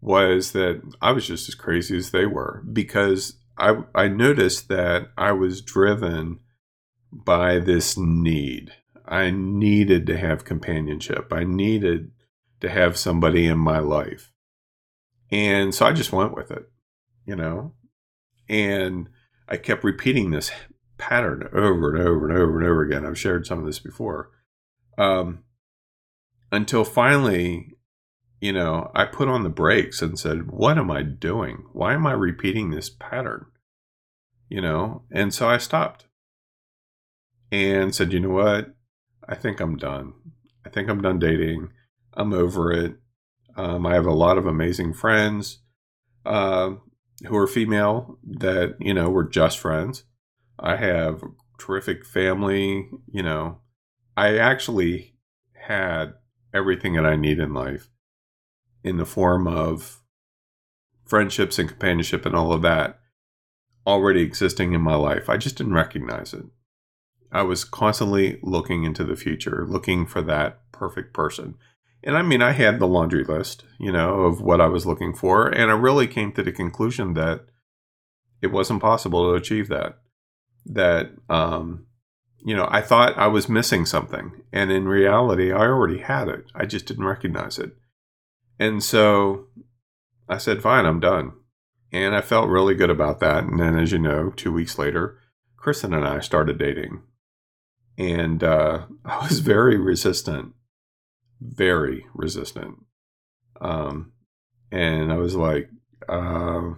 was 0.00 0.52
that 0.52 0.80
I 1.02 1.12
was 1.12 1.26
just 1.26 1.50
as 1.50 1.54
crazy 1.54 1.98
as 1.98 2.12
they 2.12 2.24
were 2.24 2.64
because 2.72 3.36
I, 3.58 3.82
I 3.94 4.08
noticed 4.08 4.68
that 4.68 5.08
I 5.18 5.32
was 5.32 5.60
driven 5.60 6.40
by 7.12 7.58
this 7.58 7.98
need. 7.98 8.72
I 9.06 9.30
needed 9.30 10.06
to 10.06 10.16
have 10.16 10.46
companionship. 10.46 11.30
I 11.30 11.44
needed 11.44 12.10
to 12.60 12.70
have 12.70 12.96
somebody 12.96 13.46
in 13.48 13.58
my 13.58 13.80
life. 13.80 14.32
And 15.30 15.74
so 15.74 15.84
I 15.84 15.92
just 15.92 16.12
went 16.12 16.34
with 16.34 16.50
it, 16.50 16.70
you 17.26 17.36
know? 17.36 17.74
And 18.48 19.08
I 19.48 19.56
kept 19.56 19.84
repeating 19.84 20.30
this 20.30 20.50
pattern 20.98 21.48
over 21.52 21.94
and 21.94 22.06
over 22.06 22.28
and 22.28 22.38
over 22.38 22.60
and 22.60 22.68
over 22.68 22.82
again. 22.82 23.06
I've 23.06 23.18
shared 23.18 23.46
some 23.46 23.58
of 23.58 23.66
this 23.66 23.78
before. 23.78 24.30
Um, 24.96 25.44
until 26.52 26.84
finally, 26.84 27.76
you 28.40 28.52
know, 28.52 28.90
I 28.94 29.06
put 29.06 29.28
on 29.28 29.42
the 29.42 29.48
brakes 29.48 30.02
and 30.02 30.18
said, 30.18 30.50
What 30.50 30.78
am 30.78 30.90
I 30.90 31.02
doing? 31.02 31.64
Why 31.72 31.94
am 31.94 32.06
I 32.06 32.12
repeating 32.12 32.70
this 32.70 32.90
pattern? 32.90 33.46
You 34.48 34.60
know, 34.60 35.02
and 35.10 35.32
so 35.32 35.48
I 35.48 35.58
stopped 35.58 36.06
and 37.50 37.94
said, 37.94 38.12
you 38.12 38.20
know 38.20 38.30
what? 38.30 38.74
I 39.28 39.34
think 39.34 39.60
I'm 39.60 39.76
done. 39.76 40.12
I 40.66 40.70
think 40.70 40.88
I'm 40.88 41.00
done 41.00 41.18
dating. 41.18 41.70
I'm 42.12 42.32
over 42.32 42.72
it. 42.72 42.96
Um, 43.56 43.86
I 43.86 43.94
have 43.94 44.06
a 44.06 44.12
lot 44.12 44.38
of 44.38 44.46
amazing 44.46 44.92
friends 44.92 45.60
uh, 46.26 46.72
who 47.26 47.36
are 47.36 47.46
female 47.46 48.18
that, 48.24 48.76
you 48.80 48.94
know, 48.94 49.08
we're 49.10 49.28
just 49.28 49.58
friends. 49.58 50.04
I 50.58 50.76
have 50.76 51.22
terrific 51.58 52.04
family. 52.04 52.88
You 53.10 53.22
know, 53.22 53.58
I 54.16 54.38
actually 54.38 55.14
had 55.52 56.14
everything 56.52 56.94
that 56.94 57.06
I 57.06 57.16
need 57.16 57.38
in 57.38 57.54
life 57.54 57.90
in 58.82 58.98
the 58.98 59.06
form 59.06 59.46
of 59.46 60.02
friendships 61.04 61.58
and 61.58 61.68
companionship 61.68 62.26
and 62.26 62.34
all 62.34 62.52
of 62.52 62.62
that 62.62 63.00
already 63.86 64.22
existing 64.22 64.72
in 64.72 64.80
my 64.80 64.94
life. 64.94 65.28
I 65.28 65.36
just 65.36 65.56
didn't 65.56 65.74
recognize 65.74 66.32
it. 66.32 66.44
I 67.32 67.42
was 67.42 67.64
constantly 67.64 68.38
looking 68.42 68.84
into 68.84 69.04
the 69.04 69.16
future, 69.16 69.66
looking 69.68 70.06
for 70.06 70.22
that 70.22 70.60
perfect 70.72 71.12
person. 71.12 71.56
And 72.04 72.16
I 72.16 72.22
mean, 72.22 72.42
I 72.42 72.52
had 72.52 72.78
the 72.78 72.86
laundry 72.86 73.24
list, 73.24 73.64
you 73.78 73.90
know, 73.90 74.24
of 74.24 74.40
what 74.40 74.60
I 74.60 74.66
was 74.66 74.86
looking 74.86 75.14
for. 75.14 75.48
And 75.48 75.70
I 75.70 75.74
really 75.74 76.06
came 76.06 76.32
to 76.32 76.42
the 76.42 76.52
conclusion 76.52 77.14
that 77.14 77.46
it 78.42 78.48
wasn't 78.48 78.82
possible 78.82 79.24
to 79.24 79.34
achieve 79.34 79.68
that. 79.68 79.98
That, 80.66 81.12
um, 81.28 81.86
you 82.44 82.54
know, 82.54 82.68
I 82.70 82.82
thought 82.82 83.16
I 83.16 83.26
was 83.26 83.48
missing 83.48 83.86
something. 83.86 84.42
And 84.52 84.70
in 84.70 84.86
reality, 84.86 85.50
I 85.50 85.62
already 85.62 85.98
had 85.98 86.28
it. 86.28 86.44
I 86.54 86.66
just 86.66 86.86
didn't 86.86 87.04
recognize 87.04 87.58
it. 87.58 87.72
And 88.58 88.82
so 88.82 89.46
I 90.28 90.36
said, 90.36 90.62
fine, 90.62 90.84
I'm 90.84 91.00
done. 91.00 91.32
And 91.90 92.14
I 92.14 92.20
felt 92.20 92.48
really 92.48 92.74
good 92.74 92.90
about 92.90 93.20
that. 93.20 93.44
And 93.44 93.58
then, 93.58 93.78
as 93.78 93.92
you 93.92 93.98
know, 93.98 94.30
two 94.30 94.52
weeks 94.52 94.78
later, 94.78 95.18
Kristen 95.56 95.94
and 95.94 96.06
I 96.06 96.20
started 96.20 96.58
dating 96.58 97.02
and 97.96 98.42
uh, 98.42 98.86
I 99.04 99.26
was 99.26 99.40
very 99.40 99.76
resistant, 99.76 100.52
very 101.40 102.06
resistant. 102.14 102.76
Um, 103.60 104.12
and 104.70 105.12
I 105.12 105.16
was 105.16 105.36
like, 105.36 105.70
uh, 106.08 106.72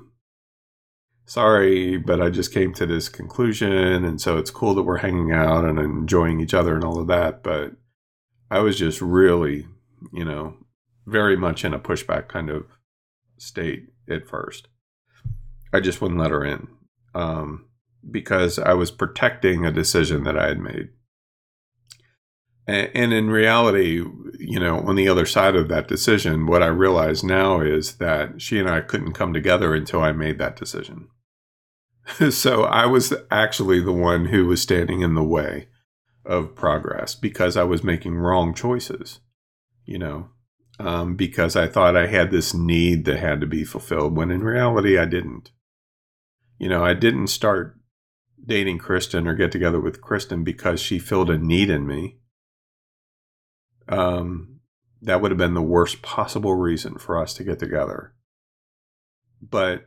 "Sorry, 1.24 1.96
but 1.96 2.20
I 2.20 2.30
just 2.30 2.52
came 2.52 2.74
to 2.74 2.86
this 2.86 3.08
conclusion, 3.08 4.04
and 4.04 4.20
so 4.20 4.36
it's 4.38 4.50
cool 4.50 4.74
that 4.74 4.82
we're 4.82 4.98
hanging 4.98 5.32
out 5.32 5.64
and 5.64 5.78
enjoying 5.78 6.40
each 6.40 6.54
other 6.54 6.74
and 6.74 6.84
all 6.84 6.98
of 6.98 7.06
that." 7.08 7.42
But 7.42 7.72
I 8.50 8.60
was 8.60 8.78
just 8.78 9.00
really, 9.00 9.66
you 10.12 10.24
know, 10.24 10.56
very 11.06 11.36
much 11.36 11.64
in 11.64 11.74
a 11.74 11.78
pushback 11.78 12.28
kind 12.28 12.50
of 12.50 12.66
state 13.38 13.88
at 14.08 14.28
first. 14.28 14.68
I 15.72 15.80
just 15.80 16.00
wouldn't 16.00 16.20
let 16.20 16.30
her 16.30 16.44
in 16.44 16.68
um, 17.14 17.66
because 18.08 18.58
I 18.58 18.74
was 18.74 18.90
protecting 18.90 19.64
a 19.64 19.72
decision 19.72 20.24
that 20.24 20.38
I 20.38 20.48
had 20.48 20.58
made. 20.58 20.90
And 22.68 23.12
in 23.12 23.30
reality, 23.30 24.02
you 24.40 24.58
know, 24.58 24.80
on 24.80 24.96
the 24.96 25.08
other 25.08 25.24
side 25.24 25.54
of 25.54 25.68
that 25.68 25.86
decision, 25.86 26.46
what 26.46 26.64
I 26.64 26.66
realize 26.66 27.22
now 27.22 27.60
is 27.60 27.96
that 27.98 28.42
she 28.42 28.58
and 28.58 28.68
I 28.68 28.80
couldn't 28.80 29.12
come 29.12 29.32
together 29.32 29.72
until 29.72 30.00
I 30.00 30.10
made 30.10 30.38
that 30.38 30.56
decision. 30.56 31.08
so 32.30 32.64
I 32.64 32.86
was 32.86 33.14
actually 33.30 33.80
the 33.80 33.92
one 33.92 34.26
who 34.26 34.46
was 34.46 34.60
standing 34.60 35.02
in 35.02 35.14
the 35.14 35.22
way 35.22 35.68
of 36.24 36.56
progress 36.56 37.14
because 37.14 37.56
I 37.56 37.62
was 37.62 37.84
making 37.84 38.16
wrong 38.16 38.52
choices, 38.52 39.20
you 39.84 39.98
know, 39.98 40.30
um, 40.80 41.14
because 41.14 41.54
I 41.54 41.68
thought 41.68 41.96
I 41.96 42.08
had 42.08 42.32
this 42.32 42.52
need 42.52 43.04
that 43.04 43.18
had 43.18 43.40
to 43.42 43.46
be 43.46 43.62
fulfilled 43.62 44.16
when 44.16 44.32
in 44.32 44.42
reality 44.42 44.98
I 44.98 45.04
didn't. 45.04 45.52
You 46.58 46.68
know, 46.68 46.84
I 46.84 46.94
didn't 46.94 47.28
start 47.28 47.78
dating 48.44 48.78
Kristen 48.78 49.28
or 49.28 49.34
get 49.34 49.52
together 49.52 49.80
with 49.80 50.00
Kristen 50.00 50.42
because 50.42 50.80
she 50.80 50.98
filled 50.98 51.30
a 51.30 51.38
need 51.38 51.70
in 51.70 51.86
me 51.86 52.18
um, 53.88 54.60
that 55.02 55.20
would 55.20 55.30
have 55.30 55.38
been 55.38 55.54
the 55.54 55.62
worst 55.62 56.02
possible 56.02 56.54
reason 56.54 56.98
for 56.98 57.18
us 57.18 57.34
to 57.34 57.44
get 57.44 57.58
together. 57.58 58.12
But, 59.40 59.86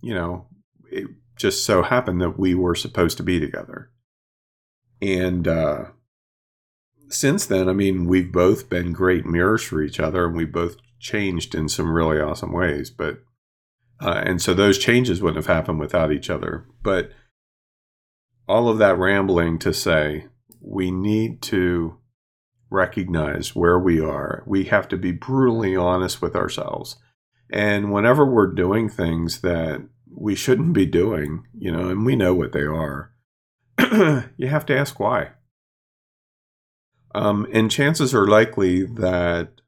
you 0.00 0.14
know, 0.14 0.48
it 0.90 1.06
just 1.36 1.64
so 1.64 1.82
happened 1.82 2.20
that 2.20 2.38
we 2.38 2.54
were 2.54 2.74
supposed 2.74 3.16
to 3.18 3.22
be 3.22 3.38
together. 3.38 3.90
And 5.00 5.46
uh, 5.46 5.84
since 7.08 7.46
then, 7.46 7.68
I 7.68 7.72
mean, 7.72 8.06
we've 8.06 8.32
both 8.32 8.70
been 8.70 8.92
great 8.92 9.26
mirrors 9.26 9.62
for 9.62 9.82
each 9.82 10.00
other 10.00 10.26
and 10.26 10.34
we 10.34 10.46
both 10.46 10.76
changed 10.98 11.54
in 11.54 11.68
some 11.68 11.92
really 11.92 12.18
awesome 12.18 12.52
ways. 12.52 12.90
But, 12.90 13.18
uh, 14.00 14.22
and 14.24 14.40
so 14.40 14.54
those 14.54 14.78
changes 14.78 15.20
wouldn't 15.20 15.36
have 15.44 15.54
happened 15.54 15.78
without 15.78 16.10
each 16.10 16.30
other. 16.30 16.66
But 16.82 17.10
all 18.48 18.68
of 18.68 18.78
that 18.78 18.98
rambling 18.98 19.58
to 19.60 19.74
say, 19.74 20.26
we 20.60 20.90
need 20.90 21.42
to 21.42 21.98
recognize 22.70 23.54
where 23.54 23.78
we 23.78 24.00
are. 24.00 24.42
We 24.46 24.64
have 24.64 24.88
to 24.88 24.96
be 24.96 25.12
brutally 25.12 25.76
honest 25.76 26.20
with 26.20 26.34
ourselves. 26.34 26.96
And 27.50 27.92
whenever 27.92 28.26
we're 28.26 28.52
doing 28.52 28.88
things 28.88 29.40
that 29.42 29.86
we 30.10 30.34
shouldn't 30.34 30.72
be 30.72 30.86
doing, 30.86 31.44
you 31.56 31.70
know, 31.70 31.88
and 31.88 32.04
we 32.04 32.16
know 32.16 32.34
what 32.34 32.52
they 32.52 32.62
are, 32.62 33.12
you 34.36 34.48
have 34.48 34.66
to 34.66 34.76
ask 34.76 34.98
why. 34.98 35.30
Um, 37.14 37.46
and 37.52 37.70
chances 37.70 38.14
are 38.14 38.26
likely 38.26 38.84
that 38.84 39.60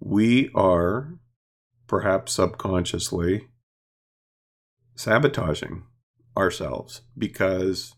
we 0.00 0.50
are 0.54 1.14
perhaps 1.86 2.34
subconsciously 2.34 3.48
sabotaging 4.94 5.84
ourselves 6.36 7.02
because 7.16 7.94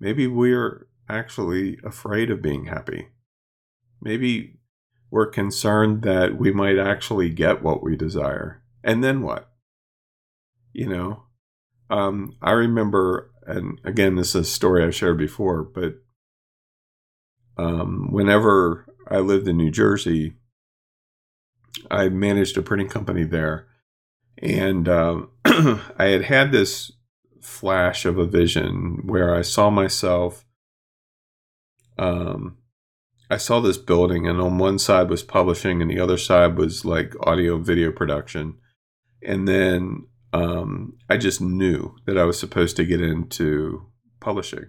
maybe 0.00 0.26
we're 0.26 0.88
actually 1.08 1.78
afraid 1.84 2.30
of 2.30 2.42
being 2.42 2.66
happy. 2.66 3.08
Maybe 4.00 4.58
we're 5.10 5.26
concerned 5.26 6.02
that 6.02 6.38
we 6.38 6.52
might 6.52 6.78
actually 6.78 7.30
get 7.30 7.62
what 7.62 7.82
we 7.82 7.96
desire. 7.96 8.62
And 8.82 9.02
then 9.02 9.22
what? 9.22 9.50
You 10.72 10.88
know, 10.88 11.22
um, 11.90 12.36
I 12.42 12.52
remember, 12.52 13.30
and 13.46 13.80
again, 13.84 14.16
this 14.16 14.34
is 14.34 14.34
a 14.34 14.44
story 14.44 14.82
I've 14.82 14.94
shared 14.94 15.18
before, 15.18 15.62
but 15.62 15.94
um, 17.56 18.08
whenever 18.10 18.86
I 19.08 19.18
lived 19.18 19.46
in 19.46 19.56
New 19.56 19.70
Jersey, 19.70 20.34
I 21.90 22.08
managed 22.08 22.56
a 22.56 22.62
printing 22.62 22.88
company 22.88 23.24
there. 23.24 23.68
And 24.38 24.88
um, 24.88 25.30
I 25.44 26.06
had 26.06 26.24
had 26.24 26.52
this 26.52 26.92
flash 27.40 28.04
of 28.04 28.18
a 28.18 28.26
vision 28.26 29.02
where 29.04 29.34
I 29.34 29.42
saw 29.42 29.70
myself 29.70 30.43
um, 31.98 32.58
I 33.30 33.36
saw 33.36 33.60
this 33.60 33.78
building, 33.78 34.26
and 34.26 34.40
on 34.40 34.58
one 34.58 34.78
side 34.78 35.08
was 35.08 35.22
publishing, 35.22 35.80
and 35.80 35.90
the 35.90 36.00
other 36.00 36.18
side 36.18 36.56
was 36.56 36.84
like 36.84 37.14
audio 37.26 37.58
video 37.58 37.90
production. 37.90 38.58
And 39.22 39.48
then 39.48 40.06
um, 40.32 40.94
I 41.08 41.16
just 41.16 41.40
knew 41.40 41.96
that 42.06 42.18
I 42.18 42.24
was 42.24 42.38
supposed 42.38 42.76
to 42.76 42.84
get 42.84 43.00
into 43.00 43.86
publishing. 44.20 44.66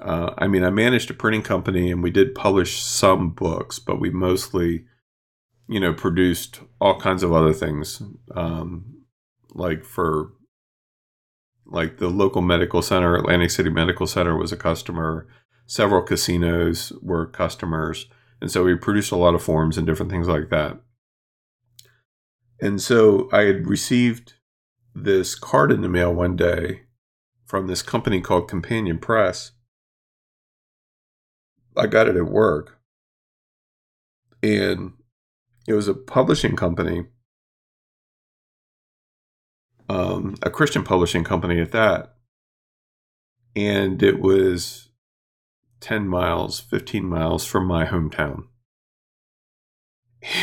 Uh, 0.00 0.32
I 0.38 0.46
mean, 0.46 0.64
I 0.64 0.70
managed 0.70 1.10
a 1.10 1.14
printing 1.14 1.42
company, 1.42 1.90
and 1.90 2.02
we 2.02 2.10
did 2.10 2.34
publish 2.34 2.82
some 2.82 3.30
books, 3.30 3.78
but 3.78 4.00
we 4.00 4.08
mostly, 4.08 4.86
you 5.68 5.78
know, 5.78 5.92
produced 5.92 6.60
all 6.80 6.98
kinds 6.98 7.22
of 7.22 7.32
other 7.34 7.52
things, 7.52 8.02
um, 8.34 9.04
like 9.52 9.84
for 9.84 10.32
like 11.66 11.98
the 11.98 12.08
local 12.08 12.42
medical 12.42 12.82
center, 12.82 13.14
Atlantic 13.14 13.50
City 13.50 13.70
Medical 13.70 14.06
Center 14.06 14.36
was 14.36 14.52
a 14.52 14.56
customer 14.56 15.28
several 15.70 16.02
casinos 16.02 16.92
were 17.00 17.24
customers. 17.24 18.06
And 18.40 18.50
so 18.50 18.64
we 18.64 18.74
produced 18.74 19.12
a 19.12 19.16
lot 19.16 19.36
of 19.36 19.42
forms 19.42 19.78
and 19.78 19.86
different 19.86 20.10
things 20.10 20.26
like 20.26 20.50
that. 20.50 20.80
And 22.60 22.82
so 22.82 23.28
I 23.32 23.42
had 23.42 23.68
received 23.68 24.34
this 24.96 25.36
card 25.36 25.70
in 25.70 25.80
the 25.80 25.88
mail 25.88 26.12
one 26.12 26.34
day 26.34 26.80
from 27.46 27.68
this 27.68 27.82
company 27.82 28.20
called 28.20 28.48
Companion 28.48 28.98
Press. 28.98 29.52
I 31.76 31.86
got 31.86 32.08
it 32.08 32.16
at 32.16 32.26
work. 32.26 32.80
And 34.42 34.94
it 35.68 35.74
was 35.74 35.86
a 35.86 35.94
publishing 35.94 36.56
company, 36.56 37.04
um, 39.88 40.34
a 40.42 40.50
Christian 40.50 40.82
publishing 40.82 41.22
company 41.22 41.60
at 41.60 41.70
that. 41.70 42.16
And 43.54 44.02
it 44.02 44.18
was 44.18 44.89
10 45.80 46.08
miles, 46.08 46.60
15 46.60 47.04
miles 47.04 47.44
from 47.44 47.66
my 47.66 47.86
hometown. 47.86 48.44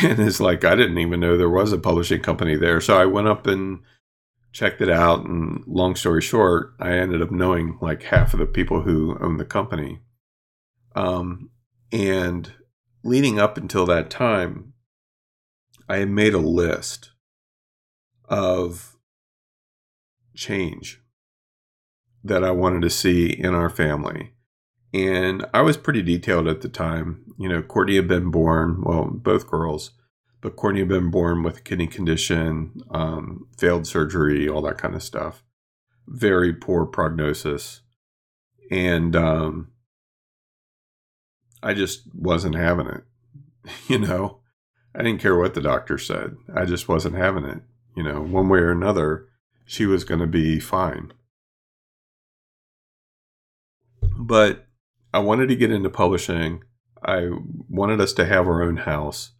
And 0.02 0.18
it's 0.18 0.40
like, 0.40 0.64
I 0.64 0.74
didn't 0.74 0.98
even 0.98 1.20
know 1.20 1.36
there 1.36 1.48
was 1.48 1.72
a 1.72 1.78
publishing 1.78 2.20
company 2.20 2.56
there. 2.56 2.80
So 2.80 3.00
I 3.00 3.06
went 3.06 3.28
up 3.28 3.46
and 3.46 3.80
checked 4.52 4.80
it 4.80 4.90
out. 4.90 5.24
And 5.24 5.62
long 5.66 5.94
story 5.94 6.20
short, 6.20 6.74
I 6.80 6.92
ended 6.92 7.22
up 7.22 7.30
knowing 7.30 7.78
like 7.80 8.02
half 8.02 8.32
of 8.32 8.40
the 8.40 8.46
people 8.46 8.82
who 8.82 9.16
own 9.20 9.36
the 9.36 9.44
company. 9.44 10.00
Um, 10.96 11.50
and 11.92 12.52
leading 13.04 13.38
up 13.38 13.56
until 13.56 13.86
that 13.86 14.10
time, 14.10 14.72
I 15.88 15.98
had 15.98 16.10
made 16.10 16.34
a 16.34 16.38
list 16.38 17.12
of 18.28 18.96
change 20.34 21.00
that 22.24 22.44
I 22.44 22.50
wanted 22.50 22.82
to 22.82 22.90
see 22.90 23.26
in 23.30 23.54
our 23.54 23.70
family. 23.70 24.34
And 24.92 25.44
I 25.52 25.60
was 25.62 25.76
pretty 25.76 26.02
detailed 26.02 26.48
at 26.48 26.62
the 26.62 26.68
time. 26.68 27.24
You 27.38 27.48
know, 27.48 27.62
Courtney 27.62 27.96
had 27.96 28.08
been 28.08 28.30
born, 28.30 28.82
well, 28.82 29.04
both 29.04 29.46
girls, 29.46 29.92
but 30.40 30.56
Courtney 30.56 30.80
had 30.80 30.88
been 30.88 31.10
born 31.10 31.42
with 31.42 31.58
a 31.58 31.60
kidney 31.60 31.86
condition, 31.86 32.80
um, 32.90 33.48
failed 33.58 33.86
surgery, 33.86 34.48
all 34.48 34.62
that 34.62 34.78
kind 34.78 34.94
of 34.94 35.02
stuff. 35.02 35.42
Very 36.06 36.52
poor 36.54 36.86
prognosis. 36.86 37.82
And 38.70 39.14
um, 39.14 39.68
I 41.62 41.74
just 41.74 42.02
wasn't 42.14 42.54
having 42.54 42.86
it. 42.86 43.04
You 43.86 43.98
know, 43.98 44.38
I 44.94 45.02
didn't 45.02 45.20
care 45.20 45.36
what 45.36 45.52
the 45.52 45.60
doctor 45.60 45.98
said. 45.98 46.36
I 46.54 46.64
just 46.64 46.88
wasn't 46.88 47.16
having 47.16 47.44
it. 47.44 47.60
You 47.94 48.02
know, 48.02 48.22
one 48.22 48.48
way 48.48 48.60
or 48.60 48.70
another, 48.70 49.26
she 49.66 49.84
was 49.84 50.04
going 50.04 50.20
to 50.20 50.26
be 50.26 50.58
fine. 50.58 51.12
But 54.18 54.67
I 55.12 55.20
wanted 55.20 55.48
to 55.48 55.56
get 55.56 55.70
into 55.70 55.90
publishing. 55.90 56.62
I 57.02 57.28
wanted 57.68 58.00
us 58.00 58.12
to 58.14 58.26
have 58.26 58.46
our 58.46 58.62
own 58.62 58.78
house. 58.78 59.32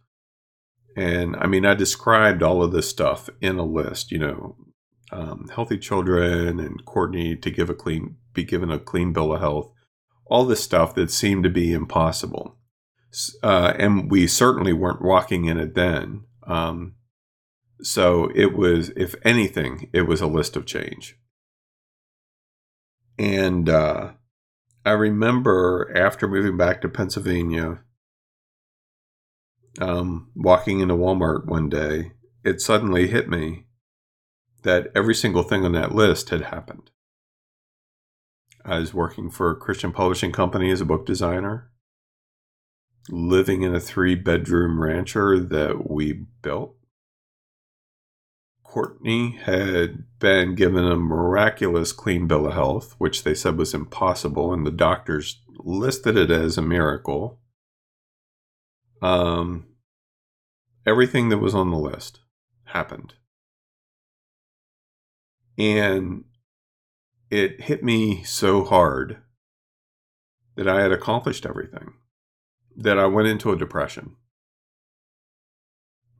And 0.95 1.35
I 1.37 1.47
mean, 1.47 1.65
I 1.65 1.75
described 1.75 2.41
all 2.41 2.63
of 2.63 2.71
this 2.71 2.89
stuff 2.89 3.29
in 3.41 3.57
a 3.57 3.63
list, 3.63 4.11
you 4.11 4.17
know, 4.17 4.55
um, 5.11 5.49
healthy 5.53 5.77
children 5.77 6.59
and 6.59 6.83
Courtney 6.85 7.35
to 7.35 7.51
give 7.51 7.69
a 7.69 7.75
clean, 7.75 8.17
be 8.33 8.43
given 8.43 8.71
a 8.71 8.79
clean 8.79 9.13
bill 9.13 9.33
of 9.33 9.39
health, 9.39 9.71
all 10.25 10.45
this 10.45 10.63
stuff 10.63 10.95
that 10.95 11.11
seemed 11.11 11.43
to 11.43 11.49
be 11.49 11.73
impossible. 11.73 12.57
Uh, 13.41 13.73
and 13.77 14.11
we 14.11 14.27
certainly 14.27 14.73
weren't 14.73 15.01
walking 15.01 15.45
in 15.45 15.57
it 15.57 15.73
then. 15.73 16.25
Um, 16.45 16.95
so 17.81 18.29
it 18.35 18.55
was, 18.55 18.89
if 18.95 19.15
anything, 19.23 19.89
it 19.93 20.03
was 20.03 20.21
a 20.21 20.27
list 20.27 20.55
of 20.55 20.65
change. 20.65 21.17
And, 23.17 23.67
uh, 23.67 24.11
I 24.89 24.93
remember 24.93 25.91
after 25.95 26.27
moving 26.27 26.57
back 26.57 26.81
to 26.81 26.89
Pennsylvania, 26.89 27.83
um, 29.79 30.31
walking 30.33 30.79
into 30.79 30.95
Walmart 30.95 31.45
one 31.45 31.69
day, 31.69 32.13
it 32.43 32.59
suddenly 32.59 33.05
hit 33.05 33.29
me 33.29 33.67
that 34.63 34.87
every 34.95 35.13
single 35.13 35.43
thing 35.43 35.63
on 35.63 35.73
that 35.73 35.93
list 35.93 36.31
had 36.31 36.41
happened. 36.41 36.89
I 38.65 38.79
was 38.79 38.91
working 38.91 39.29
for 39.29 39.51
a 39.51 39.55
Christian 39.55 39.91
publishing 39.91 40.31
company 40.31 40.71
as 40.71 40.81
a 40.81 40.85
book 40.85 41.05
designer, 41.05 41.69
living 43.09 43.61
in 43.61 43.75
a 43.75 43.79
three 43.79 44.15
bedroom 44.15 44.81
rancher 44.81 45.37
that 45.39 45.87
we 45.87 46.25
built. 46.41 46.75
Courtney 48.69 49.31
had 49.31 50.03
been 50.19 50.53
given 50.53 50.85
a 50.85 50.95
miraculous 50.95 51.91
clean 51.91 52.27
bill 52.27 52.45
of 52.45 52.53
health, 52.53 52.93
which 52.99 53.23
they 53.23 53.33
said 53.33 53.57
was 53.57 53.73
impossible, 53.73 54.53
and 54.53 54.63
the 54.63 54.69
doctors 54.69 55.41
listed 55.57 56.15
it 56.15 56.29
as 56.29 56.55
a 56.55 56.61
miracle. 56.61 57.39
Um, 59.01 59.69
everything 60.85 61.29
that 61.29 61.39
was 61.39 61.55
on 61.55 61.71
the 61.71 61.79
list 61.79 62.19
happened. 62.65 63.15
And 65.57 66.25
it 67.31 67.61
hit 67.61 67.83
me 67.83 68.21
so 68.23 68.63
hard 68.63 69.17
that 70.55 70.67
I 70.67 70.83
had 70.83 70.91
accomplished 70.91 71.43
everything 71.43 71.93
that 72.77 72.99
I 72.99 73.07
went 73.07 73.29
into 73.29 73.51
a 73.51 73.57
depression, 73.57 74.15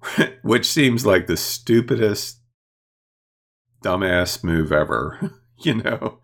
which 0.42 0.66
seems 0.66 1.06
like 1.06 1.28
the 1.28 1.38
stupidest, 1.38 2.39
dumbass 3.84 4.44
move 4.44 4.72
ever. 4.72 5.32
you 5.58 5.76
know, 5.76 6.20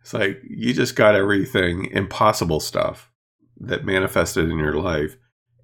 it's 0.00 0.14
like 0.14 0.40
you 0.48 0.72
just 0.72 0.96
got 0.96 1.14
everything 1.14 1.86
impossible 1.86 2.60
stuff 2.60 3.10
that 3.58 3.84
manifested 3.84 4.50
in 4.50 4.58
your 4.58 4.74
life. 4.74 5.16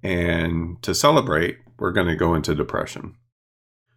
And 0.03 0.81
to 0.83 0.93
celebrate, 0.93 1.57
we're 1.79 1.91
going 1.91 2.07
to 2.07 2.15
go 2.15 2.35
into 2.35 2.55
depression. 2.55 3.15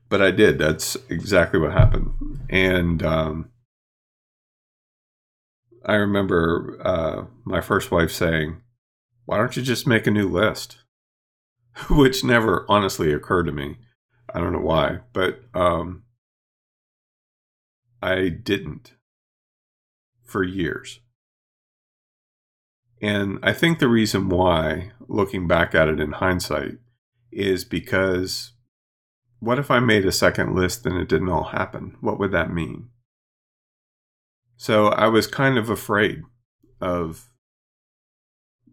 But 0.09 0.23
I 0.23 0.31
did. 0.31 0.59
That's 0.59 0.97
exactly 1.09 1.61
what 1.61 1.73
happened. 1.73 2.13
And 2.49 3.03
um, 3.03 3.51
I 5.85 5.95
remember 5.95 6.79
uh, 6.83 7.25
my 7.45 7.61
first 7.61 7.91
wife 7.91 8.11
saying, 8.11 8.61
Why 9.25 9.37
don't 9.37 9.57
you 9.57 9.63
just 9.63 9.87
make 9.87 10.07
a 10.07 10.11
new 10.11 10.29
list? 10.29 10.79
Which 11.91 12.25
never 12.25 12.67
honestly 12.69 13.13
occurred 13.13 13.45
to 13.45 13.53
me. 13.53 13.77
I 14.35 14.41
don't 14.41 14.53
know 14.53 14.61
why, 14.61 15.01
but 15.13 15.41
um, 15.55 16.05
I 18.03 18.29
didn't 18.29 18.95
for 20.25 20.43
years. 20.43 21.01
And 23.03 23.39
I 23.43 23.53
think 23.53 23.79
the 23.79 23.89
reason 23.89 24.29
why, 24.29 24.93
looking 25.09 25.49
back 25.49 25.75
at 25.75 25.89
it 25.89 26.01
in 26.01 26.13
hindsight, 26.13 26.79
is 27.33 27.65
because 27.65 28.53
what 29.39 29.59
if 29.59 29.71
I 29.71 29.81
made 29.81 30.05
a 30.05 30.13
second 30.13 30.55
list 30.55 30.85
and 30.85 30.97
it 30.97 31.09
didn't 31.09 31.31
all 31.31 31.45
happen? 31.45 31.97
What 32.01 32.19
would 32.19 32.33
that 32.33 32.53
mean? 32.53 32.91
So 34.57 34.89
I 34.89 35.07
was 35.07 35.27
kind 35.27 35.57
of 35.57 35.71
afraid 35.71 36.23
of 36.81 37.31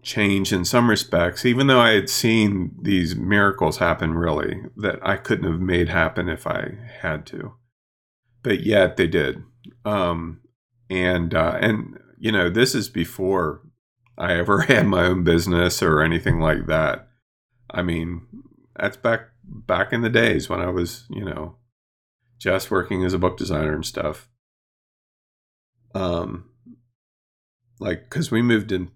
change 0.01 0.51
in 0.51 0.65
some 0.65 0.89
respects, 0.89 1.45
even 1.45 1.67
though 1.67 1.79
I 1.79 1.91
had 1.91 2.09
seen 2.09 2.75
these 2.81 3.15
miracles 3.15 3.77
happen, 3.77 4.13
really, 4.13 4.63
that 4.75 4.99
I 5.01 5.15
couldn't 5.15 5.49
have 5.49 5.61
made 5.61 5.89
happen 5.89 6.27
if 6.27 6.45
I 6.45 6.77
had 7.01 7.25
to. 7.27 7.53
But 8.47 8.61
yet 8.61 8.97
they 8.97 9.07
did. 9.07 9.43
Um, 9.85 10.41
and, 10.89 11.33
uh, 11.33 11.57
and, 11.59 11.99
you 12.17 12.31
know, 12.31 12.49
this 12.49 12.73
is 12.73 12.89
before 12.89 13.61
I 14.17 14.33
ever 14.33 14.61
had 14.69 14.87
my 14.87 15.05
own 15.05 15.23
business 15.23 15.81
or 15.81 16.01
anything 16.01 16.39
like 16.39 16.67
that. 16.67 17.07
I 17.69 17.81
mean, 17.81 18.25
that's 18.75 18.97
back 18.97 19.29
back 19.43 19.93
in 19.93 20.01
the 20.01 20.09
days 20.09 20.49
when 20.49 20.61
I 20.61 20.69
was, 20.69 21.05
you 21.09 21.23
know, 21.23 21.57
just 22.37 22.71
working 22.71 23.03
as 23.03 23.13
a 23.13 23.19
book 23.19 23.37
designer 23.37 23.73
and 23.73 23.85
stuff 23.85 24.29
um, 25.97 26.45
like 27.79 28.09
because 28.09 28.31
we 28.31 28.41
moved 28.41 28.71
in 28.71 28.91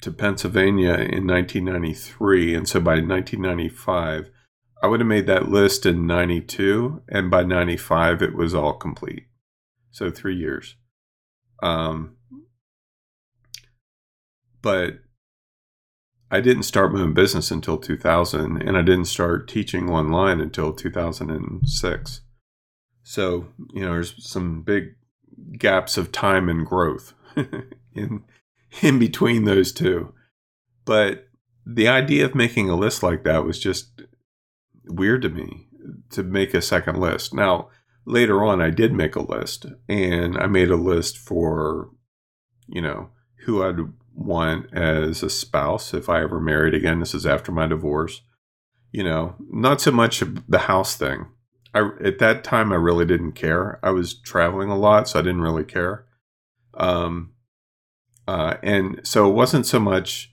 to 0.00 0.12
Pennsylvania 0.12 0.94
in 0.94 1.26
1993, 1.26 2.54
and 2.54 2.68
so 2.68 2.80
by 2.80 3.00
1995, 3.00 4.30
I 4.82 4.88
would 4.88 5.00
have 5.00 5.06
made 5.06 5.26
that 5.26 5.48
list 5.48 5.86
in 5.86 6.06
92, 6.06 7.02
and 7.08 7.30
by 7.30 7.42
95, 7.42 8.22
it 8.22 8.34
was 8.34 8.54
all 8.54 8.74
complete. 8.74 9.26
So 9.90 10.10
three 10.10 10.36
years. 10.36 10.76
Um, 11.62 12.16
but 14.60 14.98
I 16.30 16.40
didn't 16.40 16.64
start 16.64 16.92
my 16.92 17.00
own 17.00 17.14
business 17.14 17.50
until 17.50 17.78
2000, 17.78 18.60
and 18.62 18.76
I 18.76 18.82
didn't 18.82 19.06
start 19.06 19.48
teaching 19.48 19.88
online 19.88 20.40
until 20.40 20.72
2006. 20.72 22.20
So, 23.02 23.46
you 23.72 23.82
know, 23.82 23.92
there's 23.92 24.28
some 24.28 24.62
big 24.62 24.96
gaps 25.58 25.96
of 25.96 26.12
time 26.12 26.48
and 26.48 26.66
growth 26.66 27.14
in 27.94 28.24
in 28.82 28.98
between 28.98 29.44
those 29.44 29.72
two. 29.72 30.12
But 30.84 31.28
the 31.64 31.88
idea 31.88 32.24
of 32.24 32.34
making 32.34 32.68
a 32.68 32.76
list 32.76 33.02
like 33.02 33.24
that 33.24 33.44
was 33.44 33.58
just 33.58 34.02
weird 34.86 35.22
to 35.22 35.28
me 35.28 35.68
to 36.10 36.22
make 36.22 36.54
a 36.54 36.62
second 36.62 36.98
list. 36.98 37.34
Now, 37.34 37.68
later 38.04 38.44
on 38.44 38.60
I 38.60 38.70
did 38.70 38.92
make 38.92 39.16
a 39.16 39.20
list 39.20 39.66
and 39.88 40.36
I 40.36 40.46
made 40.46 40.70
a 40.70 40.76
list 40.76 41.18
for 41.18 41.90
you 42.68 42.80
know, 42.80 43.10
who 43.44 43.62
I'd 43.62 43.78
want 44.14 44.72
as 44.72 45.22
a 45.22 45.30
spouse 45.30 45.94
if 45.94 46.08
I 46.08 46.22
ever 46.22 46.40
married 46.40 46.74
again. 46.74 47.00
This 47.00 47.14
is 47.14 47.26
after 47.26 47.52
my 47.52 47.66
divorce. 47.66 48.22
You 48.92 49.04
know, 49.04 49.34
not 49.50 49.80
so 49.80 49.90
much 49.90 50.22
the 50.48 50.58
house 50.60 50.96
thing. 50.96 51.26
I 51.74 51.90
at 52.02 52.18
that 52.18 52.44
time 52.44 52.72
I 52.72 52.76
really 52.76 53.04
didn't 53.04 53.32
care. 53.32 53.78
I 53.82 53.90
was 53.90 54.14
traveling 54.14 54.70
a 54.70 54.78
lot, 54.78 55.08
so 55.08 55.18
I 55.18 55.22
didn't 55.22 55.42
really 55.42 55.64
care. 55.64 56.06
Um, 56.74 57.32
uh, 58.26 58.56
and 58.62 59.00
so 59.04 59.28
it 59.28 59.34
wasn't 59.34 59.66
so 59.66 59.78
much 59.78 60.32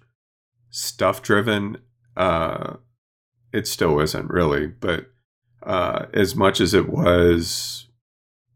stuff 0.69 1.21
driven. 1.21 1.77
Uh, 2.15 2.75
it 3.53 3.67
still 3.67 3.99
isn't 3.99 4.29
really, 4.29 4.67
but 4.67 5.11
uh, 5.61 6.07
as 6.13 6.35
much 6.35 6.59
as 6.59 6.73
it 6.73 6.89
was, 6.89 7.87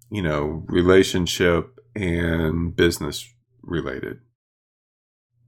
you 0.10 0.22
know, 0.22 0.64
relationship 0.68 1.80
and 1.95 2.76
business 2.76 3.34
related. 3.62 4.20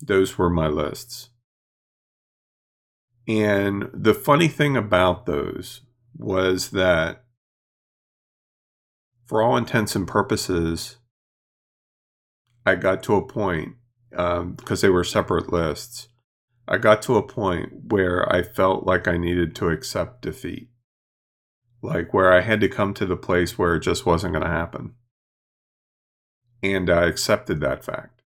Those 0.01 0.37
were 0.37 0.49
my 0.49 0.67
lists. 0.67 1.29
And 3.27 3.89
the 3.93 4.13
funny 4.13 4.47
thing 4.47 4.77
about 4.77 5.25
those 5.25 5.81
was 6.17 6.71
that 6.71 7.23
for 9.25 9.41
all 9.41 9.57
intents 9.57 9.95
and 9.95 10.07
purposes, 10.07 10.97
I 12.65 12.75
got 12.75 13.03
to 13.03 13.15
a 13.15 13.25
point 13.25 13.75
because 14.09 14.39
um, 14.39 14.57
they 14.81 14.89
were 14.89 15.03
separate 15.03 15.51
lists. 15.53 16.07
I 16.71 16.77
got 16.77 17.01
to 17.03 17.17
a 17.17 17.23
point 17.23 17.91
where 17.91 18.31
I 18.31 18.43
felt 18.43 18.85
like 18.85 19.07
I 19.07 19.17
needed 19.17 19.55
to 19.55 19.69
accept 19.69 20.21
defeat, 20.21 20.69
like 21.81 22.13
where 22.13 22.31
I 22.31 22.41
had 22.41 22.61
to 22.61 22.69
come 22.69 22.93
to 22.93 23.07
the 23.07 23.17
place 23.17 23.57
where 23.57 23.75
it 23.75 23.79
just 23.79 24.05
wasn't 24.05 24.33
going 24.33 24.45
to 24.45 24.51
happen. 24.51 24.93
And 26.61 26.91
I 26.91 27.07
accepted 27.07 27.59
that 27.61 27.83
fact. 27.83 28.21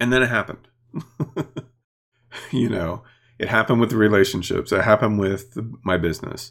And 0.00 0.12
then 0.12 0.24
it 0.24 0.28
happened. 0.28 0.66
you 2.50 2.68
know, 2.68 3.04
it 3.38 3.48
happened 3.48 3.80
with 3.80 3.90
the 3.90 3.96
relationships, 3.96 4.72
it 4.72 4.82
happened 4.82 5.20
with 5.20 5.56
my 5.84 5.96
business. 5.96 6.50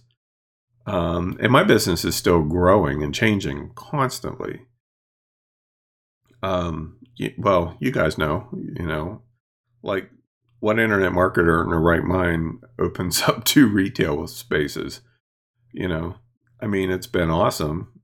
Um, 0.88 1.38
and 1.41 1.51
my 1.51 1.63
business 1.63 2.05
is 2.05 2.16
still 2.16 2.43
growing 2.43 3.03
and 3.03 3.13
changing 3.13 3.72
constantly. 3.76 4.61
Um, 6.41 6.99
well, 7.38 7.76
you 7.80 7.91
guys 7.91 8.18
know, 8.18 8.47
you 8.53 8.86
know, 8.86 9.24
like 9.86 10.10
what 10.60 10.80
internet 10.80 11.12
marketer 11.12 11.64
in 11.64 11.70
the 11.70 11.78
right 11.78 12.04
mind 12.04 12.64
opens 12.80 13.22
up 13.28 13.46
two 13.46 13.68
retail 13.68 14.28
spaces? 14.28 15.02
You 15.72 15.88
know, 15.88 16.16
I 16.60 16.68
mean, 16.68 16.90
it's 16.90 17.08
been 17.08 17.30
awesome, 17.30 18.02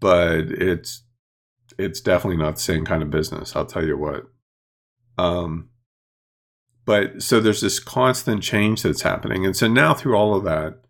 but 0.00 0.50
it's 0.50 1.02
it's 1.78 2.00
definitely 2.00 2.36
not 2.36 2.56
the 2.56 2.62
same 2.62 2.84
kind 2.84 3.02
of 3.02 3.10
business. 3.10 3.56
I'll 3.56 3.66
tell 3.66 3.84
you 3.84 3.96
what. 3.96 4.26
Um, 5.18 5.70
but 6.84 7.22
so 7.22 7.40
there's 7.40 7.60
this 7.60 7.78
constant 7.78 8.42
change 8.42 8.82
that's 8.82 9.02
happening, 9.02 9.46
and 9.46 9.56
so 9.56 9.68
now 9.68 9.94
through 9.94 10.16
all 10.16 10.34
of 10.34 10.44
that, 10.44 10.80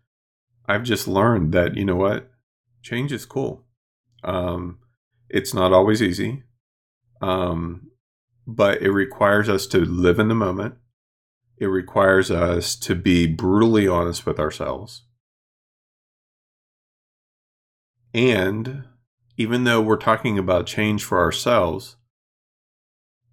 I've 0.67 0.83
just 0.83 1.07
learned 1.07 1.53
that 1.53 1.75
you 1.75 1.85
know 1.85 1.95
what, 1.95 2.31
change 2.81 3.11
is 3.11 3.25
cool. 3.25 3.65
Um, 4.23 4.79
it's 5.29 5.53
not 5.53 5.73
always 5.73 6.01
easy, 6.01 6.43
um, 7.21 7.91
but 8.47 8.81
it 8.81 8.91
requires 8.91 9.49
us 9.49 9.67
to 9.67 9.79
live 9.79 10.19
in 10.19 10.27
the 10.27 10.35
moment. 10.35 10.75
It 11.57 11.67
requires 11.67 12.29
us 12.29 12.75
to 12.77 12.95
be 12.95 13.27
brutally 13.27 13.87
honest 13.87 14.25
with 14.25 14.39
ourselves. 14.39 15.03
And 18.13 18.85
even 19.37 19.63
though 19.63 19.81
we're 19.81 19.97
talking 19.97 20.37
about 20.37 20.67
change 20.67 21.03
for 21.03 21.19
ourselves, 21.19 21.97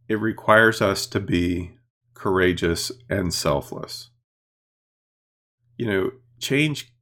it 0.08 0.16
requires 0.16 0.82
us 0.82 1.06
to 1.06 1.20
be 1.20 1.76
courageous 2.14 2.90
and 3.08 3.32
selfless. 3.32 4.10
You 5.76 5.86
know, 5.86 6.10
change 6.40 6.92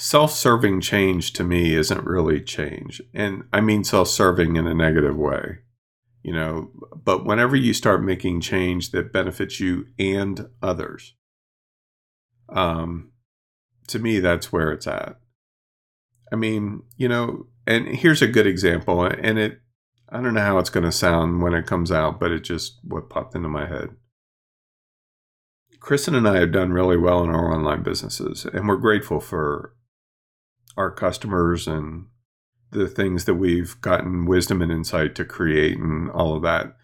self-serving 0.00 0.80
change 0.80 1.32
to 1.34 1.44
me 1.44 1.74
isn't 1.74 2.06
really 2.06 2.40
change 2.40 3.02
and 3.12 3.44
i 3.52 3.60
mean 3.60 3.84
self-serving 3.84 4.56
in 4.56 4.66
a 4.66 4.74
negative 4.74 5.14
way 5.14 5.58
you 6.22 6.32
know 6.32 6.70
but 7.04 7.24
whenever 7.24 7.56
you 7.56 7.72
start 7.72 8.02
making 8.02 8.40
change 8.40 8.90
that 8.90 9.12
benefits 9.12 9.60
you 9.60 9.86
and 9.98 10.48
others 10.62 11.14
um 12.48 13.10
to 13.86 13.98
me 13.98 14.20
that's 14.20 14.52
where 14.52 14.70
it's 14.72 14.86
at 14.86 15.16
I 16.32 16.36
mean, 16.36 16.82
you 16.96 17.08
know, 17.08 17.46
and 17.66 17.86
here's 17.88 18.22
a 18.22 18.28
good 18.28 18.46
example, 18.46 19.04
and 19.04 19.38
it, 19.38 19.60
I 20.08 20.20
don't 20.20 20.34
know 20.34 20.40
how 20.40 20.58
it's 20.58 20.70
going 20.70 20.84
to 20.84 20.92
sound 20.92 21.42
when 21.42 21.54
it 21.54 21.66
comes 21.66 21.90
out, 21.90 22.20
but 22.20 22.30
it 22.30 22.44
just 22.44 22.78
what 22.84 23.10
popped 23.10 23.34
into 23.34 23.48
my 23.48 23.66
head. 23.66 23.90
Kristen 25.80 26.14
and 26.14 26.28
I 26.28 26.38
have 26.38 26.52
done 26.52 26.72
really 26.72 26.96
well 26.96 27.24
in 27.24 27.30
our 27.30 27.52
online 27.52 27.82
businesses, 27.82 28.44
and 28.44 28.68
we're 28.68 28.76
grateful 28.76 29.18
for 29.18 29.74
our 30.76 30.90
customers 30.90 31.66
and 31.66 32.06
the 32.70 32.88
things 32.88 33.24
that 33.24 33.34
we've 33.34 33.80
gotten 33.80 34.26
wisdom 34.26 34.62
and 34.62 34.70
insight 34.70 35.14
to 35.16 35.24
create 35.24 35.78
and 35.78 36.10
all 36.10 36.34
of 36.34 36.42
that. 36.42 36.76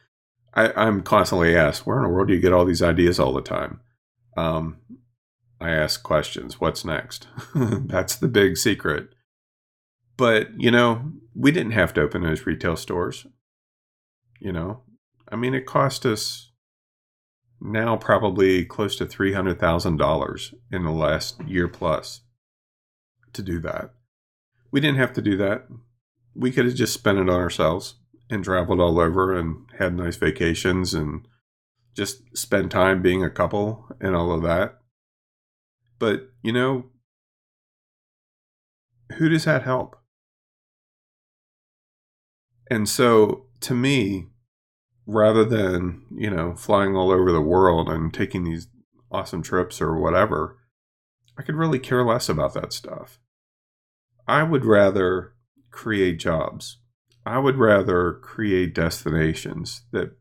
I, 0.55 0.87
am 0.87 1.03
constantly 1.03 1.55
asked, 1.55 1.87
where 1.87 1.99
in 1.99 2.05
the 2.05 2.09
world 2.09 2.29
do 2.29 2.35
you 2.35 2.41
get 2.41 2.53
all 2.53 2.65
these 2.65 2.83
ideas 2.83 3.21
all 3.21 3.33
the 3.33 3.43
time? 3.43 3.81
Um, 4.37 4.79
I 5.61 5.71
ask 5.71 6.03
questions. 6.03 6.61
What's 6.61 6.85
next? 6.85 7.29
That's 7.55 8.17
the 8.17 8.29
big 8.29 8.57
secret. 8.57 9.11
But, 10.17 10.59
you 10.59 10.71
know, 10.71 11.13
we 11.35 11.51
didn't 11.53 11.73
have 11.73 11.93
to 11.95 12.01
open 12.01 12.23
those 12.23 12.47
retail 12.47 12.77
stores. 12.77 13.27
You 14.41 14.53
know, 14.53 14.83
I 15.31 15.37
mean, 15.37 15.55
it 15.55 15.67
cost 15.67 16.07
us 16.07 16.53
now 17.61 17.97
probably 17.97 18.65
close 18.65 18.97
to 18.97 19.07
$300,000 19.07 20.55
in 20.71 20.85
the 20.85 20.91
last 20.91 21.41
year 21.47 21.69
plus 21.69 22.23
to 23.33 23.43
do 23.43 23.61
that. 23.61 23.91
We 24.71 24.81
didn't 24.81 24.99
have 24.99 25.13
to 25.15 25.23
do 25.23 25.37
that. 25.39 25.67
We 26.35 26.53
could 26.53 26.67
have 26.67 26.75
just 26.75 26.95
spent 26.95 27.19
it 27.19 27.31
on 27.31 27.41
ourselves 27.41 27.95
and 28.29 28.45
traveled 28.45 28.81
all 28.81 29.01
over 29.01 29.35
and 29.35 29.67
had 29.79 29.95
nice 29.95 30.17
vacations 30.17 30.93
and 30.93 31.27
just 31.95 32.37
spend 32.37 32.71
time 32.71 33.01
being 33.01 33.25
a 33.25 33.31
couple 33.31 33.87
and 34.01 34.15
all 34.15 34.33
of 34.33 34.43
that. 34.43 34.79
But, 35.99 36.31
you 36.43 36.53
know, 36.53 36.87
who 39.17 39.29
does 39.29 39.45
that 39.45 39.63
help? 39.63 39.97
And 42.71 42.89
so 42.89 43.47
to 43.61 43.75
me, 43.75 44.27
rather 45.07 45.45
than, 45.45 46.05
you 46.15 46.29
know, 46.29 46.55
flying 46.57 46.97
all 46.97 47.11
over 47.11 47.31
the 47.33 47.41
world 47.41 47.89
and 47.89 48.13
taking 48.13 48.45
these 48.45 48.67
awesome 49.11 49.43
trips 49.43 49.81
or 49.81 49.99
whatever, 49.99 50.59
I 51.39 51.43
could 51.43 51.55
really 51.55 51.79
care 51.79 52.05
less 52.05 52.29
about 52.29 52.55
that 52.55 52.73
stuff. 52.73 53.21
I 54.27 54.43
would 54.43 54.65
rather 54.65 55.35
create 55.71 56.19
jobs. 56.19 56.79
I 57.25 57.39
would 57.39 57.57
rather 57.57 58.13
create 58.13 58.75
destinations 58.75 59.83
that 59.93 60.17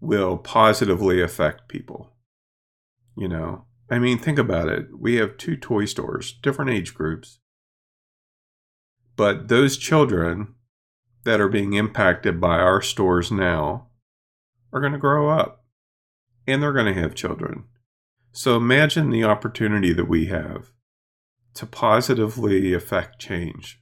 will 0.00 0.36
positively 0.36 1.20
affect 1.20 1.68
people. 1.68 2.12
You 3.16 3.28
know, 3.28 3.64
I 3.90 3.98
mean, 3.98 4.18
think 4.18 4.38
about 4.38 4.68
it. 4.68 4.86
We 4.98 5.16
have 5.16 5.36
two 5.36 5.56
toy 5.56 5.84
stores, 5.84 6.32
different 6.42 6.70
age 6.70 6.94
groups. 6.94 7.38
But 9.16 9.48
those 9.48 9.76
children 9.76 10.54
that 11.24 11.40
are 11.40 11.48
being 11.48 11.74
impacted 11.74 12.40
by 12.40 12.58
our 12.58 12.82
stores 12.82 13.30
now 13.30 13.88
are 14.72 14.80
going 14.80 14.92
to 14.92 14.98
grow 14.98 15.30
up 15.30 15.64
and 16.46 16.62
they're 16.62 16.72
going 16.72 16.92
to 16.92 17.00
have 17.00 17.14
children. 17.14 17.64
So 18.32 18.56
imagine 18.56 19.10
the 19.10 19.24
opportunity 19.24 19.92
that 19.92 20.08
we 20.08 20.26
have 20.26 20.72
to 21.54 21.66
positively 21.66 22.74
affect 22.74 23.20
change, 23.20 23.80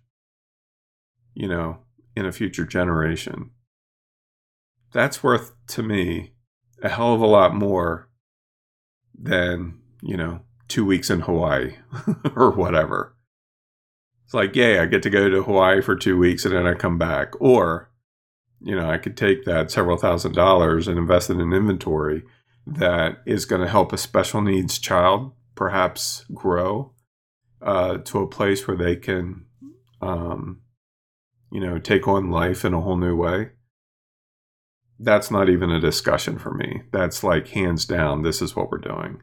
you 1.35 1.49
know, 1.49 1.79
in 2.15 2.27
a 2.27 2.33
future 2.33 2.67
generation. 2.67 3.51
That's 4.93 5.23
worth 5.23 5.53
to 5.69 5.83
me 5.83 6.35
a 6.83 6.89
hell 6.89 7.15
of 7.15 7.21
a 7.21 7.27
lot 7.27 7.55
more 7.55 8.09
than, 9.19 9.79
you 10.03 10.17
know, 10.17 10.41
two 10.69 10.85
weeks 10.85 11.11
in 11.11 11.21
Hawaii 11.21 11.77
or 12.37 12.51
whatever. 12.51 13.17
It's 14.25 14.35
like, 14.35 14.55
yay, 14.57 14.79
I 14.79 14.87
get 14.87 15.03
to 15.03 15.11
go 15.11 15.29
to 15.29 15.43
Hawaii 15.43 15.81
for 15.81 15.97
two 15.97 16.19
weeks 16.19 16.45
and 16.45 16.55
then 16.55 16.67
I 16.67 16.75
come 16.75 16.99
back. 16.99 17.41
Or, 17.41 17.91
you 18.61 18.75
know, 18.75 18.89
I 18.89 18.99
could 18.99 19.17
take 19.17 19.45
that 19.45 19.71
several 19.71 19.97
thousand 19.97 20.35
dollars 20.35 20.89
and 20.89 20.99
invest 20.99 21.31
it 21.31 21.39
in 21.39 21.53
inventory 21.53 22.23
that 22.67 23.19
is 23.27 23.45
going 23.45 23.63
to 23.63 23.69
help 23.69 23.93
a 23.93 23.99
special 23.99 24.41
needs 24.41 24.79
child 24.79 25.33
perhaps 25.55 26.25
grow 26.33 26.92
uh, 27.63 27.99
to 27.99 28.19
a 28.21 28.29
place 28.29 28.67
where 28.67 28.77
they 28.77 28.97
can, 28.97 29.47
um, 30.01 30.61
you 31.51 31.61
know, 31.61 31.79
take 31.79 32.09
on 32.09 32.31
life 32.31 32.65
in 32.65 32.75
a 32.75 32.81
whole 32.81 32.97
new 32.97 33.17
way. 33.17 33.51
That's 34.99 35.31
not 35.31 35.49
even 35.49 35.71
a 35.71 35.81
discussion 35.81 36.39
for 36.39 36.53
me. 36.53 36.83
That's 36.93 37.25
like 37.25 37.49
hands 37.49 37.85
down, 37.85 38.23
this 38.23 38.43
is 38.43 38.55
what 38.55 38.71
we're 38.71 38.79
doing. 38.79 39.23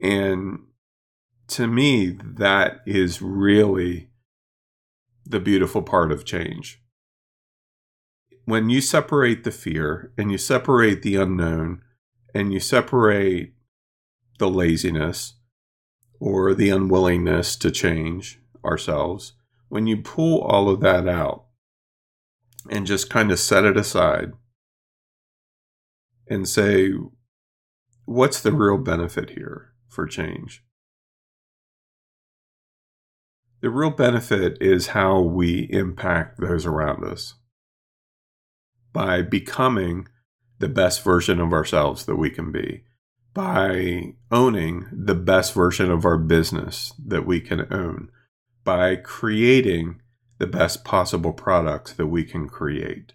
And 0.00 0.60
to 1.48 1.66
me, 1.66 2.18
that 2.22 2.80
is 2.86 3.20
really 3.20 4.10
the 5.24 5.40
beautiful 5.40 5.82
part 5.82 6.10
of 6.10 6.24
change. 6.24 6.82
When 8.44 8.68
you 8.68 8.80
separate 8.80 9.44
the 9.44 9.50
fear 9.50 10.12
and 10.16 10.32
you 10.32 10.38
separate 10.38 11.02
the 11.02 11.16
unknown 11.16 11.82
and 12.34 12.52
you 12.52 12.58
separate 12.58 13.54
the 14.38 14.48
laziness 14.48 15.34
or 16.20 16.54
the 16.54 16.70
unwillingness 16.70 17.56
to 17.56 17.70
change 17.70 18.38
ourselves, 18.64 19.32
when 19.68 19.86
you 19.86 19.96
pull 19.96 20.40
all 20.42 20.68
of 20.68 20.80
that 20.80 21.08
out 21.08 21.46
and 22.68 22.86
just 22.86 23.08
kind 23.08 23.32
of 23.32 23.38
set 23.38 23.64
it 23.64 23.76
aside 23.76 24.32
and 26.28 26.48
say, 26.48 26.92
what's 28.04 28.42
the 28.42 28.52
real 28.52 28.76
benefit 28.76 29.30
here 29.30 29.72
for 29.88 30.06
change? 30.06 30.62
The 33.62 33.70
real 33.70 33.90
benefit 33.90 34.58
is 34.60 34.88
how 34.88 35.20
we 35.20 35.68
impact 35.70 36.40
those 36.40 36.66
around 36.66 37.04
us 37.04 37.34
by 38.92 39.22
becoming 39.22 40.08
the 40.58 40.68
best 40.68 41.02
version 41.02 41.40
of 41.40 41.52
ourselves 41.52 42.04
that 42.04 42.16
we 42.16 42.30
can 42.30 42.52
be 42.52 42.84
by 43.32 44.14
owning 44.30 44.86
the 44.92 45.14
best 45.14 45.54
version 45.54 45.90
of 45.90 46.04
our 46.04 46.18
business 46.18 46.92
that 47.04 47.26
we 47.26 47.40
can 47.40 47.72
own, 47.72 48.10
by 48.64 48.96
creating 48.96 50.00
the 50.38 50.46
best 50.46 50.84
possible 50.84 51.32
products 51.32 51.92
that 51.92 52.06
we 52.06 52.24
can 52.24 52.48
create. 52.48 53.12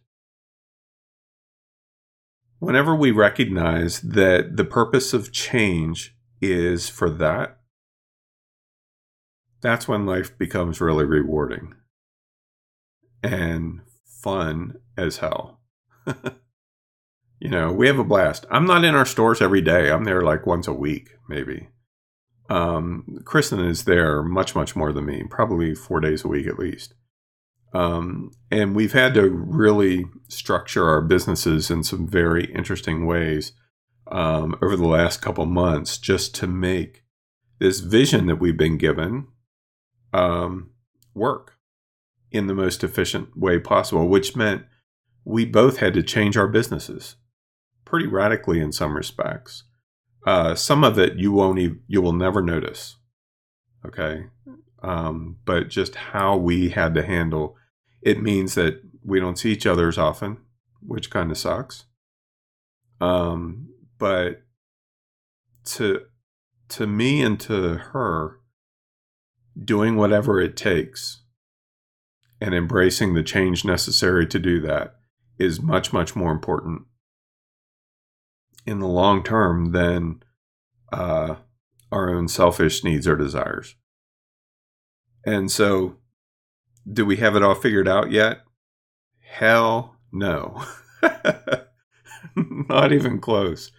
Whenever 2.60 2.96
we 2.96 3.12
recognize 3.12 4.00
that 4.02 4.56
the 4.56 4.64
purpose 4.64 5.14
of 5.14 5.32
change 5.32 6.16
is 6.42 6.88
for 6.88 7.10
that, 7.10 7.58
that's 9.62 9.88
when 9.88 10.06
life 10.06 10.38
becomes 10.38 10.80
really 10.80 11.06
rewarding 11.06 11.74
and 13.24 13.82
fun 14.06 14.80
as 14.96 15.18
hell. 15.18 15.60
You 17.40 17.50
know, 17.50 17.72
we 17.72 17.88
have 17.88 18.00
a 18.00 18.04
blast. 18.04 18.46
I'm 18.50 18.66
not 18.66 18.86
in 18.86 18.96
our 18.96 19.06
stores 19.06 19.42
every 19.42 19.62
day. 19.62 19.92
I'm 19.92 20.06
there 20.06 20.22
like 20.22 20.46
once 20.46 20.68
a 20.68 20.74
week, 20.74 21.12
maybe. 21.28 21.68
Um, 22.50 23.20
Kristen 23.26 23.60
is 23.60 23.84
there 23.84 24.24
much, 24.24 24.56
much 24.56 24.76
more 24.76 24.94
than 24.94 25.06
me, 25.06 25.24
probably 25.30 25.76
four 25.76 26.00
days 26.00 26.24
a 26.24 26.28
week 26.28 26.48
at 26.48 26.60
least. 26.60 26.94
Um, 27.74 28.32
and 28.50 28.76
we've 28.76 28.94
had 28.94 29.14
to 29.16 29.30
really 29.30 30.06
structure 30.30 30.88
our 30.88 31.02
businesses 31.02 31.70
in 31.70 31.84
some 31.84 32.08
very 32.08 32.46
interesting 32.54 33.06
ways 33.06 33.52
um, 34.08 34.56
over 34.62 34.78
the 34.78 34.88
last 34.88 35.22
couple 35.22 35.46
months 35.46 35.98
just 35.98 36.34
to 36.36 36.48
make 36.48 37.04
this 37.60 37.80
vision 37.82 38.28
that 38.28 38.38
we've 38.38 38.58
been 38.58 38.78
given 38.78 39.28
um, 40.14 40.70
work 41.14 41.58
in 42.32 42.48
the 42.48 42.54
most 42.54 42.84
efficient 42.84 43.36
way 43.36 43.60
possible, 43.60 44.08
which 44.08 44.36
meant 44.36 44.64
we 45.26 45.44
both 45.46 45.78
had 45.78 45.94
to 45.96 46.04
change 46.04 46.38
our 46.38 46.48
businesses 46.48 47.16
pretty 47.96 48.08
radically 48.08 48.60
in 48.60 48.74
some 48.74 48.94
respects. 48.94 49.64
Uh, 50.28 50.54
some 50.54 50.84
of 50.84 51.00
it 51.00 51.16
you 51.16 51.32
won't 51.32 51.60
even, 51.60 51.80
you 51.88 52.02
will 52.02 52.12
never 52.12 52.42
notice. 52.42 52.98
Okay. 53.86 54.26
Um, 54.84 55.38
but 55.46 55.70
just 55.70 55.96
how 55.96 56.36
we 56.36 56.72
had 56.72 56.94
to 56.96 57.06
handle 57.06 57.56
it 58.02 58.22
means 58.22 58.54
that 58.56 58.82
we 59.02 59.22
don't 59.22 59.40
see 59.40 59.54
each 59.54 59.66
other 59.66 59.88
as 59.88 59.98
often, 59.98 60.40
which 60.82 61.10
kind 61.10 61.32
of 61.32 61.38
sucks. 61.38 61.86
Um, 63.00 63.70
but 63.98 64.42
to 65.66 66.02
to 66.68 66.86
me 66.86 67.22
and 67.22 67.40
to 67.40 67.76
her, 67.76 68.40
doing 69.64 69.96
whatever 69.96 70.42
it 70.42 70.58
takes 70.58 71.24
and 72.42 72.54
embracing 72.54 73.14
the 73.14 73.24
change 73.24 73.64
necessary 73.64 74.28
to 74.28 74.38
do 74.38 74.60
that 74.60 74.96
is 75.40 75.62
much 75.62 75.94
much 75.94 76.14
more 76.14 76.34
important 76.34 76.82
in 78.66 78.80
the 78.80 78.88
long 78.88 79.24
term 79.24 79.72
than 79.72 80.24
uh, 80.92 81.36
our 81.92 82.10
own 82.10 82.28
selfish 82.28 82.84
needs 82.84 83.08
or 83.08 83.16
desires. 83.16 83.76
And 85.26 85.52
so, 85.52 85.98
do 86.92 87.06
we 87.06 87.18
have 87.18 87.36
it 87.36 87.44
all 87.44 87.56
figured 87.56 87.88
out 87.88 88.12
yet? 88.12 88.42
Hell 89.20 89.96
no. 90.12 90.64
Not 92.36 92.92
even 92.92 93.20
close. 93.20 93.72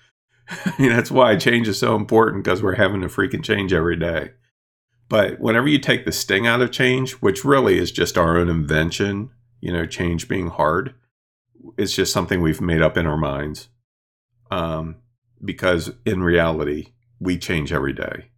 I 0.48 0.74
mean, 0.78 0.90
that's 0.90 1.10
why 1.10 1.36
change 1.36 1.68
is 1.68 1.78
so 1.78 1.96
important 1.96 2.44
because 2.44 2.62
we're 2.62 2.74
having 2.74 3.00
to 3.00 3.08
freaking 3.08 3.42
change 3.42 3.72
every 3.72 3.96
day. 3.96 4.32
But 5.08 5.38
whenever 5.40 5.68
you 5.68 5.78
take 5.78 6.04
the 6.04 6.12
sting 6.12 6.46
out 6.46 6.62
of 6.62 6.72
change, 6.72 7.12
which 7.14 7.44
really 7.44 7.78
is 7.78 7.92
just 7.92 8.18
our 8.18 8.36
own 8.36 8.48
invention, 8.48 9.30
you 9.60 9.72
know, 9.72 9.86
change 9.86 10.28
being 10.28 10.48
hard, 10.48 10.94
it's 11.78 11.94
just 11.94 12.12
something 12.12 12.40
we've 12.40 12.60
made 12.60 12.82
up 12.82 12.96
in 12.96 13.06
our 13.06 13.16
minds. 13.16 13.68
Um, 14.50 14.96
because 15.44 15.92
in 16.04 16.22
reality, 16.22 16.92
we 17.20 17.38
change 17.38 17.72
every 17.72 17.92
day. 17.92 18.30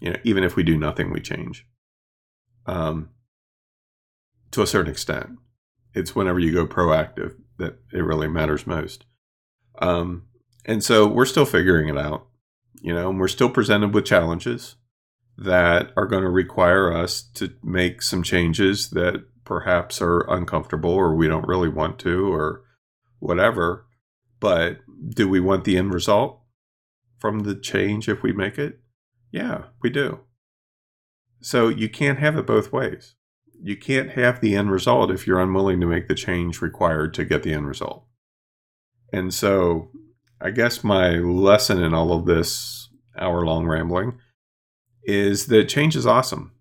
You 0.00 0.12
know, 0.12 0.18
even 0.24 0.44
if 0.44 0.56
we 0.56 0.62
do 0.62 0.76
nothing, 0.76 1.10
we 1.10 1.20
change. 1.20 1.66
Um, 2.66 3.10
to 4.50 4.62
a 4.62 4.66
certain 4.66 4.90
extent, 4.90 5.30
it's 5.94 6.14
whenever 6.14 6.38
you 6.38 6.52
go 6.52 6.66
proactive 6.66 7.34
that 7.58 7.78
it 7.92 8.00
really 8.00 8.28
matters 8.28 8.66
most. 8.66 9.06
Um, 9.80 10.24
and 10.64 10.82
so 10.82 11.06
we're 11.06 11.24
still 11.26 11.46
figuring 11.46 11.88
it 11.88 11.98
out, 11.98 12.26
you 12.80 12.92
know, 12.92 13.08
and 13.10 13.18
we're 13.18 13.28
still 13.28 13.50
presented 13.50 13.94
with 13.94 14.04
challenges 14.04 14.76
that 15.38 15.92
are 15.96 16.06
going 16.06 16.22
to 16.22 16.30
require 16.30 16.92
us 16.92 17.22
to 17.34 17.52
make 17.62 18.02
some 18.02 18.22
changes 18.22 18.90
that 18.90 19.22
perhaps 19.44 20.00
are 20.00 20.20
uncomfortable 20.30 20.90
or 20.90 21.14
we 21.14 21.28
don't 21.28 21.46
really 21.46 21.68
want 21.68 21.98
to 22.00 22.32
or 22.32 22.62
whatever. 23.18 23.86
But 24.40 24.80
do 25.08 25.28
we 25.28 25.40
want 25.40 25.64
the 25.64 25.76
end 25.76 25.92
result 25.92 26.40
from 27.18 27.40
the 27.40 27.54
change 27.54 28.08
if 28.08 28.22
we 28.22 28.32
make 28.32 28.58
it? 28.58 28.80
Yeah, 29.30 29.64
we 29.82 29.90
do. 29.90 30.20
So 31.40 31.68
you 31.68 31.88
can't 31.88 32.18
have 32.18 32.36
it 32.36 32.46
both 32.46 32.72
ways. 32.72 33.14
You 33.62 33.76
can't 33.76 34.10
have 34.10 34.40
the 34.40 34.54
end 34.54 34.70
result 34.70 35.10
if 35.10 35.26
you're 35.26 35.40
unwilling 35.40 35.80
to 35.80 35.86
make 35.86 36.08
the 36.08 36.14
change 36.14 36.60
required 36.60 37.14
to 37.14 37.24
get 37.24 37.42
the 37.42 37.52
end 37.52 37.66
result. 37.66 38.04
And 39.12 39.32
so 39.32 39.90
I 40.40 40.50
guess 40.50 40.84
my 40.84 41.10
lesson 41.16 41.82
in 41.82 41.94
all 41.94 42.12
of 42.12 42.26
this 42.26 42.88
hour 43.18 43.44
long 43.44 43.66
rambling 43.66 44.18
is 45.04 45.46
that 45.46 45.68
change 45.68 45.96
is 45.96 46.06
awesome. 46.06 46.52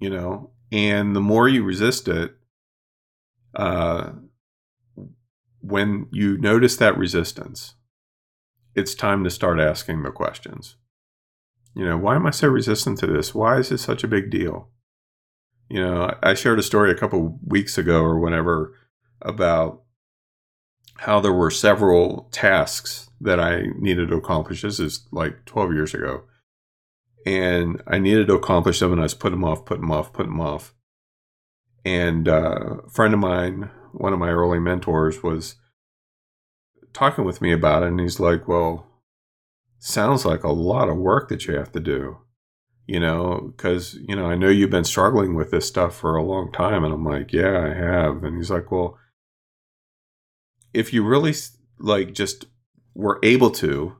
You 0.00 0.10
know, 0.10 0.50
and 0.70 1.14
the 1.14 1.20
more 1.20 1.48
you 1.48 1.64
resist 1.64 2.08
it, 2.08 2.34
uh, 3.54 4.12
when 5.68 6.06
you 6.10 6.38
notice 6.38 6.76
that 6.76 6.96
resistance, 6.96 7.74
it's 8.74 8.94
time 8.94 9.24
to 9.24 9.30
start 9.30 9.58
asking 9.60 10.02
the 10.02 10.10
questions. 10.10 10.76
You 11.74 11.84
know, 11.84 11.96
why 11.96 12.16
am 12.16 12.26
I 12.26 12.30
so 12.30 12.48
resistant 12.48 12.98
to 12.98 13.06
this? 13.06 13.34
Why 13.34 13.58
is 13.58 13.68
this 13.68 13.82
such 13.82 14.02
a 14.02 14.08
big 14.08 14.30
deal? 14.30 14.68
You 15.68 15.80
know, 15.80 16.14
I 16.22 16.34
shared 16.34 16.58
a 16.58 16.62
story 16.62 16.90
a 16.90 16.96
couple 16.96 17.38
weeks 17.44 17.76
ago 17.76 18.00
or 18.00 18.18
whenever 18.18 18.74
about 19.20 19.82
how 20.98 21.20
there 21.20 21.32
were 21.32 21.50
several 21.50 22.28
tasks 22.32 23.10
that 23.20 23.38
I 23.38 23.64
needed 23.78 24.08
to 24.08 24.16
accomplish. 24.16 24.62
This 24.62 24.80
is 24.80 25.06
like 25.12 25.44
12 25.44 25.72
years 25.72 25.94
ago 25.94 26.24
and 27.28 27.82
I 27.86 27.98
needed 27.98 28.28
to 28.28 28.34
accomplish 28.34 28.80
them, 28.80 28.92
and 28.92 29.00
I 29.00 29.04
was 29.04 29.14
putting 29.14 29.40
them 29.40 29.44
off, 29.44 29.64
putting 29.64 29.82
them 29.82 29.90
off, 29.90 30.12
putting 30.12 30.32
them 30.32 30.40
off. 30.40 30.74
And 31.84 32.28
uh, 32.28 32.76
a 32.86 32.90
friend 32.90 33.12
of 33.12 33.20
mine, 33.20 33.70
one 33.92 34.12
of 34.12 34.18
my 34.18 34.30
early 34.30 34.58
mentors, 34.58 35.22
was 35.22 35.56
talking 36.92 37.24
with 37.24 37.40
me 37.40 37.52
about 37.52 37.82
it, 37.82 37.88
and 37.88 38.00
he's 38.00 38.20
like, 38.20 38.48
"Well, 38.48 38.86
sounds 39.78 40.24
like 40.24 40.44
a 40.44 40.52
lot 40.52 40.88
of 40.88 40.96
work 40.96 41.28
that 41.28 41.46
you 41.46 41.54
have 41.54 41.72
to 41.72 41.80
do." 41.80 42.18
You 42.86 43.00
know, 43.00 43.52
because 43.56 43.94
you 43.94 44.16
know, 44.16 44.26
I 44.26 44.34
know 44.34 44.48
you've 44.48 44.70
been 44.70 44.84
struggling 44.84 45.34
with 45.34 45.50
this 45.50 45.66
stuff 45.66 45.96
for 45.96 46.16
a 46.16 46.22
long 46.22 46.52
time, 46.52 46.84
and 46.84 46.92
I'm 46.94 47.04
like, 47.04 47.32
"Yeah, 47.32 47.60
I 47.60 47.74
have." 47.74 48.24
And 48.24 48.36
he's 48.36 48.50
like, 48.50 48.70
"Well, 48.70 48.98
if 50.72 50.92
you 50.92 51.04
really 51.04 51.34
like 51.78 52.12
just 52.12 52.46
were 52.94 53.18
able 53.22 53.50
to 53.50 53.96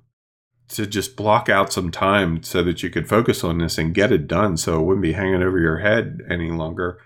to 0.69 0.87
just 0.87 1.17
block 1.17 1.49
out 1.49 1.73
some 1.73 1.91
time 1.91 2.43
so 2.43 2.63
that 2.63 2.83
you 2.83 2.91
could 2.91 3.09
focus 3.09 3.43
on 3.43 3.59
this 3.59 3.79
and 3.79 3.95
get 3.95 4.13
it 4.13 4.27
done 4.27 4.57
so 4.57 4.79
it 4.79 4.85
wouldn't 4.85 5.03
be 5.03 5.15
hanging 5.15 5.43
over 5.43 5.59
your 5.59 5.79
head 5.79 6.21
any 6.29 6.51
longer 6.51 6.99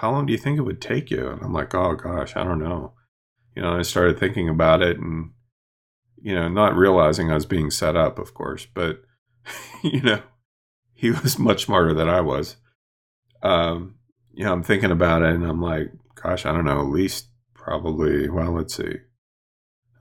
how 0.00 0.10
long 0.10 0.24
do 0.24 0.32
you 0.32 0.38
think 0.38 0.58
it 0.58 0.62
would 0.62 0.80
take 0.80 1.10
you? 1.10 1.28
And 1.28 1.42
i'm 1.42 1.52
like 1.52 1.74
oh 1.74 1.94
gosh 1.94 2.36
i 2.36 2.42
don't 2.42 2.58
know. 2.58 2.94
You 3.54 3.62
know 3.62 3.78
i 3.78 3.82
started 3.82 4.18
thinking 4.18 4.48
about 4.48 4.82
it 4.82 4.98
and 4.98 5.30
you 6.22 6.34
know 6.34 6.48
not 6.48 6.76
realizing 6.76 7.30
i 7.30 7.34
was 7.34 7.46
being 7.46 7.70
set 7.70 7.96
up 7.96 8.18
of 8.18 8.34
course 8.34 8.66
but 8.72 9.02
you 9.82 10.00
know 10.00 10.22
he 10.94 11.10
was 11.10 11.38
much 11.38 11.64
smarter 11.64 11.94
than 11.94 12.08
i 12.08 12.20
was. 12.20 12.56
Um 13.42 13.96
you 14.32 14.44
know 14.44 14.52
i'm 14.52 14.62
thinking 14.62 14.90
about 14.90 15.22
it 15.22 15.34
and 15.34 15.44
i'm 15.44 15.60
like 15.60 15.92
gosh 16.14 16.46
i 16.46 16.52
don't 16.52 16.64
know 16.64 16.80
at 16.80 16.86
least 16.86 17.26
probably 17.54 18.28
well 18.28 18.52
let's 18.52 18.76
see 18.76 18.96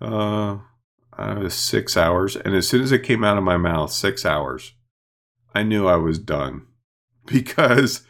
uh 0.01 0.59
I 1.19 1.33
was 1.33 1.53
six 1.53 1.97
hours. 1.97 2.37
And 2.37 2.55
as 2.55 2.65
soon 2.65 2.81
as 2.81 2.93
it 2.93 3.03
came 3.03 3.25
out 3.25 3.37
of 3.37 3.43
my 3.43 3.57
mouth, 3.57 3.91
six 3.91 4.25
hours, 4.25 4.71
I 5.53 5.63
knew 5.63 5.85
I 5.85 5.97
was 5.97 6.17
done 6.17 6.67
because 7.25 8.07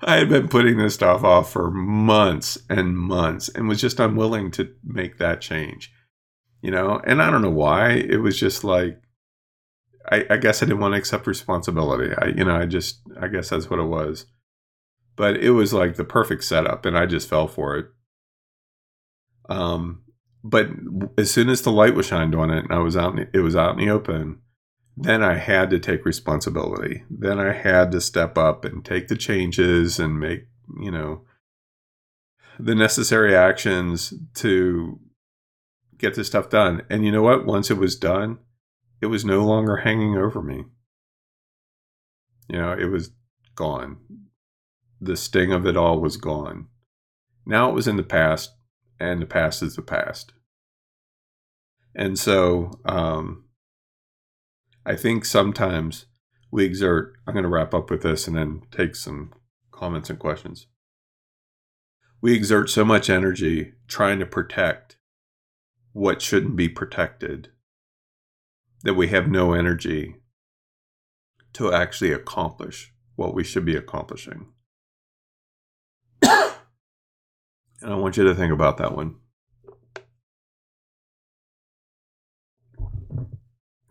I 0.00 0.16
had 0.16 0.28
been 0.28 0.48
putting 0.48 0.78
this 0.78 0.94
stuff 0.94 1.24
off 1.24 1.52
for 1.52 1.70
months 1.70 2.58
and 2.70 2.96
months 2.96 3.48
and 3.48 3.68
was 3.68 3.80
just 3.80 3.98
unwilling 3.98 4.50
to 4.52 4.72
make 4.84 5.18
that 5.18 5.40
change. 5.40 5.92
You 6.62 6.70
know, 6.70 7.00
and 7.04 7.22
I 7.22 7.30
don't 7.30 7.42
know 7.42 7.50
why. 7.50 7.90
It 7.92 8.18
was 8.18 8.38
just 8.38 8.64
like, 8.64 9.00
I, 10.10 10.24
I 10.30 10.36
guess 10.36 10.62
I 10.62 10.66
didn't 10.66 10.80
want 10.80 10.94
to 10.94 10.98
accept 10.98 11.26
responsibility. 11.26 12.14
I, 12.16 12.28
you 12.28 12.44
know, 12.44 12.56
I 12.56 12.66
just, 12.66 13.00
I 13.20 13.28
guess 13.28 13.50
that's 13.50 13.68
what 13.68 13.78
it 13.78 13.84
was. 13.84 14.26
But 15.16 15.36
it 15.36 15.50
was 15.50 15.72
like 15.72 15.96
the 15.96 16.04
perfect 16.04 16.44
setup, 16.44 16.86
and 16.86 16.96
I 16.96 17.06
just 17.06 17.28
fell 17.28 17.48
for 17.48 17.76
it. 17.76 17.86
Um, 19.48 20.04
but 20.44 20.68
as 21.16 21.30
soon 21.30 21.48
as 21.48 21.62
the 21.62 21.72
light 21.72 21.94
was 21.94 22.06
shined 22.06 22.34
on 22.34 22.50
it 22.50 22.64
and 22.64 22.72
I 22.72 22.78
was 22.78 22.96
out, 22.96 23.18
in, 23.18 23.28
it 23.32 23.40
was 23.40 23.56
out 23.56 23.78
in 23.78 23.84
the 23.84 23.90
open. 23.90 24.40
Then 25.00 25.22
I 25.22 25.36
had 25.36 25.70
to 25.70 25.78
take 25.78 26.04
responsibility. 26.04 27.04
Then 27.08 27.38
I 27.38 27.52
had 27.52 27.92
to 27.92 28.00
step 28.00 28.36
up 28.36 28.64
and 28.64 28.84
take 28.84 29.06
the 29.06 29.16
changes 29.16 30.00
and 30.00 30.18
make, 30.18 30.48
you 30.80 30.90
know, 30.90 31.24
the 32.58 32.74
necessary 32.74 33.36
actions 33.36 34.12
to 34.34 34.98
get 35.98 36.16
this 36.16 36.26
stuff 36.26 36.50
done. 36.50 36.82
And 36.90 37.04
you 37.04 37.12
know 37.12 37.22
what? 37.22 37.46
Once 37.46 37.70
it 37.70 37.78
was 37.78 37.94
done, 37.94 38.38
it 39.00 39.06
was 39.06 39.24
no 39.24 39.44
longer 39.44 39.76
hanging 39.76 40.16
over 40.16 40.42
me. 40.42 40.64
You 42.48 42.58
know, 42.58 42.72
it 42.72 42.90
was 42.90 43.10
gone. 43.54 43.98
The 45.00 45.16
sting 45.16 45.52
of 45.52 45.64
it 45.64 45.76
all 45.76 46.00
was 46.00 46.16
gone. 46.16 46.66
Now 47.46 47.70
it 47.70 47.74
was 47.74 47.86
in 47.86 47.96
the 47.96 48.02
past, 48.02 48.50
and 48.98 49.22
the 49.22 49.26
past 49.26 49.62
is 49.62 49.76
the 49.76 49.82
past. 49.82 50.32
And 51.94 52.18
so 52.18 52.80
um, 52.84 53.44
I 54.88 54.96
think 54.96 55.26
sometimes 55.26 56.06
we 56.50 56.64
exert, 56.64 57.12
I'm 57.26 57.34
going 57.34 57.42
to 57.42 57.48
wrap 57.50 57.74
up 57.74 57.90
with 57.90 58.02
this 58.02 58.26
and 58.26 58.34
then 58.34 58.62
take 58.70 58.96
some 58.96 59.34
comments 59.70 60.08
and 60.08 60.18
questions. 60.18 60.66
We 62.22 62.34
exert 62.34 62.70
so 62.70 62.86
much 62.86 63.10
energy 63.10 63.74
trying 63.86 64.18
to 64.20 64.24
protect 64.24 64.96
what 65.92 66.22
shouldn't 66.22 66.56
be 66.56 66.70
protected 66.70 67.50
that 68.82 68.94
we 68.94 69.08
have 69.08 69.28
no 69.28 69.52
energy 69.52 70.16
to 71.52 71.70
actually 71.70 72.12
accomplish 72.12 72.94
what 73.14 73.34
we 73.34 73.44
should 73.44 73.66
be 73.66 73.76
accomplishing. 73.76 74.46
and 76.22 76.32
I 77.82 77.94
want 77.94 78.16
you 78.16 78.24
to 78.24 78.34
think 78.34 78.54
about 78.54 78.78
that 78.78 78.96
one. 78.96 79.16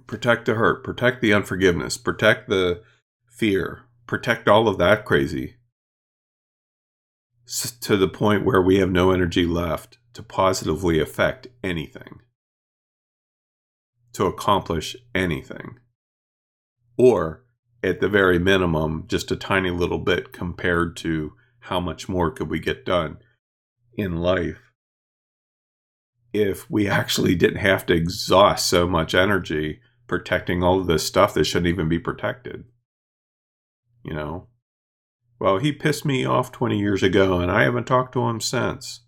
Protect 0.07 0.45
the 0.45 0.55
hurt, 0.55 0.83
protect 0.83 1.21
the 1.21 1.33
unforgiveness, 1.33 1.97
protect 1.97 2.49
the 2.49 2.81
fear, 3.27 3.83
protect 4.07 4.47
all 4.47 4.67
of 4.67 4.77
that 4.77 5.05
crazy 5.05 5.55
to 7.81 7.95
the 7.95 8.07
point 8.07 8.43
where 8.43 8.61
we 8.61 8.77
have 8.77 8.89
no 8.89 9.11
energy 9.11 9.45
left 9.45 9.99
to 10.13 10.23
positively 10.23 10.99
affect 10.99 11.47
anything, 11.63 12.21
to 14.13 14.25
accomplish 14.25 14.97
anything, 15.13 15.79
or 16.97 17.45
at 17.83 18.01
the 18.01 18.09
very 18.09 18.39
minimum, 18.39 19.05
just 19.07 19.31
a 19.31 19.35
tiny 19.35 19.69
little 19.69 19.99
bit 19.99 20.33
compared 20.33 20.97
to 20.97 21.33
how 21.61 21.79
much 21.79 22.09
more 22.09 22.31
could 22.31 22.49
we 22.49 22.59
get 22.59 22.85
done 22.85 23.17
in 23.93 24.17
life 24.17 24.73
if 26.33 26.69
we 26.69 26.87
actually 26.87 27.35
didn't 27.35 27.59
have 27.59 27.85
to 27.85 27.93
exhaust 27.93 28.67
so 28.67 28.87
much 28.87 29.15
energy 29.15 29.79
protecting 30.07 30.63
all 30.63 30.79
of 30.79 30.87
this 30.87 31.05
stuff 31.05 31.33
that 31.33 31.43
shouldn't 31.43 31.67
even 31.67 31.89
be 31.89 31.99
protected. 31.99 32.65
You 34.03 34.13
know? 34.13 34.47
Well, 35.39 35.59
he 35.59 35.71
pissed 35.71 36.05
me 36.05 36.25
off 36.25 36.51
20 36.51 36.79
years 36.79 37.03
ago 37.03 37.39
and 37.39 37.51
I 37.51 37.63
haven't 37.63 37.85
talked 37.85 38.13
to 38.13 38.27
him 38.27 38.41
since. 38.41 39.01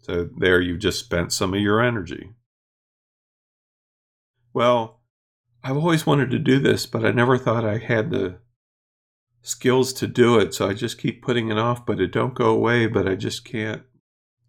So 0.00 0.28
there 0.36 0.60
you've 0.60 0.80
just 0.80 1.04
spent 1.04 1.32
some 1.32 1.54
of 1.54 1.60
your 1.60 1.82
energy. 1.82 2.34
Well, 4.54 5.02
I've 5.62 5.76
always 5.76 6.06
wanted 6.06 6.30
to 6.30 6.38
do 6.38 6.58
this, 6.58 6.86
but 6.86 7.04
I 7.04 7.10
never 7.10 7.36
thought 7.36 7.64
I 7.64 7.78
had 7.78 8.10
the 8.10 8.38
skills 9.42 9.92
to 9.94 10.06
do 10.06 10.38
it, 10.38 10.54
so 10.54 10.68
I 10.68 10.74
just 10.74 10.98
keep 10.98 11.22
putting 11.22 11.50
it 11.50 11.58
off, 11.58 11.84
but 11.84 12.00
it 12.00 12.12
don't 12.12 12.34
go 12.34 12.50
away, 12.50 12.86
but 12.86 13.06
I 13.06 13.14
just 13.14 13.44
can't. 13.44 13.82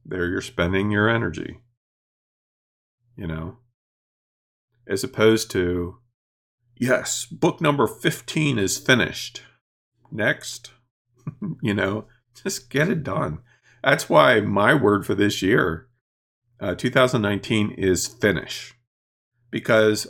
There 0.05 0.28
you're 0.28 0.41
spending 0.41 0.91
your 0.91 1.09
energy. 1.09 1.59
You 3.15 3.28
know? 3.28 3.57
As 4.89 5.03
opposed 5.03 5.51
to 5.51 5.99
yes, 6.75 7.25
book 7.25 7.61
number 7.61 7.87
15 7.87 8.57
is 8.57 8.77
finished. 8.77 9.43
Next. 10.11 10.71
you 11.61 11.73
know, 11.73 12.05
just 12.43 12.69
get 12.69 12.89
it 12.89 13.03
done. 13.03 13.39
That's 13.83 14.09
why 14.09 14.41
my 14.41 14.73
word 14.73 15.05
for 15.05 15.15
this 15.15 15.41
year, 15.41 15.87
uh, 16.59 16.75
2019, 16.75 17.71
is 17.71 18.07
finish. 18.07 18.73
Because, 19.51 20.07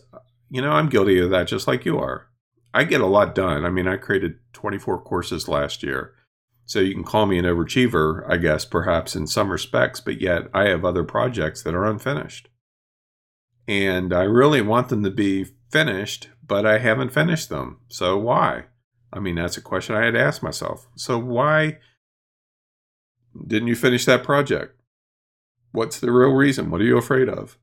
you 0.49 0.61
know, 0.61 0.71
I'm 0.71 0.89
guilty 0.89 1.19
of 1.19 1.29
that 1.31 1.47
just 1.47 1.67
like 1.67 1.85
you 1.85 1.99
are. 1.99 2.27
I 2.73 2.83
get 2.83 3.01
a 3.01 3.07
lot 3.07 3.35
done. 3.35 3.65
I 3.65 3.69
mean, 3.69 3.87
I 3.87 3.97
created 3.97 4.39
24 4.53 5.01
courses 5.03 5.47
last 5.47 5.83
year. 5.83 6.13
So 6.65 6.79
you 6.79 6.93
can 6.93 7.03
call 7.03 7.25
me 7.25 7.39
an 7.39 7.45
overachiever, 7.45 8.23
I 8.29 8.37
guess, 8.37 8.63
perhaps 8.63 9.15
in 9.15 9.25
some 9.25 9.51
respects, 9.51 10.01
but 10.01 10.21
yet 10.21 10.43
I 10.53 10.67
have 10.67 10.85
other 10.85 11.03
projects 11.03 11.63
that 11.63 11.73
are 11.73 11.85
unfinished. 11.85 12.47
And 13.69 14.11
I 14.13 14.23
really 14.23 14.61
want 14.61 14.89
them 14.89 15.03
to 15.03 15.11
be 15.11 15.45
finished, 15.69 16.29
but 16.43 16.65
I 16.65 16.79
haven't 16.79 17.13
finished 17.13 17.49
them. 17.49 17.81
So 17.87 18.17
why? 18.17 18.63
I 19.13 19.19
mean, 19.19 19.35
that's 19.35 19.57
a 19.57 19.61
question 19.61 19.95
I 19.95 20.05
had 20.05 20.15
to 20.15 20.19
ask 20.19 20.41
myself. 20.41 20.87
So 20.95 21.19
why 21.19 21.77
didn't 23.45 23.67
you 23.67 23.75
finish 23.75 24.05
that 24.05 24.23
project? 24.23 24.81
What's 25.71 25.99
the 25.99 26.11
real 26.11 26.31
reason? 26.31 26.71
What 26.71 26.81
are 26.81 26.85
you 26.85 26.97
afraid 26.97 27.29
of? 27.29 27.59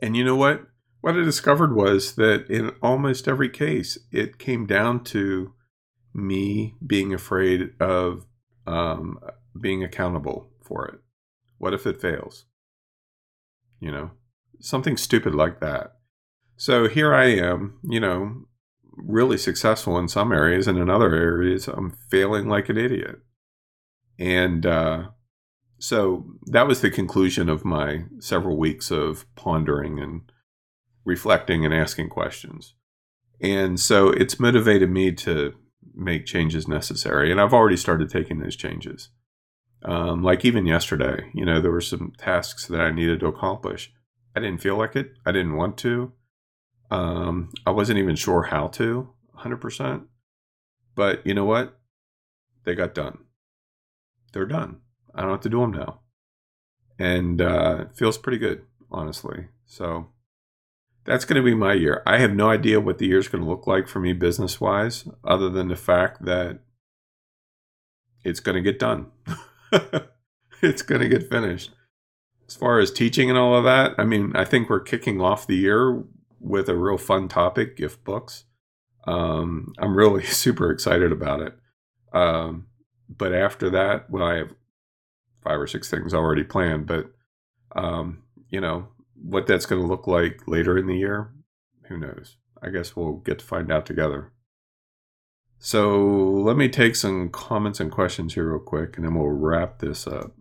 And 0.00 0.16
you 0.16 0.24
know 0.24 0.36
what? 0.36 0.68
What 1.00 1.16
I 1.16 1.24
discovered 1.24 1.74
was 1.74 2.14
that 2.14 2.48
in 2.48 2.70
almost 2.80 3.26
every 3.26 3.48
case, 3.48 3.98
it 4.12 4.38
came 4.38 4.64
down 4.64 5.02
to 5.04 5.54
me 6.14 6.76
being 6.86 7.12
afraid 7.12 7.70
of 7.80 8.26
um, 8.64 9.18
being 9.60 9.82
accountable 9.82 10.50
for 10.62 10.86
it. 10.86 11.00
What 11.58 11.74
if 11.74 11.84
it 11.84 12.00
fails? 12.00 12.44
You 13.80 13.90
know, 13.90 14.10
something 14.60 14.96
stupid 14.96 15.34
like 15.34 15.60
that. 15.60 15.92
So 16.56 16.88
here 16.88 17.14
I 17.14 17.26
am, 17.26 17.78
you 17.88 18.00
know, 18.00 18.46
really 18.96 19.38
successful 19.38 19.96
in 19.98 20.08
some 20.08 20.32
areas, 20.32 20.66
and 20.66 20.76
in 20.76 20.90
other 20.90 21.14
areas, 21.14 21.68
I'm 21.68 21.96
failing 22.10 22.48
like 22.48 22.68
an 22.68 22.76
idiot. 22.76 23.20
And 24.18 24.66
uh, 24.66 25.08
so 25.78 26.26
that 26.46 26.66
was 26.66 26.80
the 26.80 26.90
conclusion 26.90 27.48
of 27.48 27.64
my 27.64 28.04
several 28.18 28.56
weeks 28.56 28.90
of 28.90 29.24
pondering 29.36 30.00
and 30.00 30.22
reflecting 31.04 31.64
and 31.64 31.72
asking 31.72 32.08
questions. 32.08 32.74
And 33.40 33.78
so 33.78 34.10
it's 34.10 34.40
motivated 34.40 34.90
me 34.90 35.12
to 35.12 35.54
make 35.94 36.26
changes 36.26 36.66
necessary. 36.66 37.30
And 37.30 37.40
I've 37.40 37.54
already 37.54 37.76
started 37.76 38.10
taking 38.10 38.40
those 38.40 38.56
changes. 38.56 39.10
Um, 39.84 40.24
like 40.24 40.44
even 40.44 40.66
yesterday, 40.66 41.30
you 41.32 41.44
know, 41.44 41.60
there 41.60 41.70
were 41.70 41.80
some 41.80 42.12
tasks 42.18 42.66
that 42.66 42.80
I 42.80 42.90
needed 42.90 43.20
to 43.20 43.26
accomplish. 43.26 43.92
I 44.36 44.40
didn't 44.40 44.60
feel 44.60 44.76
like 44.76 44.96
it. 44.96 45.12
I 45.26 45.32
didn't 45.32 45.56
want 45.56 45.76
to. 45.78 46.12
Um, 46.90 47.52
I 47.66 47.70
wasn't 47.70 47.98
even 47.98 48.16
sure 48.16 48.44
how 48.44 48.68
to 48.68 49.10
100%. 49.38 50.06
But 50.94 51.26
you 51.26 51.34
know 51.34 51.44
what? 51.44 51.78
They 52.64 52.74
got 52.74 52.94
done 52.94 53.18
they're 54.32 54.46
done. 54.46 54.78
I 55.14 55.22
don't 55.22 55.30
have 55.30 55.40
to 55.42 55.48
do 55.48 55.60
them 55.60 55.72
now. 55.72 56.00
And 56.98 57.40
uh, 57.40 57.78
it 57.82 57.96
feels 57.96 58.18
pretty 58.18 58.38
good, 58.38 58.62
honestly. 58.90 59.48
So 59.66 60.08
that's 61.04 61.24
going 61.24 61.42
to 61.42 61.44
be 61.44 61.54
my 61.54 61.74
year. 61.74 62.02
I 62.06 62.18
have 62.18 62.34
no 62.34 62.50
idea 62.50 62.80
what 62.80 62.98
the 62.98 63.06
year 63.06 63.18
is 63.18 63.28
going 63.28 63.42
to 63.42 63.50
look 63.50 63.66
like 63.66 63.88
for 63.88 64.00
me 64.00 64.12
business 64.12 64.60
wise, 64.60 65.06
other 65.24 65.48
than 65.48 65.68
the 65.68 65.76
fact 65.76 66.24
that 66.24 66.60
it's 68.24 68.40
going 68.40 68.56
to 68.56 68.62
get 68.62 68.78
done. 68.78 69.06
it's 70.62 70.82
going 70.82 71.00
to 71.00 71.08
get 71.08 71.30
finished. 71.30 71.70
As 72.48 72.56
far 72.56 72.78
as 72.78 72.90
teaching 72.90 73.28
and 73.28 73.38
all 73.38 73.54
of 73.54 73.64
that, 73.64 73.94
I 73.98 74.04
mean, 74.04 74.32
I 74.34 74.44
think 74.44 74.70
we're 74.70 74.80
kicking 74.80 75.20
off 75.20 75.46
the 75.46 75.56
year 75.56 76.02
with 76.40 76.68
a 76.68 76.76
real 76.76 76.98
fun 76.98 77.28
topic 77.28 77.76
gift 77.76 78.04
books. 78.04 78.44
Um, 79.06 79.74
I'm 79.78 79.96
really 79.96 80.24
super 80.24 80.70
excited 80.70 81.12
about 81.12 81.40
it. 81.40 81.54
Um, 82.12 82.66
but 83.08 83.34
after 83.34 83.70
that, 83.70 84.10
well, 84.10 84.24
I 84.24 84.36
have 84.36 84.54
five 85.42 85.60
or 85.60 85.66
six 85.66 85.90
things 85.90 86.14
already 86.14 86.44
planned. 86.44 86.86
But 86.86 87.10
um, 87.74 88.22
you 88.48 88.60
know 88.60 88.88
what 89.14 89.46
that's 89.46 89.66
going 89.66 89.82
to 89.82 89.88
look 89.88 90.06
like 90.06 90.46
later 90.46 90.78
in 90.78 90.86
the 90.86 90.96
year, 90.96 91.32
who 91.88 91.98
knows? 91.98 92.36
I 92.62 92.70
guess 92.70 92.96
we'll 92.96 93.14
get 93.14 93.40
to 93.40 93.44
find 93.44 93.70
out 93.70 93.86
together. 93.86 94.32
So 95.58 95.98
let 95.98 96.56
me 96.56 96.68
take 96.68 96.94
some 96.94 97.30
comments 97.30 97.80
and 97.80 97.90
questions 97.90 98.34
here 98.34 98.50
real 98.50 98.60
quick, 98.60 98.96
and 98.96 99.04
then 99.04 99.14
we'll 99.14 99.28
wrap 99.28 99.80
this 99.80 100.06
up. 100.06 100.32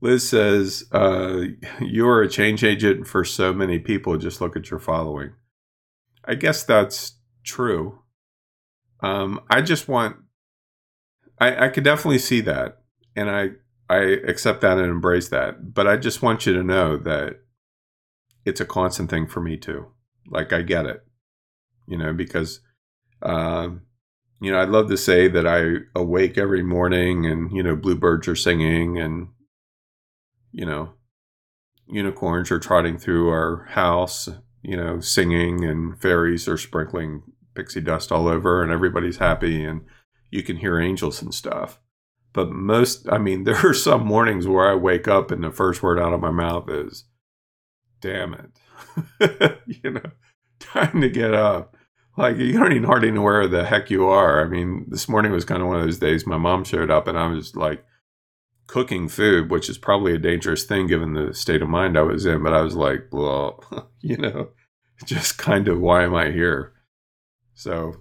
Liz 0.00 0.28
says, 0.28 0.84
uh, 0.92 1.42
You're 1.80 2.22
a 2.22 2.28
change 2.28 2.62
agent 2.64 3.06
for 3.06 3.24
so 3.24 3.52
many 3.52 3.78
people. 3.78 4.16
Just 4.18 4.40
look 4.40 4.56
at 4.56 4.70
your 4.70 4.80
following. 4.80 5.32
I 6.24 6.34
guess 6.34 6.64
that's 6.64 7.18
true. 7.44 8.00
Um, 9.00 9.40
I 9.48 9.62
just 9.62 9.88
want, 9.88 10.16
I, 11.38 11.66
I 11.66 11.68
could 11.68 11.84
definitely 11.84 12.18
see 12.18 12.40
that. 12.42 12.78
And 13.14 13.30
I, 13.30 13.50
I 13.88 13.98
accept 13.98 14.60
that 14.62 14.78
and 14.78 14.88
embrace 14.90 15.28
that. 15.28 15.74
But 15.74 15.86
I 15.86 15.96
just 15.96 16.22
want 16.22 16.46
you 16.46 16.52
to 16.54 16.62
know 16.62 16.96
that 16.98 17.40
it's 18.44 18.60
a 18.60 18.66
constant 18.66 19.10
thing 19.10 19.26
for 19.26 19.40
me 19.40 19.56
too. 19.56 19.86
Like, 20.28 20.52
I 20.52 20.62
get 20.62 20.86
it, 20.86 21.04
you 21.86 21.96
know, 21.96 22.12
because, 22.12 22.60
um, 23.22 23.82
you 24.40 24.50
know, 24.50 24.60
I'd 24.60 24.68
love 24.68 24.88
to 24.88 24.96
say 24.96 25.28
that 25.28 25.46
I 25.46 25.98
awake 25.98 26.36
every 26.36 26.62
morning 26.62 27.26
and, 27.26 27.50
you 27.52 27.62
know, 27.62 27.76
bluebirds 27.76 28.26
are 28.28 28.36
singing 28.36 28.98
and, 28.98 29.28
you 30.52 30.66
know, 30.66 30.90
unicorns 31.88 32.50
are 32.50 32.58
trotting 32.58 32.98
through 32.98 33.28
our 33.28 33.64
house, 33.70 34.28
you 34.62 34.76
know, 34.76 35.00
singing, 35.00 35.64
and 35.64 36.00
fairies 36.00 36.48
are 36.48 36.58
sprinkling 36.58 37.22
pixie 37.54 37.80
dust 37.80 38.12
all 38.12 38.28
over, 38.28 38.62
and 38.62 38.72
everybody's 38.72 39.18
happy, 39.18 39.64
and 39.64 39.82
you 40.30 40.42
can 40.42 40.58
hear 40.58 40.78
angels 40.78 41.22
and 41.22 41.34
stuff. 41.34 41.80
But 42.32 42.50
most, 42.50 43.08
I 43.10 43.18
mean, 43.18 43.44
there 43.44 43.66
are 43.66 43.74
some 43.74 44.04
mornings 44.04 44.46
where 44.46 44.70
I 44.70 44.74
wake 44.74 45.08
up 45.08 45.30
and 45.30 45.42
the 45.42 45.50
first 45.50 45.82
word 45.82 45.98
out 45.98 46.12
of 46.12 46.20
my 46.20 46.30
mouth 46.30 46.68
is, 46.68 47.04
damn 48.00 48.34
it. 48.34 49.58
you 49.82 49.90
know, 49.90 50.10
time 50.60 51.00
to 51.00 51.08
get 51.08 51.34
up. 51.34 51.76
Like, 52.16 52.36
you 52.36 52.52
don't 52.52 52.72
even 52.72 52.84
hardly 52.84 53.10
know 53.10 53.22
where 53.22 53.46
the 53.46 53.64
heck 53.64 53.90
you 53.90 54.06
are. 54.06 54.42
I 54.42 54.48
mean, 54.48 54.86
this 54.88 55.08
morning 55.08 55.32
was 55.32 55.44
kind 55.44 55.60
of 55.60 55.68
one 55.68 55.78
of 55.78 55.84
those 55.84 55.98
days 55.98 56.26
my 56.26 56.38
mom 56.38 56.64
showed 56.64 56.90
up 56.90 57.08
and 57.08 57.18
I 57.18 57.26
was 57.26 57.56
like, 57.56 57.84
cooking 58.66 59.08
food, 59.08 59.50
which 59.50 59.68
is 59.68 59.78
probably 59.78 60.14
a 60.14 60.18
dangerous 60.18 60.64
thing 60.64 60.86
given 60.86 61.14
the 61.14 61.34
state 61.34 61.62
of 61.62 61.68
mind 61.68 61.96
I 61.98 62.02
was 62.02 62.26
in. 62.26 62.42
But 62.42 62.54
I 62.54 62.62
was 62.62 62.74
like, 62.74 63.08
well, 63.12 63.62
you 64.00 64.16
know, 64.16 64.50
just 65.04 65.38
kind 65.38 65.68
of 65.68 65.80
why 65.80 66.04
am 66.04 66.14
I 66.14 66.30
here? 66.30 66.72
So. 67.54 67.94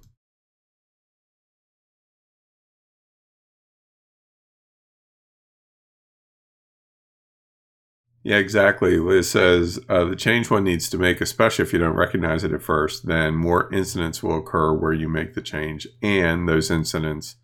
Yeah, 8.23 8.37
exactly. 8.37 8.97
Liz 8.97 9.29
says 9.29 9.79
uh, 9.87 10.05
the 10.05 10.15
change 10.15 10.49
one 10.49 10.63
needs 10.63 10.89
to 10.89 10.97
make, 10.97 11.21
especially 11.21 11.61
if 11.61 11.71
you 11.71 11.77
don't 11.77 11.95
recognize 11.95 12.43
it 12.43 12.53
at 12.53 12.63
first, 12.63 13.05
then 13.05 13.35
more 13.35 13.71
incidents 13.71 14.23
will 14.23 14.39
occur 14.39 14.73
where 14.73 14.93
you 14.93 15.07
make 15.07 15.35
the 15.35 15.43
change, 15.43 15.87
and 16.01 16.49
those 16.49 16.71
incidents 16.71 17.35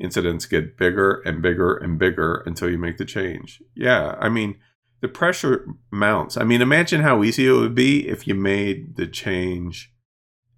incidents 0.00 0.46
get 0.46 0.76
bigger 0.76 1.20
and 1.24 1.42
bigger 1.42 1.76
and 1.76 1.98
bigger 1.98 2.42
until 2.46 2.70
you 2.70 2.78
make 2.78 2.96
the 2.96 3.04
change. 3.04 3.62
Yeah, 3.74 4.16
I 4.18 4.28
mean, 4.28 4.56
the 5.00 5.08
pressure 5.08 5.66
mounts. 5.90 6.36
I 6.36 6.44
mean, 6.44 6.62
imagine 6.62 7.02
how 7.02 7.22
easy 7.22 7.46
it 7.46 7.52
would 7.52 7.74
be 7.74 8.08
if 8.08 8.26
you 8.26 8.34
made 8.34 8.96
the 8.96 9.06
change 9.06 9.92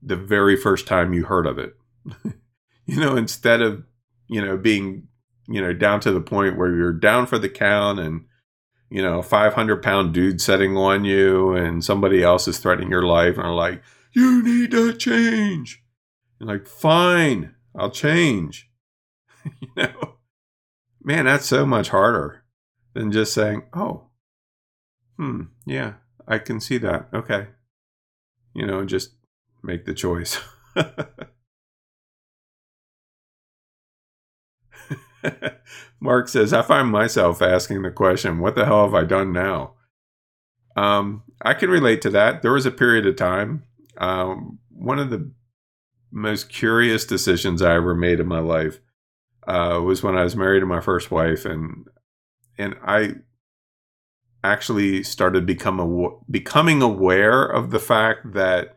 the 0.01 0.17
very 0.17 0.57
first 0.57 0.87
time 0.87 1.13
you 1.13 1.25
heard 1.25 1.47
of 1.47 1.59
it. 1.59 1.75
you 2.87 2.99
know, 2.99 3.17
instead 3.17 3.61
of, 3.61 3.85
you 4.29 4.45
know, 4.45 4.57
being, 4.57 5.09
you 5.49 5.61
know, 5.61 5.73
down 5.73 6.01
to 6.01 6.13
the 6.13 6.21
point 6.21 6.57
where 6.57 6.75
you're 6.75 6.93
down 6.93 7.27
for 7.27 7.39
the 7.39 7.49
count 7.49 8.01
and, 8.01 8.25
you 8.91 9.03
know, 9.03 9.23
500 9.23 9.83
pound 9.83 10.13
dude 10.13 10.41
setting 10.41 10.77
on 10.77 11.05
you 11.05 11.53
and 11.55 11.85
somebody 11.85 12.23
else 12.23 12.49
is 12.49 12.59
threatening 12.59 12.91
your 12.91 13.05
life 13.05 13.37
and 13.37 13.47
are 13.47 13.55
like, 13.55 13.83
you 14.13 14.43
need 14.43 14.73
to 14.73 14.93
change. 14.93 15.83
You're 16.39 16.49
like, 16.49 16.67
fine, 16.67 17.55
I'll 17.75 17.91
change. 17.91 18.69
you 19.61 19.69
know, 19.77 20.15
man, 21.03 21.25
that's 21.27 21.47
so 21.47 21.67
much 21.67 21.89
harder 21.91 22.45
than 22.95 23.13
just 23.13 23.33
saying, 23.33 23.63
oh, 23.75 24.09
hmm, 25.17 25.43
yeah, 25.67 25.95
I 26.27 26.39
can 26.39 26.61
see 26.61 26.79
that. 26.79 27.09
Okay. 27.13 27.49
You 28.55 28.67
know, 28.67 28.85
just 28.85 29.15
make 29.63 29.85
the 29.87 29.95
choice. 29.95 30.39
Mark 36.01 36.29
says, 36.29 36.53
I 36.53 36.63
find 36.63 36.89
myself 36.89 37.41
asking 37.41 37.83
the 37.83 37.91
question, 37.91 38.41
what 38.41 38.57
the 38.57 38.65
hell 38.65 38.85
have 38.85 38.95
I 38.95 39.05
done 39.05 39.33
now? 39.33 39.75
Um, 40.77 41.23
I 41.41 41.55
can 41.55 41.71
relate 41.71 42.03
to 42.03 42.11
that. 42.11 42.43
There 42.43 42.53
was 42.53 42.67
a 42.67 42.71
period 42.71 43.07
of 43.07 43.17
time, 43.17 43.63
um, 43.99 44.59
one 44.71 44.99
of 44.99 45.11
the 45.11 45.31
most 46.11 46.49
curious 46.49 47.05
decisions 47.05 47.63
I 47.63 47.75
ever 47.75 47.95
made 47.95 48.21
in 48.21 48.27
my 48.27 48.41
life 48.41 48.81
uh, 49.47 49.81
was 49.83 50.03
when 50.03 50.17
I 50.17 50.25
was 50.25 50.37
married 50.37 50.61
to 50.61 50.67
my 50.67 50.81
first 50.81 51.11
wife, 51.11 51.45
and 51.45 51.87
and 52.59 52.77
I 52.85 53.15
actually 54.45 55.03
started 55.03 55.47
become 55.47 55.81
aw- 55.81 56.21
becoming 56.31 56.83
aware 56.83 57.45
of 57.45 57.71
the 57.71 57.79
fact 57.79 58.33
that 58.35 58.77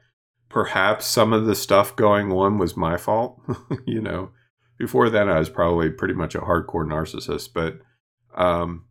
perhaps 0.50 1.06
some 1.06 1.34
of 1.34 1.46
the 1.46 1.56
stuff 1.56 1.96
going 1.96 2.32
on 2.32 2.58
was 2.58 2.78
my 2.78 2.98
fault. 2.98 3.42
you 3.86 4.02
know, 4.02 4.32
before 4.78 5.10
then 5.10 5.30
I 5.30 5.40
was 5.40 5.50
probably 5.50 5.90
pretty 5.90 6.14
much 6.14 6.36
a 6.36 6.42
hardcore 6.42 6.88
narcissist, 6.88 7.50
but 7.54 7.80
um, 8.36 8.86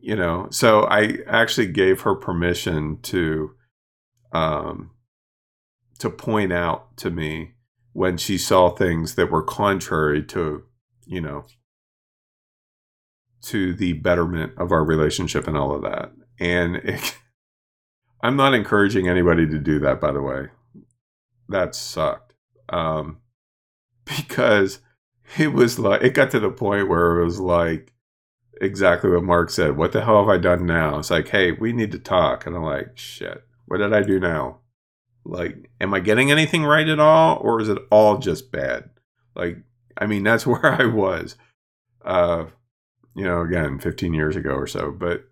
you 0.00 0.16
know, 0.16 0.48
so 0.50 0.84
I 0.84 1.18
actually 1.26 1.68
gave 1.68 2.02
her 2.02 2.14
permission 2.14 2.98
to 3.02 3.50
um, 4.32 4.90
to 5.98 6.10
point 6.10 6.52
out 6.52 6.96
to 6.98 7.10
me 7.10 7.52
when 7.92 8.16
she 8.18 8.36
saw 8.36 8.70
things 8.70 9.14
that 9.14 9.30
were 9.30 9.42
contrary 9.42 10.22
to, 10.22 10.62
you 11.06 11.20
know, 11.20 11.44
to 13.42 13.74
the 13.74 13.94
betterment 13.94 14.52
of 14.58 14.72
our 14.72 14.84
relationship 14.84 15.46
and 15.46 15.56
all 15.56 15.74
of 15.74 15.82
that. 15.82 16.12
And 16.38 16.76
it, 16.84 17.16
I'm 18.20 18.36
not 18.36 18.54
encouraging 18.54 19.08
anybody 19.08 19.46
to 19.46 19.58
do 19.58 19.78
that, 19.80 20.00
by 20.00 20.12
the 20.12 20.22
way. 20.22 20.48
That 21.48 21.74
sucked. 21.74 22.34
Um, 22.68 23.18
because 24.04 24.80
it 25.38 25.52
was 25.52 25.78
like, 25.78 26.02
it 26.02 26.14
got 26.14 26.30
to 26.32 26.40
the 26.40 26.50
point 26.50 26.88
where 26.88 27.18
it 27.18 27.24
was 27.24 27.40
like 27.40 27.92
exactly 28.60 29.10
what 29.10 29.24
Mark 29.24 29.50
said. 29.50 29.76
What 29.76 29.92
the 29.92 30.04
hell 30.04 30.18
have 30.18 30.28
I 30.28 30.38
done 30.38 30.66
now? 30.66 30.98
It's 30.98 31.10
like, 31.10 31.28
hey, 31.28 31.52
we 31.52 31.72
need 31.72 31.92
to 31.92 31.98
talk. 31.98 32.46
And 32.46 32.56
I'm 32.56 32.62
like, 32.62 32.96
shit, 32.96 33.44
what 33.66 33.78
did 33.78 33.92
I 33.92 34.02
do 34.02 34.18
now? 34.18 34.60
Like, 35.24 35.70
am 35.80 35.92
I 35.92 36.00
getting 36.00 36.30
anything 36.30 36.64
right 36.64 36.88
at 36.88 37.00
all? 37.00 37.38
Or 37.40 37.60
is 37.60 37.68
it 37.68 37.78
all 37.90 38.18
just 38.18 38.52
bad? 38.52 38.90
Like, 39.34 39.58
I 39.96 40.06
mean, 40.06 40.22
that's 40.22 40.46
where 40.46 40.66
I 40.66 40.86
was. 40.86 41.36
Uh, 42.04 42.46
you 43.14 43.24
know, 43.24 43.40
again, 43.40 43.78
15 43.78 44.14
years 44.14 44.36
ago 44.36 44.50
or 44.50 44.66
so. 44.66 44.92
But 44.92 45.24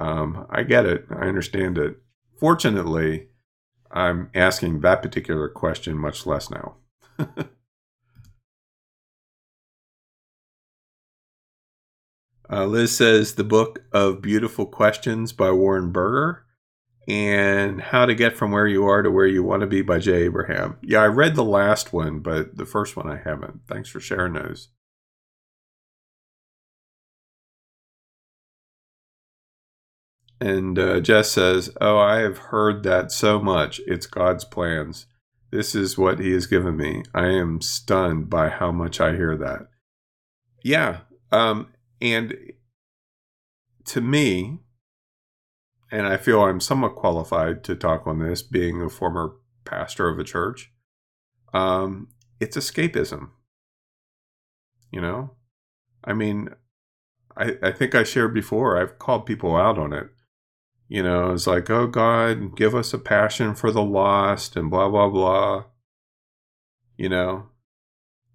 um, 0.00 0.46
I 0.50 0.62
get 0.62 0.84
it. 0.86 1.06
I 1.10 1.26
understand 1.26 1.78
it. 1.78 1.96
Fortunately, 2.38 3.28
I'm 3.90 4.30
asking 4.34 4.80
that 4.80 5.02
particular 5.02 5.48
question 5.48 5.96
much 5.96 6.26
less 6.26 6.50
now. 6.50 6.76
uh, 12.50 12.66
Liz 12.66 12.94
says 12.94 13.34
the 13.36 13.44
book 13.44 13.84
of 13.92 14.20
beautiful 14.20 14.66
questions 14.66 15.32
by 15.32 15.50
Warren 15.50 15.90
Berger 15.92 16.45
and 17.08 17.80
how 17.80 18.04
to 18.04 18.14
get 18.14 18.36
from 18.36 18.50
where 18.50 18.66
you 18.66 18.86
are 18.86 19.02
to 19.02 19.10
where 19.10 19.26
you 19.26 19.42
want 19.42 19.60
to 19.60 19.66
be 19.66 19.82
by 19.82 19.98
Jay 19.98 20.24
Abraham. 20.24 20.76
Yeah, 20.82 21.02
I 21.02 21.06
read 21.06 21.36
the 21.36 21.44
last 21.44 21.92
one, 21.92 22.20
but 22.20 22.56
the 22.56 22.66
first 22.66 22.96
one 22.96 23.08
I 23.08 23.20
haven't. 23.24 23.60
Thanks 23.68 23.88
for 23.88 24.00
sharing 24.00 24.32
those. 24.32 24.68
And 30.40 30.78
uh, 30.78 31.00
Jess 31.00 31.30
says, 31.30 31.70
Oh, 31.80 31.98
I 31.98 32.18
have 32.18 32.38
heard 32.38 32.82
that 32.82 33.10
so 33.10 33.40
much. 33.40 33.80
It's 33.86 34.06
God's 34.06 34.44
plans. 34.44 35.06
This 35.50 35.74
is 35.74 35.96
what 35.96 36.18
He 36.18 36.32
has 36.32 36.46
given 36.46 36.76
me. 36.76 37.04
I 37.14 37.28
am 37.28 37.60
stunned 37.60 38.28
by 38.28 38.48
how 38.48 38.72
much 38.72 39.00
I 39.00 39.12
hear 39.12 39.36
that. 39.36 39.68
Yeah. 40.62 41.00
Um, 41.32 41.68
and 42.00 42.36
to 43.86 44.00
me, 44.00 44.60
and 45.90 46.06
I 46.06 46.16
feel 46.16 46.42
I'm 46.42 46.60
somewhat 46.60 46.96
qualified 46.96 47.64
to 47.64 47.76
talk 47.76 48.06
on 48.06 48.18
this, 48.18 48.42
being 48.42 48.82
a 48.82 48.88
former 48.88 49.36
pastor 49.64 50.08
of 50.08 50.18
a 50.18 50.24
church, 50.24 50.72
um, 51.54 52.08
it's 52.40 52.56
escapism. 52.56 53.30
You 54.90 55.00
know? 55.00 55.32
I 56.04 56.12
mean, 56.12 56.50
I, 57.36 57.56
I 57.62 57.72
think 57.72 57.94
I 57.94 58.02
shared 58.02 58.34
before, 58.34 58.80
I've 58.80 58.98
called 58.98 59.26
people 59.26 59.56
out 59.56 59.78
on 59.78 59.92
it 59.92 60.08
you 60.88 61.02
know, 61.02 61.32
it's 61.32 61.46
like, 61.46 61.68
oh 61.68 61.86
God, 61.86 62.56
give 62.56 62.74
us 62.74 62.94
a 62.94 62.98
passion 62.98 63.54
for 63.54 63.72
the 63.72 63.82
lost 63.82 64.56
and 64.56 64.70
blah, 64.70 64.88
blah, 64.88 65.08
blah. 65.08 65.64
You 66.96 67.08
know? 67.08 67.48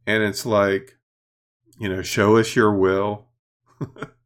And 0.05 0.23
it's 0.23 0.45
like, 0.45 0.97
you 1.79 1.87
know, 1.87 2.01
show 2.01 2.37
us 2.37 2.55
your 2.55 2.73
will. 2.73 3.27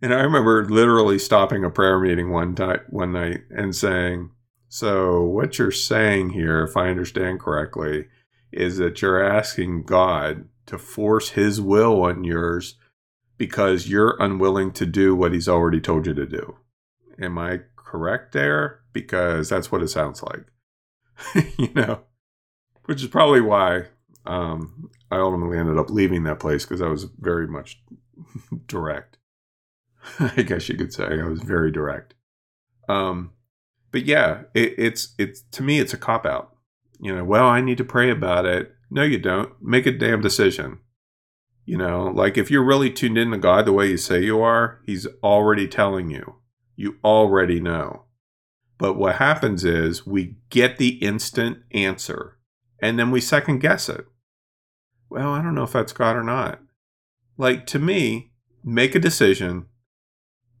and 0.00 0.14
I 0.14 0.20
remember 0.20 0.64
literally 0.64 1.18
stopping 1.18 1.64
a 1.64 1.70
prayer 1.70 1.98
meeting 1.98 2.30
one 2.30 2.54
one 2.88 3.12
night 3.12 3.40
and 3.50 3.74
saying, 3.74 4.30
So 4.68 5.22
what 5.22 5.58
you're 5.58 5.70
saying 5.70 6.30
here, 6.30 6.62
if 6.62 6.76
I 6.76 6.88
understand 6.88 7.40
correctly, 7.40 8.06
is 8.52 8.78
that 8.78 9.02
you're 9.02 9.22
asking 9.22 9.84
God 9.84 10.48
to 10.66 10.78
force 10.78 11.30
his 11.30 11.60
will 11.60 12.02
on 12.02 12.24
yours 12.24 12.76
because 13.36 13.88
you're 13.88 14.16
unwilling 14.20 14.72
to 14.72 14.86
do 14.86 15.14
what 15.14 15.32
he's 15.32 15.48
already 15.48 15.80
told 15.80 16.06
you 16.06 16.14
to 16.14 16.26
do. 16.26 16.56
Am 17.20 17.38
I 17.38 17.60
correct 17.76 18.32
there? 18.32 18.80
Because 18.92 19.48
that's 19.48 19.72
what 19.72 19.82
it 19.82 19.88
sounds 19.88 20.22
like. 20.22 20.46
you 21.58 21.72
know, 21.74 22.00
which 22.84 23.02
is 23.02 23.08
probably 23.08 23.40
why 23.40 23.84
um, 24.26 24.90
I 25.10 25.16
ultimately 25.16 25.58
ended 25.58 25.78
up 25.78 25.90
leaving 25.90 26.24
that 26.24 26.40
place 26.40 26.64
because 26.64 26.82
I 26.82 26.88
was 26.88 27.04
very 27.04 27.46
much 27.46 27.82
direct. 28.66 29.17
I 30.20 30.42
guess 30.42 30.68
you 30.68 30.76
could 30.76 30.92
say 30.92 31.04
I 31.04 31.28
was 31.28 31.40
very 31.40 31.70
direct. 31.70 32.14
Um, 32.88 33.32
but 33.90 34.04
yeah, 34.04 34.42
it, 34.54 34.74
it's 34.78 35.14
it's 35.18 35.42
to 35.52 35.62
me 35.62 35.78
it's 35.78 35.94
a 35.94 35.98
cop 35.98 36.26
out. 36.26 36.54
You 37.00 37.14
know, 37.14 37.24
well, 37.24 37.46
I 37.46 37.60
need 37.60 37.78
to 37.78 37.84
pray 37.84 38.10
about 38.10 38.44
it. 38.46 38.74
No, 38.90 39.02
you 39.02 39.18
don't. 39.18 39.52
Make 39.62 39.86
a 39.86 39.92
damn 39.92 40.20
decision. 40.20 40.80
You 41.64 41.76
know, 41.76 42.06
like 42.14 42.38
if 42.38 42.50
you're 42.50 42.64
really 42.64 42.90
tuned 42.90 43.18
in 43.18 43.30
to 43.30 43.38
God 43.38 43.66
the 43.66 43.72
way 43.72 43.88
you 43.88 43.98
say 43.98 44.22
you 44.22 44.40
are, 44.40 44.80
He's 44.86 45.06
already 45.22 45.68
telling 45.68 46.10
you. 46.10 46.36
You 46.76 46.96
already 47.04 47.60
know. 47.60 48.04
But 48.78 48.94
what 48.94 49.16
happens 49.16 49.64
is 49.64 50.06
we 50.06 50.36
get 50.50 50.78
the 50.78 50.96
instant 51.02 51.58
answer 51.72 52.38
and 52.80 52.98
then 52.98 53.10
we 53.10 53.20
second 53.20 53.58
guess 53.58 53.88
it. 53.88 54.06
Well, 55.10 55.32
I 55.32 55.42
don't 55.42 55.54
know 55.54 55.64
if 55.64 55.72
that's 55.72 55.92
God 55.92 56.16
or 56.16 56.22
not. 56.22 56.60
Like 57.36 57.66
to 57.66 57.78
me, 57.78 58.32
make 58.64 58.94
a 58.94 59.00
decision. 59.00 59.66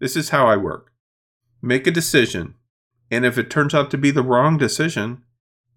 This 0.00 0.16
is 0.16 0.30
how 0.30 0.46
I 0.46 0.56
work. 0.56 0.92
Make 1.60 1.86
a 1.86 1.90
decision. 1.92 2.54
And 3.10 3.24
if 3.24 3.38
it 3.38 3.50
turns 3.50 3.74
out 3.74 3.90
to 3.90 3.98
be 3.98 4.10
the 4.10 4.22
wrong 4.22 4.58
decision, 4.58 5.22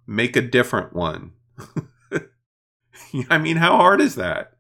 make 0.06 0.36
a 0.36 0.42
different 0.42 0.94
one. 0.94 1.32
I 3.30 3.38
mean, 3.38 3.58
how 3.58 3.78
hard 3.78 4.02
is 4.02 4.16
that? 4.16 4.54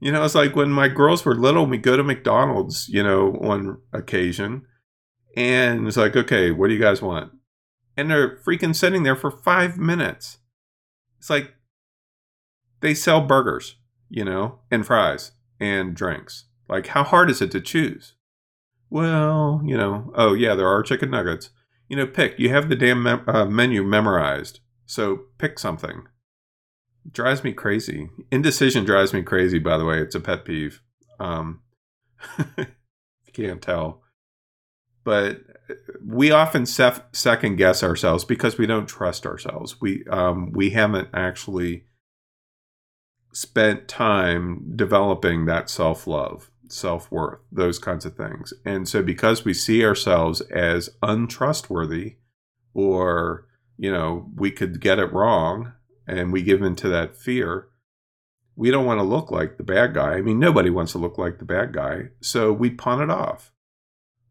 You 0.00 0.10
know, 0.10 0.24
it's 0.24 0.34
like 0.34 0.56
when 0.56 0.70
my 0.70 0.88
girls 0.88 1.24
were 1.24 1.34
little, 1.34 1.66
we 1.66 1.78
go 1.78 1.96
to 1.96 2.02
McDonald's, 2.02 2.88
you 2.88 3.02
know, 3.02 3.36
on 3.40 3.80
occasion. 3.92 4.66
And 5.36 5.86
it's 5.86 5.96
like, 5.96 6.16
okay, 6.16 6.50
what 6.50 6.68
do 6.68 6.74
you 6.74 6.80
guys 6.80 7.00
want? 7.00 7.32
And 7.96 8.10
they're 8.10 8.36
freaking 8.38 8.74
sitting 8.74 9.02
there 9.02 9.16
for 9.16 9.30
five 9.30 9.78
minutes. 9.78 10.38
It's 11.18 11.30
like 11.30 11.54
they 12.80 12.94
sell 12.94 13.20
burgers, 13.20 13.76
you 14.10 14.24
know, 14.24 14.58
and 14.70 14.84
fries 14.84 15.32
and 15.60 15.94
drinks. 15.94 16.46
Like, 16.68 16.88
how 16.88 17.04
hard 17.04 17.30
is 17.30 17.40
it 17.40 17.52
to 17.52 17.60
choose? 17.60 18.14
Well, 18.92 19.62
you 19.64 19.74
know, 19.74 20.12
oh, 20.14 20.34
yeah, 20.34 20.54
there 20.54 20.68
are 20.68 20.82
chicken 20.82 21.10
nuggets. 21.10 21.48
You 21.88 21.96
know, 21.96 22.06
pick. 22.06 22.38
You 22.38 22.50
have 22.50 22.68
the 22.68 22.76
damn 22.76 23.06
uh, 23.06 23.46
menu 23.46 23.82
memorized. 23.82 24.60
So 24.84 25.22
pick 25.38 25.58
something 25.58 26.02
drives 27.10 27.42
me 27.42 27.52
crazy. 27.54 28.10
Indecision 28.30 28.84
drives 28.84 29.14
me 29.14 29.22
crazy. 29.22 29.58
By 29.58 29.78
the 29.78 29.86
way, 29.86 29.98
it's 29.98 30.14
a 30.14 30.20
pet 30.20 30.44
peeve. 30.44 30.82
Um, 31.18 31.62
you 32.58 32.66
can't 33.32 33.62
tell, 33.62 34.02
but 35.04 35.40
we 36.04 36.30
often 36.30 36.66
sef- 36.66 37.04
second 37.12 37.56
guess 37.56 37.82
ourselves 37.82 38.24
because 38.26 38.58
we 38.58 38.66
don't 38.66 38.86
trust 38.86 39.24
ourselves. 39.26 39.80
We 39.80 40.04
um, 40.10 40.52
we 40.52 40.70
haven't 40.70 41.08
actually 41.14 41.86
spent 43.32 43.88
time 43.88 44.74
developing 44.76 45.46
that 45.46 45.70
self 45.70 46.06
love, 46.06 46.50
self 46.72 47.10
worth, 47.10 47.40
those 47.50 47.78
kinds 47.78 48.04
of 48.04 48.16
things. 48.16 48.52
And 48.64 48.88
so, 48.88 49.02
because 49.02 49.44
we 49.44 49.54
see 49.54 49.84
ourselves 49.84 50.40
as 50.42 50.90
untrustworthy, 51.02 52.16
or 52.74 53.46
you 53.76 53.90
know, 53.90 54.30
we 54.36 54.50
could 54.50 54.80
get 54.80 54.98
it 54.98 55.12
wrong 55.12 55.72
and 56.06 56.32
we 56.32 56.42
give 56.42 56.62
into 56.62 56.88
that 56.88 57.16
fear, 57.16 57.68
we 58.54 58.70
don't 58.70 58.86
want 58.86 59.00
to 59.00 59.04
look 59.04 59.30
like 59.30 59.56
the 59.56 59.64
bad 59.64 59.94
guy. 59.94 60.14
I 60.14 60.22
mean, 60.22 60.38
nobody 60.38 60.70
wants 60.70 60.92
to 60.92 60.98
look 60.98 61.18
like 61.18 61.38
the 61.38 61.44
bad 61.44 61.72
guy. 61.72 62.10
So 62.20 62.52
we 62.52 62.70
pawn 62.70 63.02
it 63.02 63.10
off. 63.10 63.52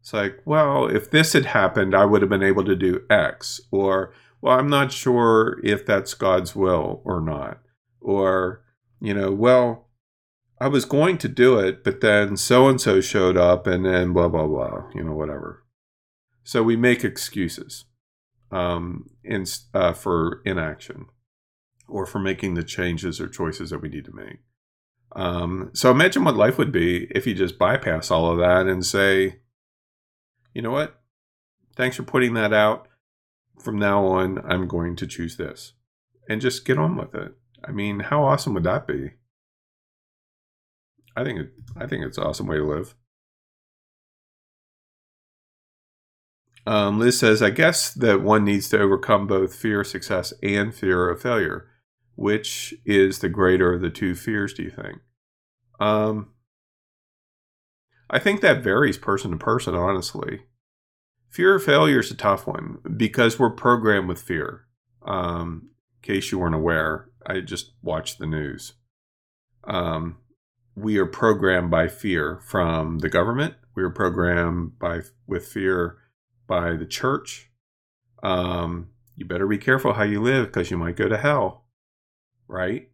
It's 0.00 0.12
like, 0.12 0.40
well, 0.44 0.86
if 0.86 1.10
this 1.10 1.32
had 1.32 1.46
happened, 1.46 1.94
I 1.94 2.04
would 2.04 2.22
have 2.22 2.30
been 2.30 2.42
able 2.42 2.64
to 2.64 2.74
do 2.74 3.04
X. 3.10 3.60
Or, 3.70 4.12
well, 4.40 4.58
I'm 4.58 4.68
not 4.68 4.92
sure 4.92 5.60
if 5.62 5.84
that's 5.86 6.14
God's 6.14 6.56
will 6.56 7.02
or 7.04 7.20
not. 7.20 7.60
Or, 8.00 8.64
you 9.00 9.14
know, 9.14 9.32
well, 9.32 9.88
I 10.62 10.68
was 10.68 10.84
going 10.86 11.18
to 11.18 11.28
do 11.28 11.58
it, 11.58 11.82
but 11.84 12.00
then 12.00 12.36
so 12.36 12.68
and 12.68 12.80
so 12.80 13.00
showed 13.00 13.36
up 13.36 13.66
and 13.66 13.84
then 13.84 14.12
blah, 14.12 14.28
blah, 14.28 14.46
blah, 14.46 14.84
you 14.94 15.02
know, 15.04 15.14
whatever. 15.14 15.64
So 16.44 16.62
we 16.62 16.76
make 16.76 17.04
excuses. 17.04 17.84
um, 18.52 19.10
in, 19.24 19.44
uh, 19.74 19.92
for 19.92 20.42
inaction 20.44 21.06
or 21.88 22.06
for 22.06 22.18
making 22.18 22.54
the 22.54 22.62
changes 22.62 23.20
or 23.20 23.28
choices 23.28 23.70
that 23.70 23.80
we 23.82 23.88
need 23.88 24.04
to 24.04 24.12
make. 24.14 24.40
Um, 25.14 25.70
so 25.74 25.90
imagine 25.90 26.24
what 26.24 26.36
life 26.36 26.58
would 26.58 26.72
be 26.72 27.06
if 27.10 27.26
you 27.26 27.34
just 27.34 27.58
bypass 27.58 28.10
all 28.10 28.30
of 28.30 28.38
that 28.38 28.66
and 28.66 28.84
say, 28.84 29.40
you 30.54 30.62
know 30.62 30.70
what? 30.70 31.00
Thanks 31.76 31.96
for 31.96 32.02
putting 32.02 32.34
that 32.34 32.52
out. 32.52 32.88
From 33.62 33.78
now 33.78 34.04
on, 34.06 34.38
I'm 34.44 34.66
going 34.66 34.96
to 34.96 35.06
choose 35.06 35.36
this 35.36 35.72
and 36.28 36.40
just 36.40 36.64
get 36.64 36.78
on 36.78 36.96
with 36.96 37.14
it. 37.14 37.32
I 37.64 37.72
mean, 37.72 38.00
how 38.00 38.24
awesome 38.24 38.54
would 38.54 38.64
that 38.64 38.86
be? 38.86 39.12
I 41.16 41.24
think 41.24 41.40
it, 41.40 41.50
I 41.76 41.86
think 41.86 42.04
it's 42.04 42.18
an 42.18 42.24
awesome 42.24 42.46
way 42.46 42.56
to 42.56 42.64
live. 42.64 42.94
Um, 46.66 46.98
Liz 46.98 47.18
says, 47.18 47.42
I 47.42 47.50
guess 47.50 47.92
that 47.92 48.22
one 48.22 48.44
needs 48.44 48.68
to 48.68 48.78
overcome 48.78 49.26
both 49.26 49.54
fear 49.54 49.80
of 49.80 49.86
success 49.88 50.32
and 50.42 50.74
fear 50.74 51.08
of 51.08 51.20
failure. 51.20 51.68
Which 52.14 52.74
is 52.84 53.20
the 53.20 53.30
greater 53.30 53.72
of 53.72 53.80
the 53.80 53.90
two 53.90 54.14
fears, 54.14 54.52
do 54.52 54.62
you 54.62 54.70
think? 54.70 54.98
Um, 55.80 56.32
I 58.10 58.18
think 58.18 58.42
that 58.42 58.62
varies 58.62 58.98
person 58.98 59.30
to 59.30 59.38
person, 59.38 59.74
honestly. 59.74 60.42
Fear 61.30 61.54
of 61.54 61.64
failure 61.64 62.00
is 62.00 62.10
a 62.10 62.14
tough 62.14 62.46
one 62.46 62.78
because 62.96 63.38
we're 63.38 63.50
programmed 63.50 64.08
with 64.08 64.20
fear. 64.20 64.66
Um, 65.04 65.70
in 66.02 66.14
case 66.14 66.30
you 66.30 66.38
weren't 66.38 66.54
aware, 66.54 67.08
I 67.26 67.40
just 67.40 67.72
watched 67.82 68.18
the 68.18 68.26
news. 68.26 68.74
Um, 69.64 70.18
we 70.74 70.96
are 70.98 71.06
programmed 71.06 71.70
by 71.70 71.88
fear 71.88 72.40
from 72.44 72.98
the 72.98 73.08
government. 73.08 73.54
We 73.74 73.82
are 73.82 73.90
programmed 73.90 74.78
by 74.78 75.00
with 75.26 75.46
fear 75.46 75.98
by 76.46 76.76
the 76.76 76.86
church. 76.86 77.50
Um, 78.22 78.88
you 79.16 79.24
better 79.24 79.46
be 79.46 79.58
careful 79.58 79.94
how 79.94 80.04
you 80.04 80.20
live 80.20 80.46
because 80.46 80.70
you 80.70 80.76
might 80.76 80.96
go 80.96 81.08
to 81.08 81.16
hell, 81.16 81.64
right? 82.48 82.88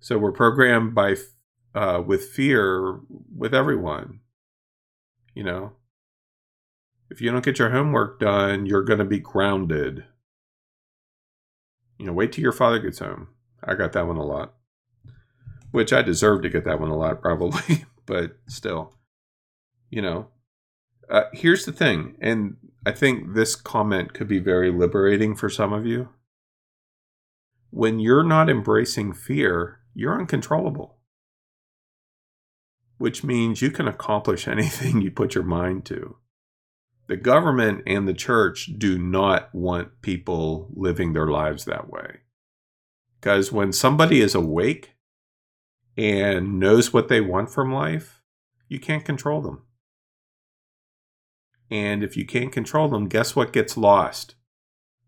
So 0.00 0.18
we're 0.18 0.32
programmed 0.32 0.94
by 0.94 1.16
uh, 1.74 2.02
with 2.04 2.24
fear 2.28 3.00
with 3.34 3.54
everyone. 3.54 4.20
You 5.34 5.44
know, 5.44 5.72
if 7.10 7.20
you 7.20 7.30
don't 7.30 7.44
get 7.44 7.58
your 7.58 7.70
homework 7.70 8.20
done, 8.20 8.66
you're 8.66 8.84
going 8.84 8.98
to 8.98 9.04
be 9.04 9.18
grounded. 9.18 10.04
You 11.98 12.06
know, 12.06 12.12
wait 12.12 12.32
till 12.32 12.42
your 12.42 12.52
father 12.52 12.78
gets 12.78 12.98
home. 12.98 13.28
I 13.62 13.74
got 13.74 13.92
that 13.92 14.06
one 14.06 14.16
a 14.16 14.24
lot, 14.24 14.54
which 15.72 15.92
I 15.92 16.02
deserve 16.02 16.42
to 16.42 16.48
get 16.48 16.64
that 16.64 16.78
one 16.78 16.90
a 16.90 16.96
lot 16.96 17.20
probably, 17.20 17.84
but 18.06 18.36
still, 18.46 18.94
you 19.90 20.00
know, 20.00 20.28
uh, 21.10 21.24
here's 21.32 21.64
the 21.64 21.72
thing, 21.72 22.16
and 22.20 22.56
I 22.86 22.92
think 22.92 23.34
this 23.34 23.56
comment 23.56 24.14
could 24.14 24.28
be 24.28 24.38
very 24.38 24.70
liberating 24.70 25.34
for 25.34 25.48
some 25.48 25.72
of 25.72 25.84
you. 25.84 26.10
When 27.70 27.98
you're 27.98 28.22
not 28.22 28.48
embracing 28.48 29.14
fear, 29.14 29.80
you're 29.94 30.18
uncontrollable, 30.18 30.98
which 32.98 33.24
means 33.24 33.62
you 33.62 33.70
can 33.70 33.88
accomplish 33.88 34.46
anything 34.48 35.00
you 35.00 35.10
put 35.10 35.34
your 35.34 35.44
mind 35.44 35.84
to. 35.86 36.16
The 37.08 37.16
government 37.16 37.82
and 37.86 38.06
the 38.06 38.14
church 38.14 38.70
do 38.78 38.98
not 38.98 39.54
want 39.54 40.00
people 40.02 40.70
living 40.74 41.12
their 41.12 41.26
lives 41.26 41.64
that 41.64 41.90
way. 41.90 42.20
Because 43.20 43.52
when 43.52 43.72
somebody 43.72 44.20
is 44.20 44.34
awake 44.34 44.91
and 45.96 46.58
knows 46.58 46.92
what 46.92 47.08
they 47.08 47.20
want 47.20 47.50
from 47.50 47.72
life, 47.72 48.22
you 48.68 48.78
can't 48.78 49.04
control 49.04 49.40
them. 49.40 49.62
And 51.70 52.02
if 52.02 52.16
you 52.16 52.26
can't 52.26 52.52
control 52.52 52.88
them, 52.88 53.08
guess 53.08 53.34
what 53.34 53.52
gets 53.52 53.76
lost? 53.76 54.34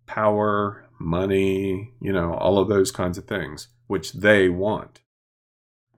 Power, 0.06 0.88
money, 0.98 1.92
you 2.00 2.12
know, 2.12 2.34
all 2.34 2.58
of 2.58 2.68
those 2.68 2.90
kinds 2.90 3.18
of 3.18 3.26
things, 3.26 3.68
which 3.86 4.12
they 4.12 4.48
want. 4.48 5.00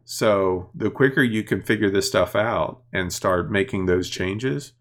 So 0.05 0.71
the 0.75 0.91
quicker 0.91 1.23
you 1.23 1.43
can 1.43 1.63
figure 1.63 1.91
this 1.91 2.07
stuff 2.07 2.37
out 2.37 2.83
and 2.93 3.13
start 3.13 3.51
making 3.51 3.87
those 3.87 4.09
changes, 4.09 4.73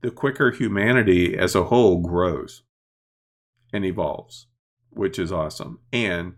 the 0.00 0.10
quicker 0.10 0.50
humanity 0.50 1.36
as 1.36 1.54
a 1.54 1.64
whole 1.64 2.00
grows 2.00 2.62
and 3.72 3.84
evolves, 3.84 4.46
which 4.90 5.18
is 5.18 5.32
awesome. 5.32 5.80
And 5.92 6.34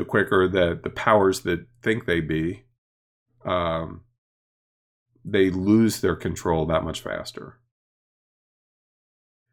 the 0.00 0.06
quicker 0.06 0.48
that 0.48 0.82
the 0.82 0.88
powers 0.88 1.40
that 1.40 1.66
think 1.82 2.06
they 2.06 2.20
be, 2.20 2.64
um, 3.44 4.00
they 5.22 5.50
lose 5.50 6.00
their 6.00 6.16
control 6.16 6.64
that 6.64 6.84
much 6.84 7.02
faster. 7.02 7.58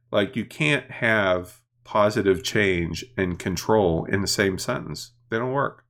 Like 0.09 0.37
you 0.37 0.45
can't 0.45 0.89
have 0.89 1.59
positive 1.83 2.43
change 2.43 3.03
and 3.17 3.37
control 3.37 4.05
in 4.05 4.21
the 4.21 4.27
same 4.27 4.57
sentence. 4.57 5.11
They 5.29 5.37
don't 5.37 5.51
work. 5.51 5.83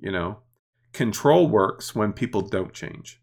You 0.00 0.12
know, 0.12 0.38
control 0.92 1.48
works 1.48 1.92
when 1.92 2.12
people 2.12 2.42
don't 2.42 2.72
change, 2.72 3.20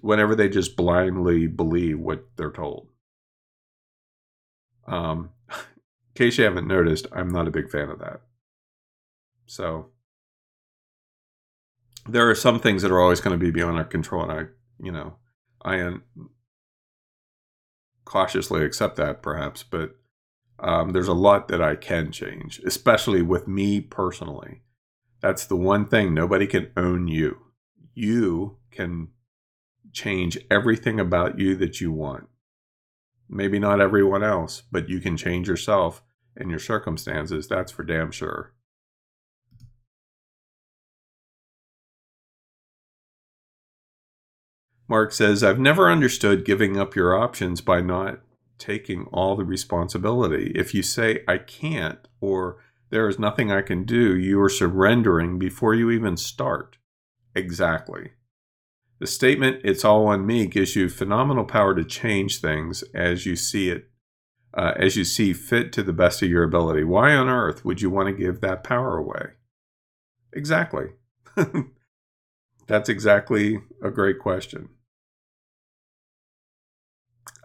whenever 0.00 0.34
they 0.34 0.48
just 0.48 0.74
blindly 0.74 1.46
believe 1.46 2.00
what 2.00 2.26
they're 2.36 2.50
told. 2.50 2.88
Um, 4.88 5.30
in 5.50 5.56
case 6.16 6.36
you 6.36 6.42
haven't 6.42 6.66
noticed, 6.66 7.06
I'm 7.12 7.28
not 7.28 7.46
a 7.46 7.52
big 7.52 7.70
fan 7.70 7.90
of 7.90 8.00
that. 8.00 8.22
So 9.46 9.90
there 12.08 12.28
are 12.28 12.34
some 12.34 12.60
things 12.60 12.82
that 12.82 12.90
are 12.90 13.00
always 13.00 13.20
going 13.20 13.38
to 13.38 13.44
be 13.44 13.50
beyond 13.50 13.76
our 13.78 13.84
control, 13.84 14.22
and 14.22 14.32
I, 14.32 14.44
you 14.82 14.92
know, 14.92 15.16
I 15.64 15.94
cautiously 18.04 18.64
accept 18.64 18.96
that 18.96 19.22
perhaps, 19.22 19.62
but 19.62 19.96
um, 20.58 20.90
there's 20.90 21.08
a 21.08 21.14
lot 21.14 21.48
that 21.48 21.60
I 21.60 21.76
can 21.76 22.12
change, 22.12 22.60
especially 22.64 23.22
with 23.22 23.46
me 23.46 23.80
personally. 23.80 24.62
That's 25.20 25.44
the 25.44 25.56
one 25.56 25.86
thing 25.86 26.14
nobody 26.14 26.46
can 26.46 26.70
own 26.76 27.08
you. 27.08 27.38
You 27.94 28.58
can 28.70 29.08
change 29.92 30.38
everything 30.50 31.00
about 31.00 31.38
you 31.38 31.56
that 31.56 31.80
you 31.80 31.90
want. 31.92 32.28
Maybe 33.28 33.58
not 33.58 33.80
everyone 33.80 34.22
else, 34.22 34.62
but 34.70 34.88
you 34.88 35.00
can 35.00 35.16
change 35.16 35.48
yourself 35.48 36.02
and 36.36 36.48
your 36.50 36.58
circumstances. 36.58 37.48
That's 37.48 37.72
for 37.72 37.82
damn 37.82 38.12
sure. 38.12 38.52
Mark 44.88 45.12
says, 45.12 45.42
I've 45.42 45.58
never 45.58 45.90
understood 45.90 46.44
giving 46.44 46.76
up 46.76 46.94
your 46.94 47.16
options 47.16 47.60
by 47.60 47.80
not 47.80 48.20
taking 48.58 49.06
all 49.12 49.36
the 49.36 49.44
responsibility. 49.44 50.52
If 50.54 50.74
you 50.74 50.82
say, 50.82 51.24
I 51.26 51.38
can't, 51.38 51.98
or 52.20 52.58
there 52.90 53.08
is 53.08 53.18
nothing 53.18 53.50
I 53.50 53.62
can 53.62 53.84
do, 53.84 54.16
you 54.16 54.40
are 54.40 54.48
surrendering 54.48 55.38
before 55.38 55.74
you 55.74 55.90
even 55.90 56.16
start. 56.16 56.78
Exactly. 57.34 58.12
The 58.98 59.06
statement, 59.06 59.60
it's 59.64 59.84
all 59.84 60.06
on 60.06 60.24
me, 60.24 60.46
gives 60.46 60.74
you 60.76 60.88
phenomenal 60.88 61.44
power 61.44 61.74
to 61.74 61.84
change 61.84 62.40
things 62.40 62.82
as 62.94 63.26
you 63.26 63.36
see 63.36 63.68
it, 63.68 63.90
uh, 64.54 64.72
as 64.76 64.96
you 64.96 65.04
see 65.04 65.32
fit 65.32 65.72
to 65.74 65.82
the 65.82 65.92
best 65.92 66.22
of 66.22 66.30
your 66.30 66.44
ability. 66.44 66.84
Why 66.84 67.14
on 67.14 67.28
earth 67.28 67.64
would 67.64 67.82
you 67.82 67.90
want 67.90 68.08
to 68.08 68.14
give 68.14 68.40
that 68.40 68.64
power 68.64 68.96
away? 68.96 69.32
Exactly. 70.32 70.86
That's 72.66 72.88
exactly 72.88 73.60
a 73.82 73.90
great 73.90 74.18
question. 74.18 74.70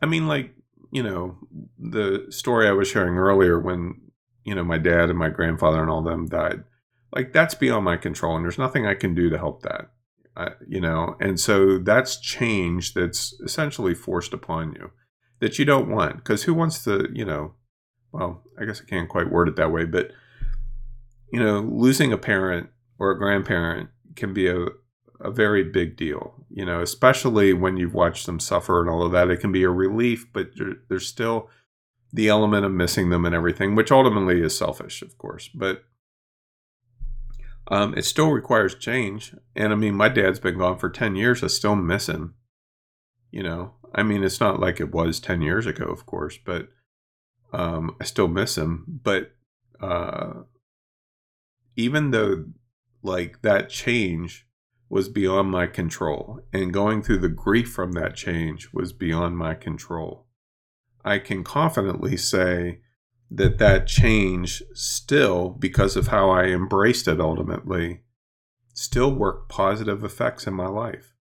I 0.02 0.06
mean, 0.06 0.28
like, 0.28 0.56
you 0.92 1.04
know, 1.04 1.38
the 1.80 2.26
story 2.30 2.68
I 2.68 2.72
was 2.72 2.88
sharing 2.88 3.18
earlier 3.18 3.60
when, 3.60 4.02
you 4.44 4.56
know, 4.56 4.64
my 4.64 4.78
dad 4.78 5.10
and 5.10 5.18
my 5.18 5.30
grandfather 5.30 5.82
and 5.82 5.90
all 5.90 6.02
them 6.02 6.28
died, 6.28 6.64
like, 7.14 7.34
that's 7.34 7.56
beyond 7.56 7.86
my 7.86 7.98
control. 7.98 8.36
And 8.36 8.44
there's 8.44 8.58
nothing 8.58 8.86
I 8.86 8.96
can 8.96 9.14
do 9.14 9.30
to 9.30 9.38
help 9.38 9.64
that, 9.64 9.92
I, 10.36 10.50
you 10.68 10.82
know? 10.82 11.16
And 11.20 11.40
so 11.40 11.78
that's 11.78 12.20
change 12.20 12.94
that's 12.94 13.34
essentially 13.44 13.94
forced 13.94 14.34
upon 14.34 14.74
you 14.74 14.92
that 15.40 15.60
you 15.60 15.66
don't 15.66 15.90
want. 15.90 16.18
Because 16.18 16.44
who 16.44 16.54
wants 16.54 16.84
to, 16.86 17.08
you 17.14 17.26
know, 17.26 17.54
well, 18.12 18.44
I 18.60 18.66
guess 18.66 18.82
I 18.82 18.90
can't 18.90 19.10
quite 19.10 19.32
word 19.32 19.48
it 19.48 19.56
that 19.56 19.72
way, 19.72 19.86
but, 19.86 20.12
you 21.32 21.40
know, 21.40 21.60
losing 21.60 22.12
a 22.12 22.18
parent 22.18 22.70
or 23.00 23.12
a 23.12 23.18
grandparent 23.18 23.90
can 24.16 24.34
be 24.34 24.48
a, 24.50 24.66
a 25.24 25.32
very 25.32 25.64
big 25.64 25.96
deal, 25.96 26.46
you 26.50 26.66
know, 26.66 26.82
especially 26.82 27.54
when 27.54 27.78
you've 27.78 27.94
watched 27.94 28.26
them 28.26 28.40
suffer 28.40 28.82
and 28.82 28.90
all 28.90 29.04
of 29.04 29.12
that. 29.12 29.30
It 29.30 29.40
can 29.40 29.52
be 29.52 29.64
a 29.64 29.70
relief, 29.70 30.28
but 30.34 30.52
there's 30.90 31.08
still 31.08 31.50
the 32.12 32.28
element 32.28 32.66
of 32.66 32.72
missing 32.72 33.10
them 33.10 33.26
and 33.26 33.36
everything, 33.36 33.76
which 33.76 33.92
ultimately 33.92 34.42
is 34.42 34.58
selfish, 34.58 35.02
of 35.02 35.18
course. 35.18 35.50
But 35.54 35.84
um, 37.68 37.98
it 37.98 38.06
still 38.06 38.32
requires 38.32 38.76
change. 38.76 39.36
And 39.56 39.72
I 39.72 39.76
mean, 39.76 39.96
my 39.96 40.10
dad's 40.10 40.40
been 40.40 40.58
gone 40.58 40.78
for 40.78 40.90
10 40.90 41.16
years. 41.16 41.44
I 41.44 41.48
still 41.48 41.76
miss 41.76 42.10
him. 42.10 42.36
You 43.32 43.44
know, 43.44 43.76
I 43.94 44.04
mean, 44.04 44.24
it's 44.24 44.40
not 44.40 44.60
like 44.60 44.80
it 44.80 44.92
was 44.92 45.20
10 45.20 45.42
years 45.42 45.66
ago, 45.66 45.86
of 45.86 46.06
course, 46.06 46.38
but 46.44 46.68
um, 47.54 47.96
I 48.02 48.04
still 48.04 48.28
miss 48.28 48.58
him. 48.58 49.00
But 49.04 49.32
uh, 49.80 50.42
even 51.78 52.12
though, 52.12 52.46
like, 53.04 53.42
that 53.42 53.70
change 53.70 54.48
was 54.92 55.08
beyond 55.08 55.50
my 55.50 55.66
control, 55.66 56.42
and 56.52 56.74
going 56.74 57.02
through 57.02 57.18
the 57.18 57.30
grief 57.30 57.72
from 57.72 57.94
that 57.94 58.14
change 58.14 58.74
was 58.74 58.92
beyond 58.92 59.38
my 59.38 59.54
control. 59.54 60.28
I 61.06 61.18
can 61.18 61.46
confidently 61.46 62.18
say 62.18 62.82
that 63.32 63.58
that 63.58 63.88
change 63.88 64.62
still, 64.74 65.50
because 65.50 65.96
of 65.96 66.08
how 66.08 66.30
I 66.30 66.48
embraced 66.48 67.08
it 67.08 67.22
ultimately, 67.22 68.02
still 68.74 69.16
worked 69.16 69.48
positive 69.48 70.04
effects 70.04 70.46
in 70.46 70.54
my 70.54 70.68
life, 70.68 71.14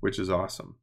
which 0.00 0.18
is 0.18 0.30
awesome. 0.30 0.76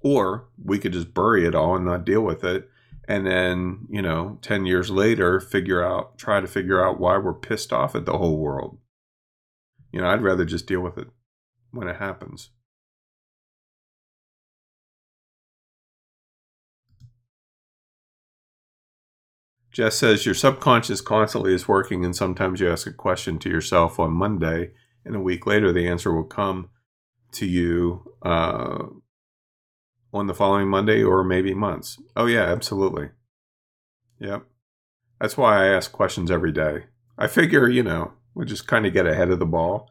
Or 0.00 0.48
we 0.56 0.78
could 0.78 0.94
just 0.94 1.12
bury 1.12 1.46
it 1.46 1.54
all 1.54 1.76
and 1.76 1.84
not 1.84 2.06
deal 2.06 2.22
with 2.22 2.42
it. 2.42 2.70
And 3.06 3.26
then, 3.26 3.86
you 3.90 4.00
know, 4.00 4.38
10 4.40 4.64
years 4.64 4.88
later, 4.90 5.40
figure 5.40 5.84
out, 5.84 6.16
try 6.16 6.40
to 6.40 6.46
figure 6.46 6.82
out 6.82 6.98
why 6.98 7.18
we're 7.18 7.34
pissed 7.34 7.70
off 7.70 7.94
at 7.94 8.06
the 8.06 8.16
whole 8.16 8.38
world. 8.38 8.78
You 9.94 10.00
know, 10.00 10.08
I'd 10.08 10.22
rather 10.22 10.44
just 10.44 10.66
deal 10.66 10.80
with 10.80 10.98
it 10.98 11.06
when 11.70 11.86
it 11.86 11.98
happens. 11.98 12.50
Jess 19.70 19.94
says 19.94 20.26
your 20.26 20.34
subconscious 20.34 21.00
constantly 21.00 21.54
is 21.54 21.68
working, 21.68 22.04
and 22.04 22.14
sometimes 22.14 22.58
you 22.58 22.68
ask 22.68 22.88
a 22.88 22.92
question 22.92 23.38
to 23.38 23.48
yourself 23.48 24.00
on 24.00 24.10
Monday, 24.10 24.72
and 25.04 25.14
a 25.14 25.20
week 25.20 25.46
later 25.46 25.72
the 25.72 25.86
answer 25.86 26.12
will 26.12 26.24
come 26.24 26.70
to 27.30 27.46
you 27.46 28.16
uh, 28.22 28.86
on 30.12 30.26
the 30.26 30.34
following 30.34 30.66
Monday 30.66 31.04
or 31.04 31.22
maybe 31.22 31.54
months. 31.54 32.02
Oh, 32.16 32.26
yeah, 32.26 32.42
absolutely. 32.42 33.10
Yep. 34.18 34.44
That's 35.20 35.36
why 35.36 35.62
I 35.62 35.68
ask 35.68 35.92
questions 35.92 36.32
every 36.32 36.50
day. 36.50 36.86
I 37.16 37.28
figure, 37.28 37.68
you 37.68 37.84
know, 37.84 38.14
we'll 38.34 38.46
just 38.46 38.66
kind 38.66 38.86
of 38.86 38.92
get 38.92 39.06
ahead 39.06 39.30
of 39.30 39.38
the 39.38 39.46
ball. 39.46 39.90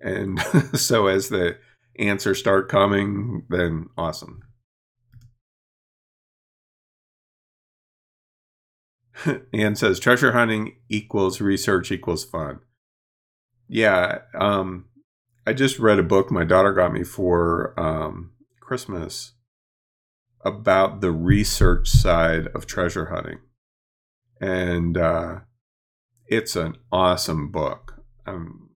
And 0.00 0.40
so 0.74 1.06
as 1.06 1.28
the 1.28 1.58
answers 1.98 2.38
start 2.38 2.68
coming, 2.68 3.44
then 3.48 3.88
awesome. 3.96 4.42
Anne 9.52 9.76
says 9.76 9.98
treasure 9.98 10.32
hunting 10.32 10.76
equals 10.88 11.40
research 11.40 11.90
equals 11.90 12.24
fun. 12.24 12.60
Yeah, 13.68 14.18
um, 14.34 14.86
I 15.46 15.52
just 15.52 15.78
read 15.78 15.98
a 15.98 16.04
book 16.04 16.30
my 16.30 16.44
daughter 16.44 16.72
got 16.72 16.92
me 16.92 17.02
for 17.02 17.78
um, 17.78 18.32
Christmas 18.60 19.32
about 20.44 21.00
the 21.00 21.10
research 21.10 21.88
side 21.88 22.46
of 22.48 22.66
treasure 22.66 23.06
hunting, 23.06 23.38
and 24.40 24.96
uh, 24.96 25.40
it's 26.28 26.56
an 26.56 26.76
awesome 26.90 27.50
book. 27.50 28.02
Um, 28.26 28.70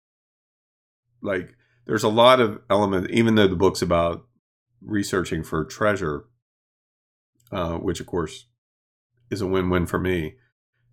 like, 1.22 1.56
there's 1.86 2.04
a 2.04 2.10
lot 2.10 2.40
of 2.40 2.62
elements, 2.70 3.10
even 3.12 3.36
though 3.36 3.48
the 3.48 3.56
book's 3.56 3.82
about 3.82 4.26
researching 4.82 5.44
for 5.44 5.64
treasure, 5.66 6.26
uh, 7.52 7.78
which 7.78 8.00
of 8.00 8.06
course 8.06 8.48
is 9.30 9.42
a 9.42 9.48
win 9.48 9.70
win 9.70 9.86
for 9.86 10.00
me. 10.00 10.36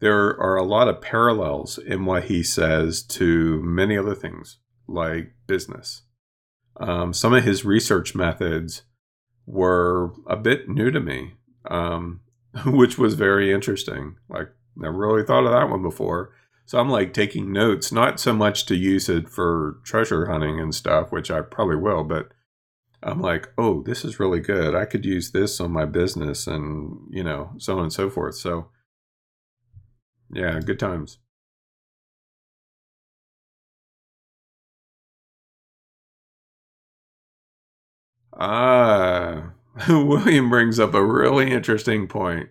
There 0.01 0.39
are 0.41 0.57
a 0.57 0.65
lot 0.65 0.89
of 0.89 1.01
parallels 1.01 1.79
in 1.79 2.05
what 2.05 2.25
he 2.25 2.43
says 2.43 3.03
to 3.05 3.63
many 3.63 3.97
other 3.97 4.15
things, 4.15 4.59
like 4.87 5.33
business. 5.47 6.03
Um, 6.77 7.13
some 7.13 7.33
of 7.33 7.45
his 7.45 7.65
research 7.65 8.15
methods 8.15 8.83
were 9.47 10.13
a 10.27 10.37
bit 10.37 10.69
new 10.69 10.91
to 10.91 11.01
me, 11.01 11.35
um, 11.71 12.21
which 12.67 12.99
was 12.99 13.15
very 13.15 13.53
interesting. 13.53 14.17
Like, 14.29 14.49
never 14.77 14.97
really 14.97 15.25
thought 15.25 15.45
of 15.45 15.53
that 15.53 15.71
one 15.71 15.83
before. 15.83 16.33
So 16.66 16.78
I'm 16.78 16.89
like 16.89 17.12
taking 17.12 17.53
notes, 17.53 17.93
not 17.93 18.19
so 18.20 18.32
much 18.32 18.66
to 18.66 18.74
use 18.77 19.09
it 19.09 19.28
for 19.28 19.81
treasure 19.85 20.27
hunting 20.27 20.59
and 20.61 20.74
stuff, 20.74 21.12
which 21.12 21.31
I 21.31 21.43
probably 21.43 21.77
will, 21.77 22.05
but 22.05 22.32
I'm 23.03 23.20
like, 23.20 23.49
oh, 23.59 23.82
this 23.82 24.05
is 24.05 24.20
really 24.20 24.41
good. 24.41 24.74
I 24.74 24.86
could 24.86 25.05
use 25.05 25.31
this 25.32 25.61
on 25.61 25.73
my 25.73 25.85
business 25.86 26.47
and, 26.47 27.07
you 27.11 27.23
know, 27.24 27.53
so 27.59 27.77
on 27.78 27.85
and 27.85 27.93
so 27.93 28.11
forth. 28.11 28.36
So, 28.36 28.70
yeah, 30.32 30.61
good 30.61 30.78
times. 30.78 31.19
Ah, 38.32 39.53
William 39.89 40.51
brings 40.51 40.78
up 40.78 40.95
a 40.95 41.05
really 41.05 41.51
interesting 41.51 42.07
point. 42.09 42.49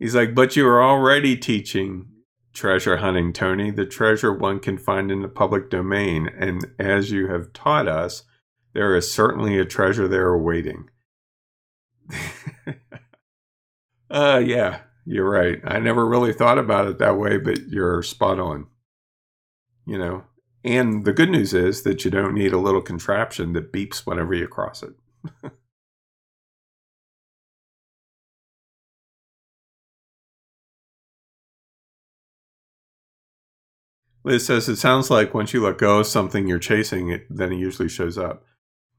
He's 0.00 0.16
like, 0.16 0.34
but 0.34 0.56
you 0.56 0.66
are 0.66 0.82
already 0.82 1.36
teaching 1.36 2.08
treasure 2.52 2.96
hunting, 2.96 3.32
Tony, 3.32 3.70
the 3.70 3.86
treasure 3.86 4.32
one 4.32 4.58
can 4.58 4.78
find 4.78 5.10
in 5.10 5.22
the 5.22 5.28
public 5.28 5.70
domain. 5.70 6.28
And 6.36 6.66
as 6.78 7.10
you 7.10 7.28
have 7.28 7.52
taught 7.52 7.86
us, 7.86 8.24
there 8.72 8.96
is 8.96 9.12
certainly 9.12 9.58
a 9.58 9.64
treasure 9.64 10.08
there 10.08 10.28
awaiting. 10.28 10.88
uh, 14.10 14.42
yeah, 14.44 14.80
you're 15.04 15.28
right. 15.28 15.60
I 15.64 15.78
never 15.78 16.06
really 16.06 16.32
thought 16.32 16.58
about 16.58 16.88
it 16.88 16.98
that 16.98 17.18
way, 17.18 17.38
but 17.38 17.68
you're 17.68 18.02
spot 18.02 18.40
on. 18.40 18.66
You 19.86 19.98
know, 19.98 20.24
and 20.64 21.04
the 21.04 21.12
good 21.12 21.30
news 21.30 21.52
is 21.52 21.82
that 21.82 22.04
you 22.04 22.10
don't 22.10 22.34
need 22.34 22.52
a 22.52 22.58
little 22.58 22.82
contraption 22.82 23.52
that 23.54 23.72
beeps 23.72 24.06
whenever 24.06 24.34
you 24.34 24.46
cross 24.48 24.82
it. 24.82 24.94
Liz 34.22 34.44
says 34.44 34.68
it 34.68 34.76
sounds 34.76 35.10
like 35.10 35.32
once 35.32 35.52
you 35.52 35.64
let 35.64 35.78
go 35.78 36.00
of 36.00 36.06
something 36.06 36.46
you're 36.46 36.58
chasing, 36.58 37.08
it 37.10 37.26
then 37.30 37.52
it 37.52 37.58
usually 37.58 37.88
shows 37.88 38.18
up. 38.18 38.44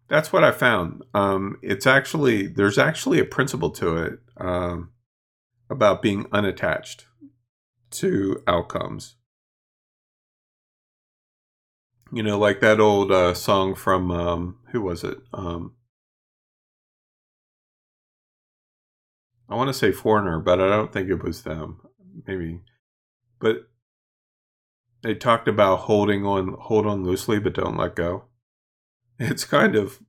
That's 0.07 0.33
what 0.33 0.43
I 0.43 0.51
found. 0.51 1.03
Um, 1.13 1.57
it's 1.61 1.85
actually 1.87 2.47
there's 2.47 2.77
actually 2.77 3.19
a 3.19 3.25
principle 3.25 3.69
to 3.71 3.97
it 3.97 4.19
um, 4.37 4.91
about 5.69 6.01
being 6.01 6.25
unattached 6.31 7.05
to 7.91 8.43
outcomes. 8.47 9.15
You 12.11 12.23
know, 12.23 12.37
like 12.37 12.59
that 12.59 12.81
old 12.81 13.11
uh, 13.11 13.33
song 13.33 13.75
from 13.75 14.11
um, 14.11 14.57
who 14.71 14.81
was 14.81 15.03
it? 15.03 15.17
Um, 15.33 15.75
I 19.47 19.55
want 19.55 19.69
to 19.69 19.73
say 19.73 19.91
Foreigner, 19.91 20.39
but 20.39 20.59
I 20.59 20.67
don't 20.67 20.91
think 20.91 21.09
it 21.09 21.23
was 21.23 21.43
them. 21.43 21.79
Maybe, 22.27 22.59
but 23.39 23.70
they 25.03 25.15
talked 25.15 25.47
about 25.47 25.81
holding 25.81 26.25
on 26.25 26.55
hold 26.59 26.85
on 26.85 27.03
loosely 27.03 27.39
but 27.39 27.53
don't 27.53 27.77
let 27.77 27.95
go. 27.95 28.25
It's 29.19 29.45
kind 29.45 29.75
of 29.75 29.99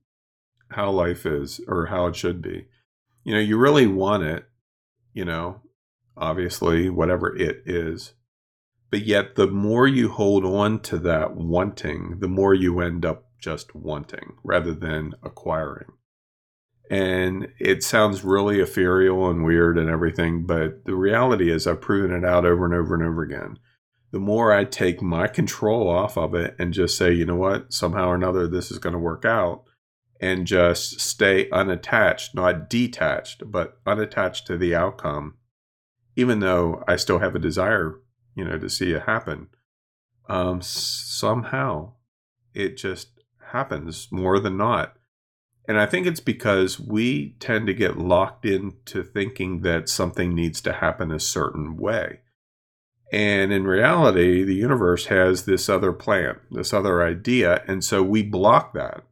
how 0.69 0.89
life 0.89 1.25
is 1.25 1.61
or 1.67 1.87
how 1.87 2.07
it 2.07 2.15
should 2.15 2.41
be. 2.41 2.67
You 3.23 3.33
know 3.33 3.39
you 3.39 3.57
really 3.57 3.87
want 3.87 4.23
it 4.23 4.45
you 5.13 5.25
know 5.25 5.61
obviously 6.17 6.89
whatever 6.89 7.35
it 7.35 7.63
is. 7.65 8.13
But 8.89 9.05
yet 9.05 9.35
the 9.35 9.47
more 9.47 9.87
you 9.87 10.09
hold 10.09 10.45
on 10.45 10.79
to 10.81 10.97
that 10.99 11.35
wanting 11.35 12.19
the 12.19 12.27
more 12.27 12.53
you 12.53 12.79
end 12.79 13.05
up 13.05 13.25
just 13.39 13.75
wanting 13.75 14.37
rather 14.43 14.73
than 14.73 15.13
acquiring. 15.21 15.91
And 16.89 17.47
it 17.59 17.83
sounds 17.83 18.23
really 18.23 18.59
ethereal 18.59 19.29
and 19.29 19.43
weird 19.43 19.77
and 19.77 19.89
everything 19.89 20.45
but 20.45 20.85
the 20.85 20.95
reality 20.95 21.51
is 21.51 21.65
i've 21.65 21.81
proven 21.81 22.11
it 22.11 22.25
out 22.25 22.45
over 22.45 22.65
and 22.65 22.73
over 22.73 22.93
and 22.93 23.03
over 23.03 23.23
again 23.23 23.57
the 24.13 24.19
more 24.19 24.53
I 24.53 24.63
take 24.63 25.01
my 25.01 25.27
control 25.27 25.89
off 25.89 26.17
of 26.19 26.35
it 26.35 26.55
and 26.59 26.71
just 26.71 26.95
say, 26.95 27.11
you 27.11 27.25
know 27.25 27.35
what, 27.35 27.73
somehow 27.73 28.09
or 28.09 28.15
another, 28.15 28.47
this 28.47 28.69
is 28.69 28.77
going 28.77 28.93
to 28.93 28.99
work 28.99 29.25
out, 29.25 29.63
and 30.21 30.45
just 30.45 31.01
stay 31.01 31.49
unattached, 31.49 32.35
not 32.35 32.69
detached, 32.69 33.41
but 33.51 33.79
unattached 33.87 34.45
to 34.47 34.55
the 34.55 34.75
outcome, 34.75 35.37
even 36.15 36.41
though 36.41 36.83
I 36.87 36.95
still 36.95 37.19
have 37.19 37.33
a 37.33 37.39
desire, 37.39 37.99
you 38.35 38.45
know, 38.45 38.59
to 38.59 38.69
see 38.69 38.91
it 38.91 39.01
happen. 39.01 39.47
Um, 40.29 40.61
somehow 40.61 41.93
it 42.53 42.77
just 42.77 43.23
happens 43.51 44.09
more 44.11 44.39
than 44.39 44.57
not. 44.57 44.95
And 45.67 45.79
I 45.79 45.87
think 45.87 46.05
it's 46.05 46.19
because 46.19 46.79
we 46.79 47.35
tend 47.39 47.65
to 47.65 47.73
get 47.73 47.97
locked 47.97 48.45
into 48.45 49.03
thinking 49.03 49.61
that 49.61 49.89
something 49.89 50.35
needs 50.35 50.61
to 50.61 50.73
happen 50.73 51.11
a 51.11 51.19
certain 51.19 51.77
way. 51.77 52.19
And 53.13 53.53
in 53.53 53.65
reality, 53.65 54.43
the 54.43 54.55
universe 54.55 55.05
has 55.05 55.45
this 55.45 55.69
other 55.69 55.93
plan, 55.93 56.39
this 56.49 56.73
other 56.73 57.03
idea. 57.03 57.63
And 57.67 57.83
so 57.83 58.01
we 58.01 58.23
block 58.23 58.73
that 58.73 59.03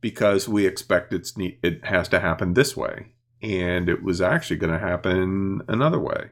because 0.00 0.48
we 0.48 0.66
expect 0.66 1.12
it's 1.12 1.32
it 1.36 1.84
has 1.84 2.08
to 2.10 2.20
happen 2.20 2.54
this 2.54 2.76
way. 2.76 3.08
And 3.42 3.88
it 3.88 4.04
was 4.04 4.20
actually 4.20 4.58
going 4.58 4.72
to 4.72 4.78
happen 4.78 5.62
another 5.66 5.98
way. 5.98 6.30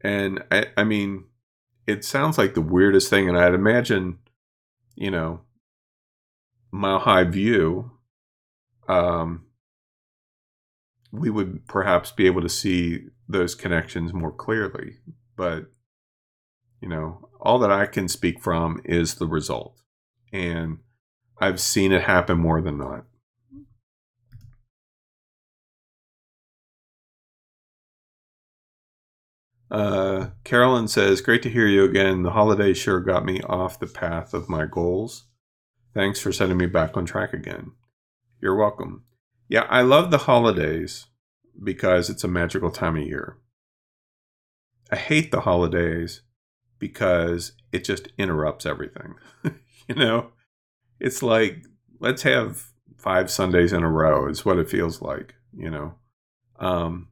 And 0.00 0.44
I, 0.52 0.66
I 0.76 0.84
mean, 0.84 1.24
it 1.84 2.04
sounds 2.04 2.38
like 2.38 2.54
the 2.54 2.60
weirdest 2.60 3.10
thing. 3.10 3.28
And 3.28 3.36
I'd 3.36 3.52
imagine, 3.52 4.18
you 4.94 5.10
know, 5.10 5.40
mile 6.70 7.00
high 7.00 7.24
view, 7.24 7.90
um, 8.86 9.46
we 11.10 11.28
would 11.28 11.66
perhaps 11.66 12.12
be 12.12 12.26
able 12.26 12.42
to 12.42 12.48
see 12.48 13.08
those 13.28 13.56
connections 13.56 14.12
more 14.12 14.32
clearly. 14.32 14.98
But 15.34 15.72
you 16.80 16.88
know, 16.88 17.28
all 17.40 17.58
that 17.60 17.70
I 17.70 17.86
can 17.86 18.08
speak 18.08 18.40
from 18.40 18.80
is 18.84 19.14
the 19.14 19.26
result. 19.26 19.80
And 20.32 20.78
I've 21.40 21.60
seen 21.60 21.92
it 21.92 22.02
happen 22.02 22.38
more 22.38 22.60
than 22.60 22.78
not. 22.78 23.04
Uh, 29.70 30.30
Carolyn 30.44 30.88
says, 30.88 31.20
Great 31.20 31.42
to 31.42 31.50
hear 31.50 31.66
you 31.66 31.84
again. 31.84 32.22
The 32.22 32.30
holiday 32.30 32.72
sure 32.72 33.00
got 33.00 33.24
me 33.24 33.42
off 33.42 33.78
the 33.78 33.86
path 33.86 34.32
of 34.32 34.48
my 34.48 34.66
goals. 34.66 35.26
Thanks 35.94 36.20
for 36.20 36.32
setting 36.32 36.56
me 36.56 36.66
back 36.66 36.96
on 36.96 37.04
track 37.04 37.32
again. 37.32 37.72
You're 38.40 38.56
welcome. 38.56 39.04
Yeah, 39.48 39.66
I 39.68 39.82
love 39.82 40.10
the 40.10 40.18
holidays 40.18 41.06
because 41.62 42.08
it's 42.08 42.24
a 42.24 42.28
magical 42.28 42.70
time 42.70 42.96
of 42.96 43.02
year. 43.02 43.38
I 44.90 44.96
hate 44.96 45.30
the 45.30 45.40
holidays 45.40 46.22
because 46.78 47.52
it 47.72 47.84
just 47.84 48.08
interrupts 48.18 48.66
everything. 48.66 49.14
you 49.88 49.94
know, 49.94 50.30
it's 51.00 51.22
like, 51.22 51.64
let's 52.00 52.22
have 52.22 52.68
five 52.96 53.30
Sundays 53.30 53.72
in 53.72 53.82
a 53.82 53.90
row, 53.90 54.28
is 54.28 54.44
what 54.44 54.58
it 54.58 54.70
feels 54.70 55.00
like, 55.00 55.34
you 55.56 55.70
know. 55.70 55.94
Um, 56.58 57.08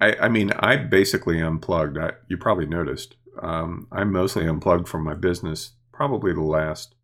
I, 0.00 0.14
I 0.22 0.28
mean, 0.28 0.52
I 0.52 0.76
basically 0.76 1.40
unplugged. 1.40 1.98
I, 1.98 2.12
you 2.28 2.36
probably 2.36 2.66
noticed. 2.66 3.16
Um, 3.40 3.86
I'm 3.92 4.12
mostly 4.12 4.46
unplugged 4.46 4.88
from 4.88 5.04
my 5.04 5.14
business, 5.14 5.72
probably 5.92 6.32
the 6.32 6.42
last 6.42 6.94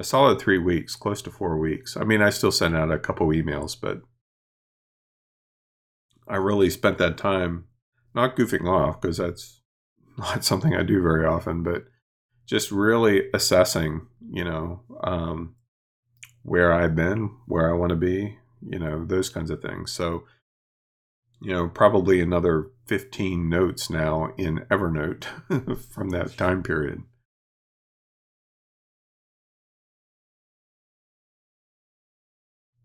a 0.00 0.04
solid 0.04 0.40
three 0.40 0.58
weeks, 0.58 0.96
close 0.96 1.20
to 1.22 1.30
four 1.30 1.58
weeks. 1.58 1.94
I 1.94 2.04
mean, 2.04 2.22
I 2.22 2.30
still 2.30 2.50
send 2.50 2.74
out 2.74 2.90
a 2.90 2.98
couple 2.98 3.28
emails, 3.28 3.76
but 3.78 4.00
I 6.26 6.36
really 6.36 6.70
spent 6.70 6.96
that 6.98 7.18
time 7.18 7.66
not 8.14 8.34
goofing 8.34 8.66
off 8.66 9.00
because 9.00 9.18
that's 9.18 9.59
not 10.20 10.44
something 10.44 10.74
I 10.74 10.82
do 10.82 11.02
very 11.02 11.26
often, 11.26 11.62
but 11.62 11.84
just 12.46 12.70
really 12.70 13.24
assessing, 13.32 14.06
you 14.30 14.44
know, 14.44 14.82
um, 15.02 15.54
where 16.42 16.72
I've 16.72 16.94
been, 16.94 17.36
where 17.46 17.70
I 17.70 17.76
want 17.76 17.90
to 17.90 17.96
be, 17.96 18.38
you 18.66 18.78
know, 18.78 19.04
those 19.04 19.28
kinds 19.28 19.50
of 19.50 19.62
things. 19.62 19.92
So, 19.92 20.24
you 21.40 21.52
know, 21.52 21.68
probably 21.68 22.20
another 22.20 22.66
15 22.86 23.48
notes 23.48 23.88
now 23.88 24.32
in 24.36 24.66
Evernote 24.70 25.24
from 25.90 26.10
that 26.10 26.36
time 26.36 26.62
period. 26.62 27.02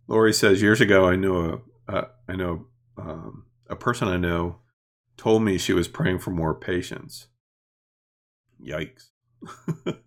Lori 0.08 0.32
says 0.34 0.62
years 0.62 0.82
ago, 0.82 1.08
I 1.08 1.16
knew 1.16 1.36
a, 1.36 1.92
uh, 1.92 2.08
I 2.30 2.36
know 2.36 2.68
um, 2.98 3.46
a 3.70 3.76
person 3.76 4.08
I 4.08 4.18
know 4.18 4.60
told 5.18 5.44
me 5.44 5.58
she 5.58 5.74
was 5.74 5.88
praying 5.88 6.20
for 6.20 6.32
more 6.32 6.54
patience. 6.54 7.28
Yikes. 8.62 9.10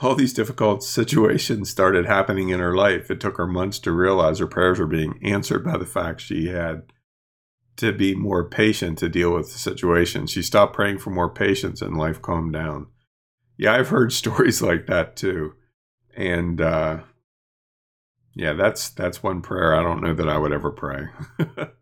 All 0.00 0.14
these 0.14 0.32
difficult 0.32 0.82
situations 0.82 1.70
started 1.70 2.06
happening 2.06 2.48
in 2.48 2.58
her 2.58 2.74
life. 2.74 3.10
It 3.10 3.20
took 3.20 3.36
her 3.36 3.46
months 3.46 3.78
to 3.80 3.92
realize 3.92 4.40
her 4.40 4.46
prayers 4.46 4.80
were 4.80 4.86
being 4.86 5.20
answered 5.22 5.64
by 5.64 5.78
the 5.78 5.86
fact 5.86 6.20
she 6.20 6.48
had 6.48 6.84
to 7.76 7.92
be 7.92 8.14
more 8.14 8.48
patient 8.48 8.98
to 8.98 9.08
deal 9.08 9.32
with 9.32 9.52
the 9.52 9.58
situation. 9.58 10.26
She 10.26 10.42
stopped 10.42 10.74
praying 10.74 10.98
for 10.98 11.10
more 11.10 11.30
patience 11.30 11.80
and 11.80 11.96
life 11.96 12.20
calmed 12.20 12.52
down. 12.52 12.88
Yeah, 13.56 13.74
I've 13.74 13.88
heard 13.88 14.12
stories 14.12 14.60
like 14.60 14.86
that 14.86 15.16
too. 15.16 15.54
And 16.16 16.60
uh 16.60 17.00
yeah, 18.34 18.54
that's 18.54 18.90
that's 18.90 19.22
one 19.22 19.42
prayer 19.42 19.74
I 19.74 19.82
don't 19.82 20.02
know 20.02 20.14
that 20.14 20.28
I 20.28 20.38
would 20.38 20.52
ever 20.52 20.70
pray. 20.70 21.06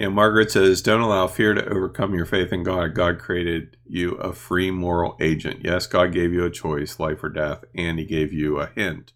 Yeah, 0.00 0.08
Margaret 0.08 0.50
says, 0.50 0.80
don't 0.80 1.02
allow 1.02 1.26
fear 1.26 1.52
to 1.52 1.68
overcome 1.68 2.14
your 2.14 2.24
faith 2.24 2.54
in 2.54 2.62
God. 2.62 2.94
God 2.94 3.18
created 3.18 3.76
you 3.84 4.12
a 4.12 4.32
free 4.32 4.70
moral 4.70 5.14
agent. 5.20 5.60
Yes, 5.62 5.86
God 5.86 6.10
gave 6.10 6.32
you 6.32 6.42
a 6.42 6.50
choice, 6.50 6.98
life 6.98 7.22
or 7.22 7.28
death, 7.28 7.64
and 7.74 7.98
He 7.98 8.06
gave 8.06 8.32
you 8.32 8.58
a 8.58 8.68
hint. 8.68 9.12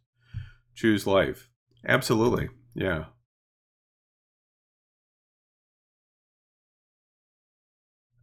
Choose 0.75 1.07
life. 1.07 1.49
Absolutely. 1.89 2.51
Yeah. 2.75 3.05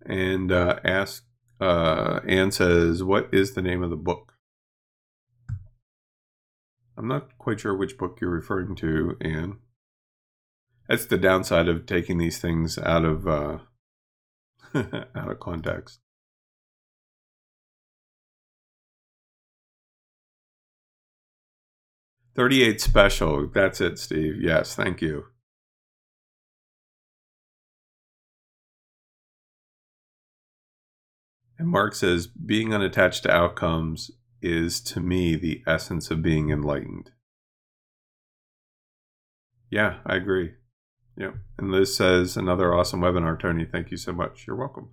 And 0.05 0.51
uh, 0.51 0.81
ask, 0.85 1.25
uh, 1.59 2.19
Anne 2.27 2.51
says, 2.51 3.03
what 3.03 3.27
is 3.33 3.55
the 3.55 3.63
name 3.63 3.81
of 3.81 3.89
the 3.89 3.95
book? 3.95 4.33
I'm 6.95 7.07
not 7.07 7.39
quite 7.39 7.61
sure 7.61 7.75
which 7.75 7.97
book 7.97 8.19
you're 8.21 8.29
referring 8.29 8.75
to, 8.75 9.17
Anne 9.19 9.57
that's 10.91 11.05
the 11.05 11.17
downside 11.17 11.69
of 11.69 11.85
taking 11.85 12.17
these 12.17 12.37
things 12.37 12.77
out 12.77 13.05
of 13.05 13.25
uh, 13.25 13.59
out 14.75 15.31
of 15.31 15.39
context. 15.39 15.99
Thirty-eight 22.35 22.81
special. 22.81 23.47
That's 23.47 23.79
it, 23.79 23.99
Steve. 23.99 24.41
Yes, 24.41 24.75
thank 24.75 25.01
you. 25.01 25.27
And 31.57 31.69
Mark 31.69 31.95
says, 31.95 32.27
being 32.27 32.73
unattached 32.73 33.23
to 33.23 33.31
outcomes 33.31 34.11
is 34.41 34.81
to 34.81 34.99
me 34.99 35.37
the 35.37 35.63
essence 35.65 36.11
of 36.11 36.21
being 36.21 36.49
enlightened. 36.49 37.11
Yeah, 39.69 39.99
I 40.05 40.17
agree. 40.17 40.55
Yep. 41.17 41.35
And 41.57 41.71
Liz 41.71 41.95
says, 41.95 42.37
another 42.37 42.73
awesome 42.73 43.01
webinar, 43.01 43.39
Tony. 43.39 43.65
Thank 43.65 43.91
you 43.91 43.97
so 43.97 44.11
much. 44.13 44.45
You're 44.47 44.55
welcome. 44.55 44.89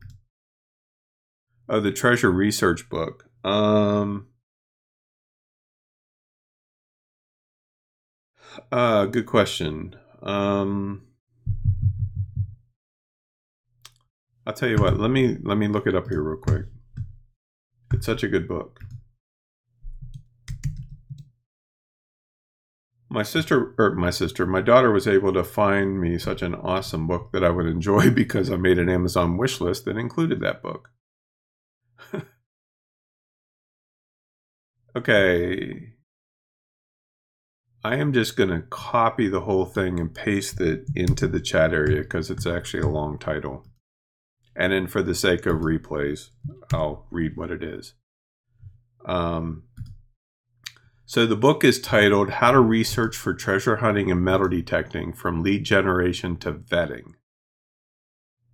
Oh, 1.68 1.80
the 1.80 1.92
treasure 1.92 2.30
research 2.30 2.88
book. 2.88 3.28
Um, 3.44 4.28
uh, 8.72 9.06
good 9.06 9.26
question. 9.26 9.96
Um, 10.22 11.04
I'll 14.46 14.54
tell 14.54 14.68
you 14.68 14.78
what. 14.78 14.98
Let 14.98 15.10
me 15.10 15.36
let 15.42 15.58
me 15.58 15.68
look 15.68 15.86
it 15.86 15.94
up 15.94 16.08
here 16.08 16.22
real 16.22 16.40
quick. 16.40 16.64
It's 17.92 18.06
such 18.06 18.22
a 18.22 18.28
good 18.28 18.48
book. 18.48 18.80
My 23.10 23.22
sister 23.22 23.74
or 23.78 23.94
my 23.94 24.10
sister 24.10 24.46
my 24.46 24.60
daughter 24.60 24.90
was 24.90 25.06
able 25.06 25.32
to 25.32 25.42
find 25.42 26.00
me 26.00 26.18
such 26.18 26.42
an 26.42 26.54
awesome 26.54 27.06
book 27.06 27.30
that 27.32 27.42
i 27.44 27.50
would 27.50 27.66
enjoy 27.66 28.10
because 28.22 28.50
i 28.50 28.56
made 28.56 28.78
an 28.78 28.88
amazon 28.88 29.36
wish 29.36 29.60
list 29.60 29.84
that 29.84 29.96
included 29.96 30.40
that 30.40 30.62
book. 30.62 30.90
Okay. 34.98 35.92
I 37.84 37.96
am 37.96 38.12
just 38.12 38.36
going 38.36 38.48
to 38.48 38.62
copy 38.62 39.28
the 39.28 39.42
whole 39.42 39.64
thing 39.64 40.00
and 40.00 40.12
paste 40.12 40.60
it 40.60 40.86
into 40.96 41.28
the 41.28 41.40
chat 41.40 41.72
area 41.72 42.02
because 42.02 42.30
it's 42.30 42.46
actually 42.46 42.82
a 42.82 42.88
long 42.88 43.16
title. 43.18 43.64
And 44.56 44.72
then 44.72 44.88
for 44.88 45.02
the 45.02 45.14
sake 45.14 45.46
of 45.46 45.58
replays 45.60 46.30
i'll 46.72 47.06
read 47.12 47.36
what 47.36 47.52
it 47.52 47.62
is. 47.62 47.94
Um, 49.06 49.62
so 51.08 51.24
the 51.24 51.36
book 51.36 51.64
is 51.64 51.80
titled 51.80 52.28
How 52.28 52.50
to 52.50 52.60
Research 52.60 53.16
for 53.16 53.32
Treasure 53.32 53.76
Hunting 53.76 54.10
and 54.10 54.22
Metal 54.22 54.46
Detecting 54.46 55.14
from 55.14 55.42
Lead 55.42 55.64
Generation 55.64 56.36
to 56.40 56.52
Vetting 56.52 57.14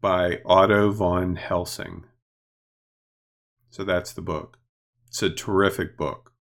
by 0.01 0.39
Otto 0.47 0.93
von 0.93 1.35
Helsing. 1.35 2.05
So 3.70 3.82
that's 3.82 4.12
the 4.12 4.22
book. 4.22 4.60
It's 5.09 5.20
a 5.20 5.31
terrific 5.31 5.97
book. 5.97 6.32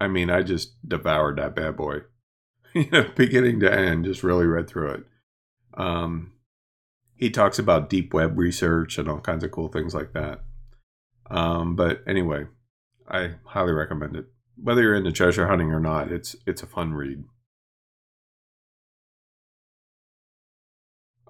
I 0.00 0.08
mean, 0.08 0.30
I 0.30 0.42
just 0.42 0.72
devoured 0.88 1.36
that 1.36 1.54
bad 1.54 1.76
boy. 1.76 1.98
you 2.74 2.88
know, 2.90 3.10
beginning 3.14 3.60
to 3.60 3.70
end, 3.70 4.06
just 4.06 4.22
really 4.22 4.46
read 4.46 4.68
through 4.70 4.92
it. 4.92 5.04
Um, 5.74 6.32
he 7.14 7.28
talks 7.28 7.58
about 7.58 7.90
deep 7.90 8.14
web 8.14 8.38
research 8.38 8.96
and 8.96 9.06
all 9.06 9.20
kinds 9.20 9.44
of 9.44 9.50
cool 9.50 9.68
things 9.68 9.94
like 9.94 10.14
that. 10.14 10.44
Um, 11.30 11.76
but 11.76 12.00
anyway, 12.06 12.46
I 13.06 13.34
highly 13.44 13.72
recommend 13.72 14.16
it 14.16 14.28
whether 14.62 14.82
you're 14.82 14.94
into 14.94 15.12
treasure 15.12 15.48
hunting 15.48 15.72
or 15.72 15.80
not, 15.80 16.10
it's 16.10 16.36
it's 16.46 16.62
a 16.62 16.66
fun 16.66 16.94
read. 16.94 17.24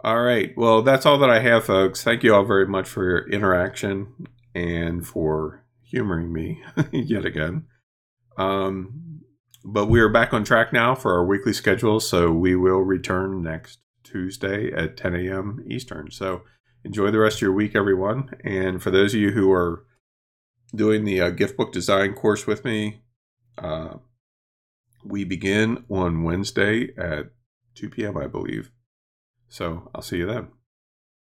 All 0.05 0.22
right. 0.22 0.52
Well, 0.56 0.82
that's 0.82 1.06
all 1.06 1.18
that 1.18 1.30
I 1.30 1.40
have, 1.40 1.64
folks. 1.64 2.05
Thank 2.05 2.22
you 2.22 2.32
all 2.34 2.44
very 2.44 2.66
much 2.68 2.88
for 2.88 3.05
your 3.05 3.28
interaction 3.28 4.28
and 4.55 5.05
for 5.05 5.64
humoring 5.82 6.32
me 6.32 6.62
yet 6.92 7.24
again. 7.24 7.64
Um, 8.36 9.22
but 9.64 9.86
we 9.86 10.00
are 10.00 10.09
back 10.09 10.32
on 10.32 10.44
track 10.44 10.72
now 10.72 10.94
for 10.94 11.12
our 11.14 11.24
weekly 11.24 11.52
schedule, 11.52 11.98
so 11.98 12.30
we 12.30 12.55
will 12.55 12.78
return 12.78 13.42
next 13.42 13.80
Tuesday 14.05 14.72
at 14.72 14.96
10 14.96 15.16
a.m. 15.16 15.64
Eastern. 15.68 16.12
So 16.12 16.42
enjoy 16.84 17.10
the 17.10 17.18
rest 17.18 17.38
of 17.38 17.42
your 17.42 17.52
week, 17.52 17.74
everyone. 17.74 18.30
And 18.44 18.80
for 18.80 18.92
those 18.92 19.14
of 19.14 19.20
you 19.20 19.32
who 19.32 19.50
are 19.50 19.84
doing 20.74 21.05
the 21.05 21.20
uh, 21.20 21.30
gift 21.30 21.56
book 21.56 21.72
design 21.72 22.14
course 22.14 22.46
with 22.46 22.64
me, 22.64 23.02
uh, 23.64 23.98
we 25.05 25.24
begin 25.24 25.85
on 25.89 26.22
Wednesday 26.22 26.94
at 26.97 27.30
2 27.74 27.90
p.m., 27.90 28.16
I 28.16 28.26
believe. 28.26 28.70
So 29.48 29.90
I'll 29.94 30.02
see 30.02 30.18
you 30.18 30.26
then. 30.26 30.48